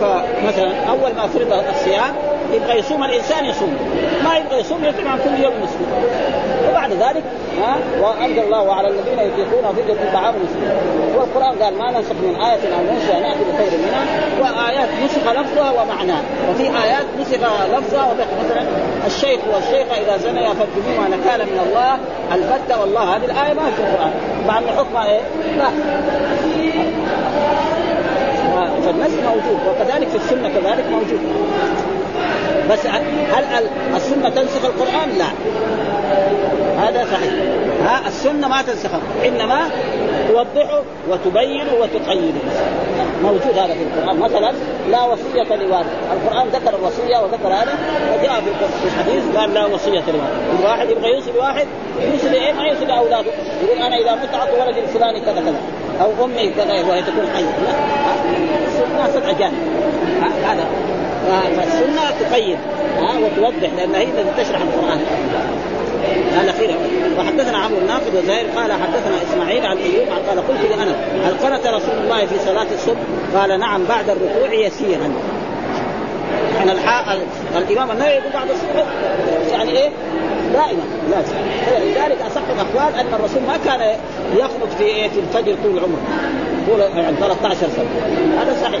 فمثلا 0.00 0.70
أول 0.88 1.14
ما 1.16 1.26
فرض 1.26 1.64
الصيام 1.74 2.14
يبغى 2.52 2.78
يصوم 2.78 3.04
الإنسان 3.04 3.44
يصوم. 3.44 3.76
ما 4.24 4.36
يبغى 4.36 4.60
يصوم 4.60 4.84
يطعم 4.84 5.08
عن 5.08 5.18
كل 5.18 5.44
يوم 5.44 5.54
مسلم 5.62 5.86
وبعد 6.70 6.92
ذلك 6.92 7.22
ها 7.62 7.76
وأنزل 8.00 8.38
الله 8.38 8.74
على 8.74 8.88
الذين 8.88 9.18
يطيقون 9.18 9.74
فدية 9.74 10.12
طعام 10.12 10.34
مسلم 10.34 10.72
والقرآن 11.16 11.62
قال 11.62 11.78
ما 11.78 11.90
ننسخ 11.90 12.12
من 12.12 12.36
آية 12.36 12.74
أو 12.74 12.82
ننسى 12.92 13.20
ناتي 13.20 13.38
بخير 13.52 13.78
منها 13.78 14.04
وآيات 14.40 14.88
نسخ 15.04 15.32
لفظها 15.32 15.82
ومعناه 15.82 16.22
وفي 16.50 16.62
آيات 16.62 17.06
نسخ 17.20 17.38
لفظها 17.78 18.14
مثلا 18.44 18.62
الشيخ 19.06 19.40
والشيخة 19.54 20.02
إذا 20.02 20.16
زنيا 20.16 20.54
فارجموهما 20.54 21.16
نكالا 21.16 21.44
من 21.44 21.60
الله 21.66 21.98
البتة 22.34 22.80
والله 22.80 23.16
هذه 23.16 23.24
الآية 23.24 23.54
ما 23.54 23.70
في 23.70 23.82
القرآن. 23.82 24.12
مع 24.48 24.58
أن 24.58 24.64
حكمها 24.78 25.06
إيه؟ 25.06 25.20
لا. 25.58 25.70
فالنسخ 28.84 29.18
موجود 29.18 29.60
وكذلك 29.68 30.08
في 30.08 30.16
السنة 30.16 30.48
كذلك 30.48 30.84
موجود. 30.90 31.20
بس 32.70 32.86
هل 32.86 33.68
السنة 33.96 34.28
تنسخ 34.28 34.64
القرآن؟ 34.64 35.08
لا. 35.18 35.26
هذا 36.78 37.06
صحيح. 37.12 37.32
ها 37.84 38.08
السنة 38.08 38.48
ما 38.48 38.62
تنسخه 38.62 39.00
إنما 39.26 39.70
توضحه 40.28 40.82
وتبين 41.08 41.66
وتقيد. 41.80 42.34
موجود 43.22 43.58
هذا 43.58 43.74
في 43.74 43.82
القرآن. 43.82 44.20
مثلا 44.20 44.52
لا 44.90 45.02
وصية 45.04 45.56
لوارث 45.56 45.86
القرآن 46.12 46.48
ذكر 46.48 46.78
الوصية 46.78 47.18
وذكر 47.18 47.48
هذا 47.48 47.78
وجاء 48.12 48.40
في 48.40 48.86
الحديث 48.86 49.36
قال 49.36 49.54
لا 49.54 49.66
وصية 49.66 49.90
لوارث 49.90 50.60
الواحد 50.60 50.90
يبغى 50.90 51.10
يوصي 51.10 51.32
لواحد 51.32 51.66
يوصي 52.12 52.28
لإيه؟ 52.28 52.52
ما 52.52 52.62
يوصي 52.62 52.84
لأولاده. 52.84 53.30
يقول 53.62 53.82
أنا 53.82 53.96
إذا 53.96 54.14
مت 54.14 54.34
اعطي 54.34 54.60
ولدي 54.60 54.80
الفلاني 54.80 55.20
كذا 55.20 55.40
كذا 55.40 55.60
أو 56.00 56.24
أمي 56.24 56.50
كذا 56.50 56.72
وهي 56.72 57.02
تكون 57.02 57.26
حية. 57.34 57.44
لا. 57.44 57.74
الناس 58.86 59.16
اجانب 59.16 59.54
هذا. 60.44 60.66
فالسنه 61.56 62.10
تقيد 62.20 62.58
وتوضح 63.22 63.70
لأن 63.76 63.94
هي 63.94 64.04
التي 64.04 64.44
تشرح 64.44 64.60
القرآن. 64.60 65.00
هذا 66.36 66.52
خير 66.52 66.74
وحدثنا 67.18 67.58
عمرو 67.58 67.78
الناقد 67.78 68.14
وزهير 68.14 68.46
قال 68.56 68.72
حدثنا 68.72 69.22
إسماعيل 69.30 69.66
عن 69.66 69.76
أيوب 69.76 70.08
قال 70.28 70.48
قلت 70.48 70.70
لأنس 70.70 70.94
هل 71.24 71.32
قنت 71.32 71.66
رسول 71.66 71.94
الله 72.04 72.26
في 72.26 72.38
صلاة 72.38 72.66
الصبح؟ 72.74 72.98
قال 73.34 73.60
نعم 73.60 73.84
بعد 73.84 74.10
الركوع 74.10 74.52
يسيرا. 74.52 75.12
يعني 76.56 76.72
الحاء 76.72 77.18
الإمام 77.56 77.90
النووي 77.90 78.10
يقول 78.10 78.32
بعد 78.32 78.50
الصبح 78.50 78.84
يعني 79.52 79.70
إيه؟ 79.70 79.90
دائما 80.52 80.82
لازم 81.10 81.34
ولذلك 81.74 82.16
أصح 82.26 82.42
الأقوال 82.54 82.94
أن 82.94 83.14
الرسول 83.14 83.42
ما 83.42 83.56
كان 83.64 83.96
يخرج 84.36 84.68
في 84.78 84.84
إيه؟ 84.84 85.08
في 85.08 85.20
الفجر 85.20 85.56
طول 85.64 85.78
عمره 85.78 86.00
طول 86.68 86.80
يعني 86.80 87.16
13 87.16 87.56
سنة. 87.56 87.86
هذا 88.40 88.56
صحيح. 88.62 88.80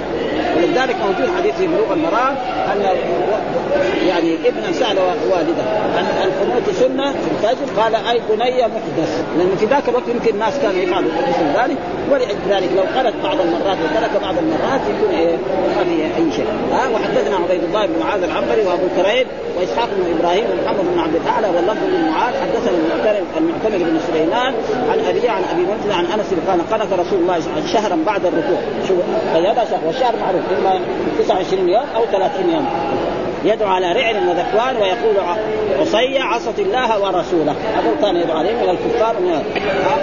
ولذلك 0.56 0.96
موجود 0.96 1.36
حديث 1.38 1.54
في 1.54 1.66
بلوغ 1.66 1.92
المرام 1.92 2.36
أن 2.72 2.96
يعني 4.08 4.48
ابن 4.48 4.72
سأل 4.72 4.98
والده 5.30 5.62
أن 5.98 6.06
القنوت 6.24 6.70
سنة 6.70 7.10
الفجر؟ 7.10 7.80
قال 7.80 7.94
أي 7.94 8.20
بني 8.30 8.62
محدث. 8.62 9.24
لأن 9.38 9.56
في 9.58 9.66
ذاك 9.66 9.88
الوقت 9.88 10.08
يمكن 10.08 10.34
الناس 10.34 10.58
كانوا 10.58 10.80
يفعلوا 10.80 11.10
مثل 11.28 11.60
ذلك. 11.60 11.78
ولذلك 12.10 12.70
لو 12.76 12.82
قالت 12.96 13.14
بعض 13.24 13.36
المرات 13.40 13.78
وترك 13.84 14.22
بعض 14.22 14.34
المرات 14.38 14.80
يكون 14.92 15.14
إيه 15.14 15.36
ما 15.76 15.84
في 15.84 16.04
أي 16.16 16.32
شيء. 16.32 16.46
ها 16.72 16.88
وحدثنا 16.94 17.36
عبيد 17.36 17.64
الله 17.64 17.86
بن 17.86 17.92
معاذ 18.00 18.22
العنبري 18.22 18.62
وأبو 18.62 18.86
كريب 18.96 19.26
وإسحاق 19.56 19.88
بن 19.96 20.18
إبراهيم 20.18 20.44
ومحمد 20.44 20.84
بن 20.94 20.98
عبد 20.98 21.14
الاعلى 21.14 21.46
واللفظ 21.46 21.84
بن 21.92 22.08
معاذ. 22.10 22.34
حدثنا 22.42 22.70
المعتمر 23.38 23.90
بن 23.90 24.00
سليمان 24.12 24.54
عن 24.90 24.98
ابي 25.08 25.28
عن 25.28 25.42
أبي 25.52 25.62
منزل 25.62 25.92
عن 25.92 26.04
أنس 26.04 26.26
قال 26.48 26.60
قنت 26.70 26.92
رسول 26.92 27.18
الله 27.18 27.40
شهرا 27.72 27.98
بعد 28.06 28.26
الركوع. 28.26 28.58
شو؟ 28.88 28.94
هذا 29.34 29.64
شهر. 29.70 29.80
والشهر 29.86 30.14
معروف 30.20 30.42
إما 30.58 30.80
29 31.18 31.68
يوم 31.68 31.84
أو 31.96 32.04
30 32.12 32.50
يوم. 32.50 32.66
يدعو 33.44 33.68
على 33.68 33.92
رعل 33.92 34.28
وذكوان 34.28 34.76
ويقول 34.76 35.16
عصي 35.80 36.18
عصت 36.18 36.58
الله 36.58 37.00
ورسوله. 37.00 37.52
هذا 37.52 37.96
كان 38.02 38.16
يدعو 38.16 38.38
عليهم 38.38 38.56
من 38.56 38.68
الكفار 38.68 39.14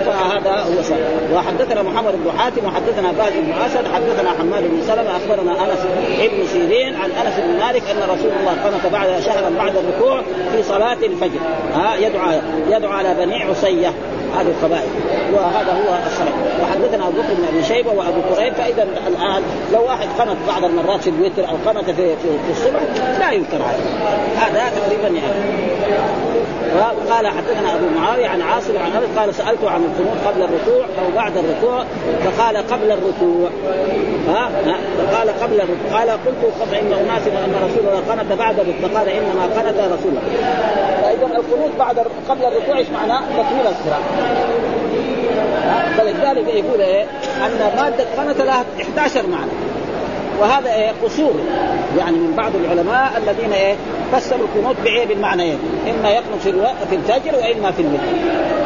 فهذا 0.05 0.51
هو 0.51 0.81
سبب 0.81 1.33
وحدثنا 1.33 1.83
محمد 1.83 2.13
بن 2.13 2.39
حاتم 2.39 2.65
وحدثنا 2.65 3.11
بهز 3.11 3.33
بن 3.33 3.53
أسد 3.65 3.87
حدثنا 3.93 4.29
حماد 4.39 4.63
بن 4.63 4.81
سلمة 4.81 5.17
أخبرنا 5.17 5.51
أنس 5.51 5.79
بن 6.19 6.47
سيرين 6.47 6.95
عن 6.95 7.11
أنس 7.11 7.33
بن 7.39 7.59
مالك 7.59 7.83
أن 7.89 8.09
رسول 8.09 8.31
الله 8.39 8.51
قنت 8.51 8.93
بعد 8.93 9.21
شهرا 9.25 9.49
بعد 9.57 9.73
الركوع 9.75 10.21
في 10.51 10.63
صلاة 10.63 10.97
الفجر. 11.03 11.39
ها 11.73 11.95
يدعو 11.95 12.31
يدعو 12.69 12.91
على 12.91 13.13
بني 13.13 13.43
عصية. 13.43 13.93
هذه 14.35 14.47
القبائل. 14.47 14.89
وهذا 15.33 15.71
هو 15.71 15.99
الصحيح 16.07 16.33
وحدثنا 16.63 17.07
أبو 17.07 17.21
بكر 17.21 17.33
بن 17.33 17.45
أبي 17.47 17.63
شيبة 17.63 17.91
وأبو 17.91 18.21
كريب 18.35 18.53
فإذا 18.53 18.83
الآن 18.83 19.43
لو 19.73 19.83
واحد 19.85 20.07
قنت 20.19 20.37
بعض 20.47 20.63
المرات 20.63 21.01
في 21.01 21.09
الوتر 21.09 21.49
أو 21.49 21.55
قنت 21.65 21.85
في, 21.85 21.95
في, 21.95 22.15
في 22.45 22.51
الصبح 22.51 22.81
لا 23.19 23.31
ينكر 23.31 23.61
عليه 23.61 24.15
هذا 24.37 24.71
تقريبا 24.79 25.07
يعني. 25.07 26.30
وقال 26.75 27.27
حدثنا 27.27 27.75
أبو 27.75 27.85
معاوية 27.99 28.27
عن 28.27 28.41
عاصم 28.41 28.77
عن 28.77 28.91
أبي 28.95 29.05
قال 29.19 29.33
سالته 29.33 29.69
عن 29.69 29.83
القنوت 29.83 30.17
قبل 30.27 30.41
الركوع 30.41 30.85
أو 30.85 31.15
بعد 31.15 31.37
الركوع 31.37 31.85
فقال 32.25 32.57
قبل 32.57 32.91
الركوع. 32.91 33.49
ها؟ 34.27 34.49
فقال 34.97 35.29
قبل 35.29 35.61
الركوع. 35.61 35.99
قال 35.99 36.09
قلت 36.09 36.53
قبل 36.61 36.75
ان 36.75 36.93
أناس 36.93 37.27
ان 37.27 37.55
رسول 37.63 37.87
الله 37.87 38.13
قنت 38.13 38.33
بعد 38.39 38.59
الركوع. 38.59 38.89
فقال 38.89 39.09
إنما 39.09 39.43
قنت 39.43 39.77
رسول 39.77 40.11
الله. 40.11 40.21
فاذا 41.01 41.25
القنوت 41.25 41.71
بعد 41.79 41.99
قبل 42.29 42.45
الركوع 42.45 42.77
إيش 42.77 42.87
معناه؟ 42.89 43.19
تكميل 43.19 43.67
القراءه 43.67 44.03
فلذلك 45.97 46.47
يقول 46.47 46.81
إيه؟ 46.81 47.03
أن 47.45 47.71
مادة 47.77 48.05
قنت 48.17 48.41
لها 48.41 48.65
11 48.81 49.27
معنى. 49.27 49.51
وهذا 50.39 50.73
إيه؟ 50.73 50.91
قصور. 51.03 51.33
يعني 51.97 52.17
من 52.17 52.33
بعض 52.37 52.51
العلماء 52.55 53.11
الذين 53.17 53.53
إيه؟ 53.53 53.75
فسروا 54.11 54.45
القنوت 54.45 54.75
بإيه 54.83 55.05
بالمعنيين 55.07 55.59
إما 55.89 56.09
يقنط 56.09 56.41
في 56.43 56.49
ألو... 56.49 56.63
في 56.89 56.95
الفجر 56.95 57.35
وإما 57.35 57.71
في 57.71 57.81
الوتر 57.81 58.03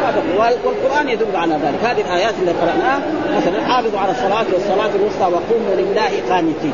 هذا 0.05 0.23
والقرآن 0.37 1.09
يدل 1.09 1.35
على 1.35 1.53
ذلك. 1.53 1.83
هذه 1.83 2.01
الآيات 2.01 2.33
اللي 2.39 2.51
قرأناها 2.51 3.01
مثلا 3.37 3.65
حافظوا 3.65 3.99
على 3.99 4.11
الصلاة 4.11 4.45
والصلاة 4.53 4.95
الوسطى 4.95 5.23
وقوموا 5.23 5.75
لله 5.75 6.33
قانتين. 6.33 6.73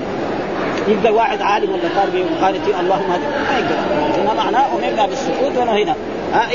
يبدأ 0.87 1.09
واحد 1.09 1.41
عالم 1.41 1.71
ولا 1.71 1.81
طالب 1.95 2.25
قانتين؟ 2.41 2.75
اللهم 2.79 3.11
هدي. 3.11 3.23
ما 3.23 3.59
يقدر. 3.59 3.75
إنما 4.19 4.33
معناه 4.33 4.65
أمرنا 4.65 5.05
بالسكوت 5.05 5.57
ونهينا. 5.57 5.95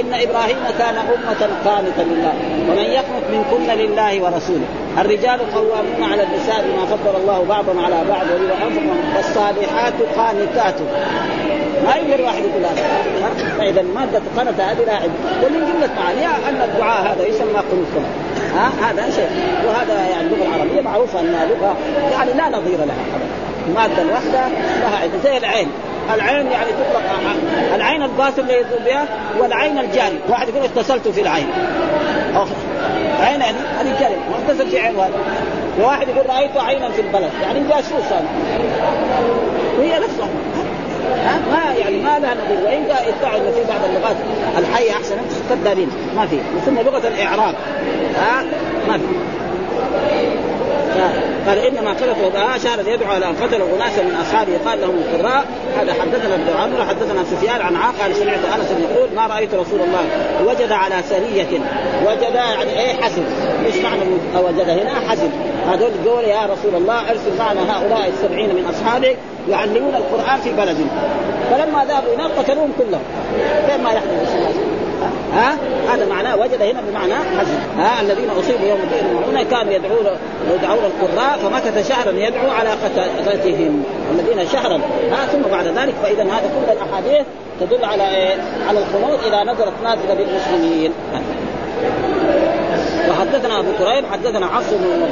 إن 0.01 0.15
إبراهيم 0.15 0.57
كان 0.79 0.95
أمة 0.97 1.49
قانتا 1.65 2.03
لله. 2.03 2.33
ومن 2.69 2.79
يقنط 2.79 3.25
منكن 3.33 3.71
لله 3.75 4.23
ورسوله. 4.23 4.67
الرجال 4.99 5.41
قوامون 5.55 6.13
على 6.13 6.23
النساء 6.23 6.65
بما 6.69 6.87
فضل 6.87 7.21
الله 7.21 7.45
بعضهم 7.49 7.85
على 7.85 7.97
بعض 8.09 8.27
ولو 8.27 8.55
انفسهم 8.67 8.97
والصالحات 9.17 9.95
قانتات. 10.17 10.75
ما 11.85 11.95
يقدر 11.95 12.25
واحد 12.25 12.39
يقول 12.39 12.65
هذا. 12.65 12.83
فإذا 13.59 13.81
الماده 13.81 14.21
قنت 14.37 14.61
هذه 14.61 14.85
لا 14.87 14.99
ومن 15.43 15.61
جمله 15.61 15.91
معانيها 15.97 16.37
أن 16.49 16.71
الدعاء 16.71 17.13
هذا 17.13 17.27
يسمى 17.27 17.59
قنوت 17.71 18.05
ها؟ 18.57 18.91
هذا 18.91 19.11
شيء. 19.11 19.29
وهذا 19.67 20.09
يعني 20.11 20.27
اللغة 20.27 20.55
العربية 20.55 20.81
معروفة 20.81 21.21
أنها 21.21 21.47
لغة 21.47 21.77
يعني 22.13 22.33
لا 22.33 22.59
نظير 22.59 22.79
لها 22.79 23.21
الماده 23.69 24.03
الواحده 24.03 24.49
لها 24.81 24.99
عده 25.03 25.19
زي 25.25 25.37
العين. 25.37 25.69
العين 26.15 26.47
يعني 26.47 26.71
تطلق 26.71 27.03
العين 27.75 28.03
الباطل 28.03 28.41
اللي 28.41 28.55
يذوب 28.55 28.85
بها 28.85 29.05
والعين 29.41 29.79
الجاري. 29.79 30.19
واحد 30.29 30.49
يقول 30.49 30.65
اتصلت 30.65 31.09
في 31.09 31.21
العين. 31.21 31.47
عين 33.21 33.41
يعني 33.41 33.57
هذه 33.81 33.95
الجاري 33.95 34.15
واغتسل 34.33 34.71
في 34.71 34.79
عين 34.79 34.97
واحد. 34.97 35.11
وواحد 35.81 36.09
يقول 36.09 36.31
رأيت 36.31 36.57
عينا 36.57 36.91
في 36.91 37.01
البلد. 37.01 37.31
يعني 37.43 37.61
جاسوس 37.69 38.13
هذا 38.13 38.27
وهي 39.79 39.99
نفسها. 39.99 40.29
ما 41.53 41.75
يعني 41.79 41.99
ما 42.03 42.19
لها 42.19 42.35
نظير 42.35 42.65
وإن 42.65 42.91
ان 43.37 43.53
في 43.53 43.65
بعض 43.69 43.81
اللغات 43.89 44.17
الحيه 44.59 44.93
أحسن. 44.93 45.17
كذابين 45.49 45.89
ما 46.17 46.27
في. 46.27 46.39
يسمى 46.63 46.83
لغة 46.83 47.09
الإعراب. 47.09 47.55
ها؟ 48.17 48.45
ما 48.89 48.99
في. 48.99 49.05
قال 51.47 51.59
إنما 51.59 51.91
قتل 51.91 52.37
اشار 52.37 52.89
يدعو 52.89 53.13
على 53.13 53.27
أن 53.27 53.35
قتل 53.35 53.63
أناسا 53.63 54.03
من 54.03 54.15
أصحابه. 54.15 54.53
قال 54.67 54.81
لهم 54.81 54.95
القراء 54.97 55.45
هذا 55.77 55.93
حدثنا 55.93 56.35
ابن 56.35 56.57
عمرو 56.63 56.85
حدثنا 56.85 57.25
سفيان 57.25 57.61
عن 57.61 57.77
عاق 57.77 57.95
قال 58.03 58.17
سمعت 58.17 58.39
أنس 58.39 58.71
يقول 58.71 59.09
ما 59.17 59.27
رأيت 59.27 59.55
رسول 59.55 59.81
الله 59.81 60.05
وجد 60.47 60.73
على 60.73 60.95
سرية 61.09 61.61
وجد 62.07 62.35
يعني 62.35 62.81
إيه 62.81 63.03
حزن 63.03 63.23
إيش 63.67 63.77
معنى 63.77 64.03
وجد 64.35 64.69
هنا 64.69 64.95
حزن 65.09 65.31
هذول 65.69 65.91
قول 66.07 66.25
يا 66.25 66.47
رسول 66.47 66.75
الله 66.75 67.11
ارسل 67.11 67.39
معنا 67.39 67.79
هؤلاء 67.79 68.09
السبعين 68.09 68.55
من 68.55 68.65
أصحابك 68.65 69.17
يعلمون 69.49 69.95
القرآن 69.95 70.41
في 70.41 70.51
بلدنا 70.51 70.91
فلما 71.51 71.85
ذهبوا 71.85 72.15
هناك 72.15 72.31
قتلوهم 72.39 72.73
كلهم. 72.79 73.03
كيف 73.67 73.81
ما 73.81 73.91
يحدث؟ 73.91 74.76
ها؟ 75.33 75.57
هذا 75.95 76.07
معناه 76.07 76.37
وجد 76.37 76.63
هنا 76.63 76.81
بمعنى 76.89 77.15
حزن. 77.15 77.59
ها؟ 77.79 78.01
الذين 78.01 78.31
أصيبوا 78.31 78.67
يوم 78.67 78.79
الدين. 78.81 79.25
هنا 79.31 79.43
كانوا 79.43 79.73
يدعون 79.73 80.07
يدعون 80.55 80.85
القراء 80.85 81.39
فمكث 81.39 81.89
شهرا 81.89 82.11
يدعو 82.11 82.51
على 82.51 82.71
قتلتهم. 82.71 83.85
الذين 84.11 84.47
شهرا 84.53 84.81
ها؟ 85.11 85.27
ثم 85.27 85.43
بعد 85.51 85.67
ذلك 85.67 85.95
فإذا 86.03 86.23
هذا 86.23 86.51
كل 86.55 86.73
الأحاديث 86.73 87.27
تدل 87.61 87.85
على 87.85 88.17
إيه؟ 88.17 88.35
على 88.69 88.79
الخنوط 88.79 89.19
إذا 89.27 89.43
نزلت 89.43 89.75
نازلة 89.83 90.15
بالمسلمين. 90.15 90.93
وحدثنا 93.11 93.61
أبو 93.61 93.69
كريم 93.79 94.07
حدثنا 94.13 94.47
عاصم 94.47 94.77
بن 94.77 95.09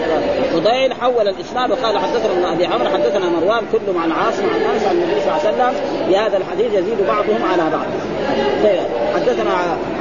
فضيل 0.52 0.92
حول 0.92 1.28
الإسناد 1.28 1.70
وقال 1.70 1.98
حدثنا 1.98 2.32
ابن 2.32 2.44
أبي 2.44 2.66
عمرو 2.66 2.88
حدثنا 2.88 3.28
مروان 3.28 3.62
كلهم 3.72 4.02
عن 4.02 4.12
عاصم 4.12 4.42
عن 4.54 4.74
انس 4.74 4.86
عن 4.86 4.96
النبي 4.96 5.20
صلى 5.20 5.32
الله 5.32 5.40
عليه 5.46 5.48
وسلم 5.48 5.72
بهذا 6.08 6.36
الحديث 6.36 6.72
يزيد 6.72 7.06
بعضهم 7.08 7.44
على 7.52 7.70
بعض. 7.70 7.86
حدثنا 9.14 9.50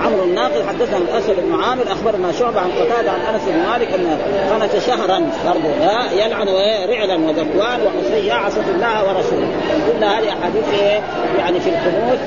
عمرو 0.06 0.24
الناقل 0.24 0.64
حدثنا 0.70 0.98
الاسد 0.98 1.36
بن 1.38 1.64
عامر 1.64 1.84
أخبرنا 1.84 2.32
شعبة 2.32 2.60
عن 2.60 2.72
قتادة 2.72 3.12
عن 3.12 3.20
أنس 3.34 3.42
بن 3.48 3.72
مالك 3.72 3.88
أن 3.94 4.18
قنت 4.52 4.84
شهرا 4.88 5.20
برضه 5.46 5.70
يلعن 6.12 6.48
رعلا 6.90 7.16
وذكوان 7.16 7.80
وحسيا 7.82 8.34
عصت 8.34 8.70
الله 8.76 9.04
ورسوله. 9.08 9.48
كل 9.88 10.04
هذه 10.04 10.30
أحاديث 10.30 10.74
يعني 11.40 11.60
في 11.60 11.70
القنوت 11.70 12.20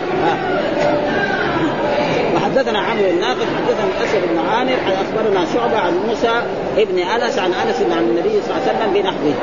حدثنا 2.56 2.78
عمرو 2.78 3.10
الناقد 3.10 3.46
حدثنا 3.56 3.84
الأسد 3.98 4.28
بن 4.32 4.38
عامر 4.38 4.76
أخبرنا 4.86 5.46
شعبة 5.54 5.78
عن 5.78 5.98
موسى 6.08 6.42
ابن 6.76 6.98
أنس 6.98 7.38
عن 7.38 7.52
أنس 7.52 7.82
عن 7.92 8.04
النبي 8.04 8.42
صلى 8.42 8.56
الله 8.56 8.68
عليه 8.68 8.78
وسلم 8.78 8.92
بنحوه. 8.92 9.34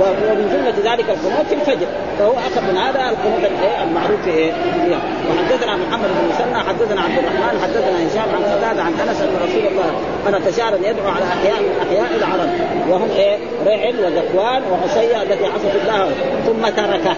ومن 0.00 0.48
جملة 0.52 0.92
ذلك 0.92 1.04
القنوت 1.10 1.46
في 1.48 1.54
الفجر 1.54 1.86
فهو 2.18 2.32
أخذ 2.32 2.62
من 2.62 2.76
هذا 2.76 3.10
القنوت 3.10 3.50
المعروف 3.82 4.20
في 4.24 4.52
وحدثنا 5.30 5.76
محمد 5.76 6.08
بن 6.08 6.28
مسنى 6.28 6.58
حدثنا 6.68 7.00
عبد 7.00 7.18
الرحمن 7.18 7.60
حدثنا 7.62 8.08
هشام 8.08 8.34
عن 8.34 8.42
قتادة 8.42 8.82
عن 8.82 8.92
أنس 9.08 9.20
أن 9.20 9.36
رسول 9.44 9.66
الله 9.66 9.90
كان 10.24 10.52
تشارا 10.52 10.76
يدعو 10.76 11.08
على 11.08 11.24
أحياء 11.24 11.62
من 11.62 11.86
أحياء 11.86 12.08
العرب 12.16 12.50
وهم 12.88 13.08
إيه؟ 13.16 13.38
رعل 13.66 13.94
وذكوان 14.04 14.62
وعصيه 14.70 15.22
التي 15.22 15.44
عصت 15.44 15.74
الله 15.82 16.10
ثم 16.46 16.68
تركه. 16.82 17.16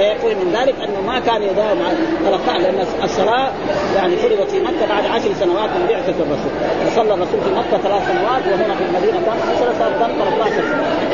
يقول 0.00 0.34
من 0.34 0.56
ذلك 0.60 0.74
أنه 0.88 1.00
ما 1.06 1.18
كان 1.18 1.42
يداوم 1.42 1.82
على 1.82 1.96
13 2.24 2.58
لأن 2.58 2.86
الصلاة 3.04 3.50
يعني 3.96 4.16
فرضت 4.16 4.50
في 4.50 4.60
مكة 4.60 4.86
بعد 4.88 5.06
عشر 5.06 5.32
سنوات 5.40 5.70
من 5.70 5.86
بعثة 5.88 6.14
الرسول. 6.22 6.52
فصلى 6.86 7.14
الرسول 7.14 7.40
في 7.40 7.50
مكة 7.50 7.82
ثلاث 7.82 8.02
سنوات 8.12 8.42
وهنا 8.46 8.74
في 8.74 8.84
المدينة 8.84 9.20
كان 9.26 9.38
10 9.56 9.74
سنوات 9.78 10.10
13 10.10 10.52
سنه 10.52 11.10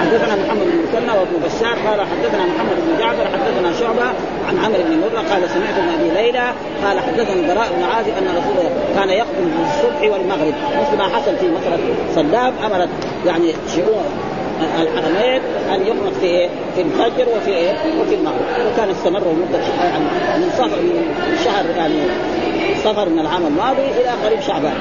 حدثنا 0.00 0.36
محمد 0.36 0.66
بن 0.66 0.78
مسنى 0.88 1.18
وابن 1.18 1.36
بشار 1.44 1.78
قال 1.88 2.00
حدثنا 2.00 2.44
محمد 2.46 2.76
بن 2.86 2.98
جعفر 2.98 3.24
حدثنا 3.24 3.72
شعبة 3.80 4.06
عن 4.48 4.58
عمرو 4.64 4.82
بن 4.82 5.00
مرة 5.00 5.20
قال 5.30 5.50
سمعت 5.50 5.74
من 5.78 5.98
أبي 6.00 6.22
ليلى 6.22 6.52
قال 6.84 7.00
حدثنا 7.00 7.32
البراء 7.32 7.68
بن 7.76 7.82
عازب 7.82 8.12
أن 8.18 8.28
رسول 8.28 8.70
كان 8.94 9.10
يخطب 9.10 9.34
في 9.34 9.62
الصبح 9.62 10.12
والمغرب. 10.12 10.54
مثل 10.80 10.98
ما 10.98 11.04
حصل 11.04 11.36
في 11.36 11.46
مسألة 11.48 11.78
صلاب 12.14 12.54
أمرت 12.66 12.88
يعني 13.26 13.52
شؤون 13.74 14.04
الحرمين 14.82 15.42
أن 15.74 15.86
يقنط 15.86 16.12
في 16.20 16.48
في 16.74 16.82
الفجر 16.82 17.26
وفي 17.36 17.50
إيه؟ 17.50 17.72
وفي 18.00 18.14
المغرب. 18.14 18.72
وكان 18.72 18.90
استمر 18.90 19.20
مده 19.20 19.58
يعني 19.84 20.04
من 20.38 20.50
صفر 20.58 20.82
من 21.30 21.36
شهر 21.44 21.64
يعني 21.76 21.94
صفر 22.84 23.08
من 23.08 23.18
العام 23.18 23.46
الماضي 23.46 23.82
إلى 23.82 24.10
قريب 24.24 24.40
شعبان. 24.40 24.74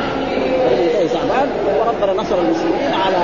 قريب 0.66 1.10
شعبان. 1.14 1.50
وربنا 1.80 2.22
نصر 2.22 2.40
المسلمين 2.40 2.94
على 3.06 3.18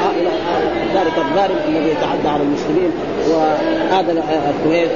ذلك 0.96 1.18
الظالم 1.18 1.58
الذي 1.68 1.90
يتعدى 1.90 2.28
على 2.28 2.44
المسلمين 2.44 2.92
وهذا 3.30 4.24
الكويت. 4.50 4.90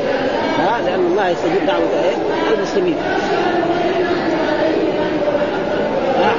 لأن 0.86 1.06
الله 1.12 1.30
يستجيب 1.30 1.66
دعوة 1.68 1.80
إيه؟ 2.04 2.16
المسلمين. 2.58 2.96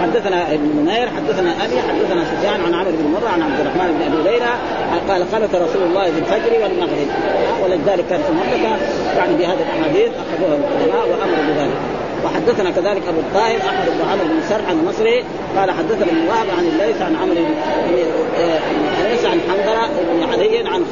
حدثنا 0.03 0.55
ابن 0.55 0.69
منير 0.77 1.09
حدثنا 1.17 1.51
أبي 1.65 1.81
حدثنا 1.89 2.25
سفيان 2.25 2.61
عن 2.67 2.75
عمرو 2.75 2.93
بن 2.93 3.11
مرة 3.13 3.29
عن 3.29 3.43
عبد 3.43 3.61
الرحمن 3.61 3.89
بن 3.99 4.03
أبي 4.13 4.31
ليلى 4.31 4.53
قال 5.09 5.31
قالت 5.31 5.55
رسول 5.55 5.83
الله 5.83 6.05
في 6.05 6.19
الفجر 6.19 6.53
والمغرب. 6.63 7.09
ولذلك 7.63 8.05
كانت 8.11 8.25
المملكه 8.29 8.77
يعني 9.17 9.35
بهذه 9.35 9.59
الأحاديث 9.67 10.11
أخذوها 10.23 10.57
العلماء 10.57 11.09
وأمروا 11.09 11.55
بذلك. 11.55 11.77
وحدثنا 12.25 12.71
كذلك 12.71 13.03
أبو 13.09 13.21
الطاهر 13.21 13.57
أحمد 13.57 13.87
بن 13.87 14.09
عمرو 14.11 14.25
بن 14.25 14.41
سرح 14.49 14.71
المصري 14.71 15.25
قال 15.57 15.71
حدثنا 15.71 16.11
ابن 16.13 16.29
وهب 16.29 16.47
عن 16.59 16.65
الليث 16.65 17.03
عن 17.03 17.17
عمرو 17.17 17.35
بن 17.35 17.55
عن 19.27 19.41
حنظلة 19.49 19.89
بن 20.13 20.33
علي 20.33 20.59
عن 20.59 20.85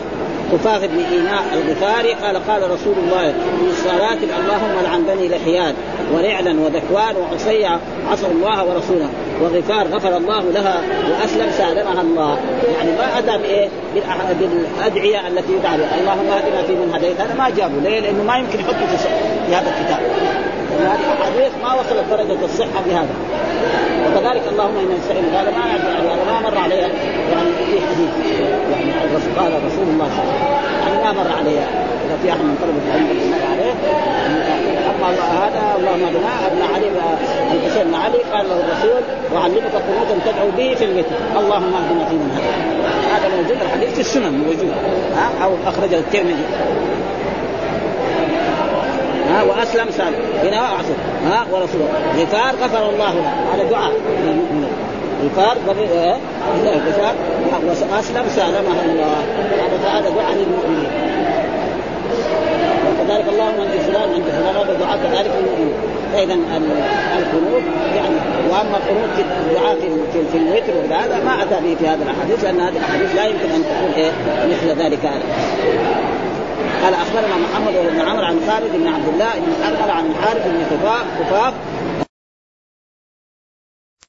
خفاف 0.53 0.85
بن 0.85 0.99
ايناء 0.99 1.43
الغفاري 1.53 2.13
قال 2.13 2.37
قال 2.49 2.71
رسول 2.71 2.95
الله 2.99 3.33
في 3.33 3.71
الصلاه 3.71 4.19
اللهم 4.41 4.85
لعن 4.85 5.03
بني 5.03 5.29
لحيان 5.29 5.75
ورعلا 6.15 6.61
وذكوان 6.61 7.17
وعصية 7.17 7.81
عصوا 8.11 8.29
الله 8.29 8.65
ورسوله. 8.65 9.09
وغفار 9.43 9.87
غفر 9.87 10.17
الله 10.17 10.43
لها 10.51 10.81
وأسلم 11.11 11.51
سالمها 11.59 12.01
الله. 12.01 12.39
يعني 12.79 12.91
ما 12.91 13.19
أتى 13.19 13.39
بإيه؟ 13.39 13.69
بالأدعية 14.41 15.29
التي 15.29 15.53
يدعى 15.53 15.79
بها 15.79 16.01
اللهم 16.01 16.29
اهدنا 16.29 16.63
في 16.63 16.73
من 16.73 16.95
هديت. 16.95 17.21
هذا 17.21 17.35
ما 17.35 17.51
جابه 17.51 17.81
ليه؟ 17.83 18.01
لأنه 18.01 18.23
ما 18.23 18.37
يمكن 18.37 18.61
يحطه 18.61 18.87
في 19.47 19.55
هذا 19.55 19.73
الكتاب. 19.79 20.01
هذه 20.83 21.01
الاحاديث 21.13 21.53
ما 21.63 21.75
وصلت 21.75 22.05
درجة 22.11 22.45
الصحة 22.45 22.81
بهذا 22.87 23.15
وكذلك 24.07 24.43
اللهم 24.53 24.77
أنا 24.79 24.95
نستعين 24.99 25.25
هذا 25.35 25.51
ما 25.51 25.67
يعني 25.67 26.13
هذا 26.13 26.25
ما 26.25 26.51
مر 26.51 26.59
عليها 26.59 26.89
يعني 27.33 27.51
في 27.59 27.81
حديث. 27.87 28.11
يعني 28.73 28.93
قال 29.39 29.53
رسول 29.67 29.89
الله 29.93 30.09
صلى 30.17 30.23
الله 30.23 30.35
عليه 30.35 30.59
وسلم 30.59 31.03
يعني 31.03 31.05
ما 31.05 31.23
مر 31.23 31.33
عليها 31.39 31.69
إذا 32.07 32.17
في 32.23 32.31
أحد 32.31 32.41
من 32.41 32.57
طلبة 32.63 32.83
العلم 32.87 33.31
مر 33.31 33.45
عليه. 33.53 33.73
أما 34.91 35.09
هذا 35.45 35.77
اللهم 35.79 36.05
اهدنا 36.05 36.47
ابن 36.47 36.75
علي 36.75 36.89
الحسين 37.55 37.85
بن 37.85 37.95
علي 37.95 38.19
قال 38.33 38.49
له 38.49 38.57
الرسول 38.65 39.03
وعلمك 39.35 39.73
قنوتا 39.87 40.31
تدعو 40.31 40.51
به 40.57 40.75
في 40.75 40.85
الوتر 40.85 41.17
اللهم 41.41 41.75
أهدنا 41.75 42.05
في 42.09 42.15
من 42.15 42.31
هدى 42.37 42.79
هذا 43.15 43.37
موجود 43.37 43.63
الحديث 43.63 43.95
في 43.95 44.01
السنن 44.01 44.33
موجود. 44.33 44.73
ها؟ 45.17 45.45
أو 45.45 45.51
أخرجه 45.67 45.99
الترمذي. 45.99 46.45
ها 49.29 49.43
وأسلم 49.43 49.91
سالم 49.91 50.15
هنا 50.45 50.59
اعصر 50.59 50.95
ها 51.27 51.47
ورسوله 51.53 51.89
غفار 52.17 52.55
غفر 52.63 52.91
الله 52.91 53.15
له. 53.15 53.55
هذا 53.55 53.71
دعاء. 53.71 53.93
غفار 55.25 55.57
غفار. 56.89 57.15
وأسلم 57.93 58.25
سالمها 58.37 58.83
الله. 58.85 59.23
هذا 59.93 60.11
دعاء 60.11 60.35
للمؤمنين. 60.35 60.91
وكذلك 62.89 63.29
اللهم 63.29 63.61
أنت 63.61 63.83
فلان 63.87 64.15
أنت 64.15 64.27
فلان 64.27 64.57
هذا 64.57 64.79
دعاء 64.81 64.99
كذلك 64.99 65.31
للمؤمنين. 65.37 65.75
فإذا 66.15 66.35
القنوت 67.19 67.63
يعني 67.97 68.15
وأما 68.51 68.77
القنوت 68.77 69.11
في 69.17 69.23
الدعاء 69.23 69.77
في, 70.33 70.39
الوتر 70.39 70.73
وهذا 70.91 71.25
ما 71.25 71.43
أتى 71.43 71.65
به 71.65 71.75
في 71.79 71.89
هذا 71.89 72.03
الأحاديث 72.03 72.45
لأن 72.45 72.61
هذه 72.61 72.77
الأحاديث 72.77 73.17
لا 73.17 73.27
يمكن 73.27 73.51
أن 73.55 73.63
تكون 73.63 73.93
إيه 73.97 74.11
مثل 74.51 74.83
ذلك 74.83 74.99
هذا. 75.07 75.23
قال 76.83 76.95
أخبرنا 76.95 77.37
محمد 77.45 77.75
بن 77.91 78.01
عمرو 78.09 78.25
عن 78.25 78.39
خالد 78.49 78.73
بن 78.77 78.87
عبد 78.87 79.09
الله 79.09 79.33
بن 79.47 79.53
حرمل 79.65 79.91
عن 79.91 80.07
الحارث 80.07 80.47
بن 80.47 80.65
خفاف 80.71 81.53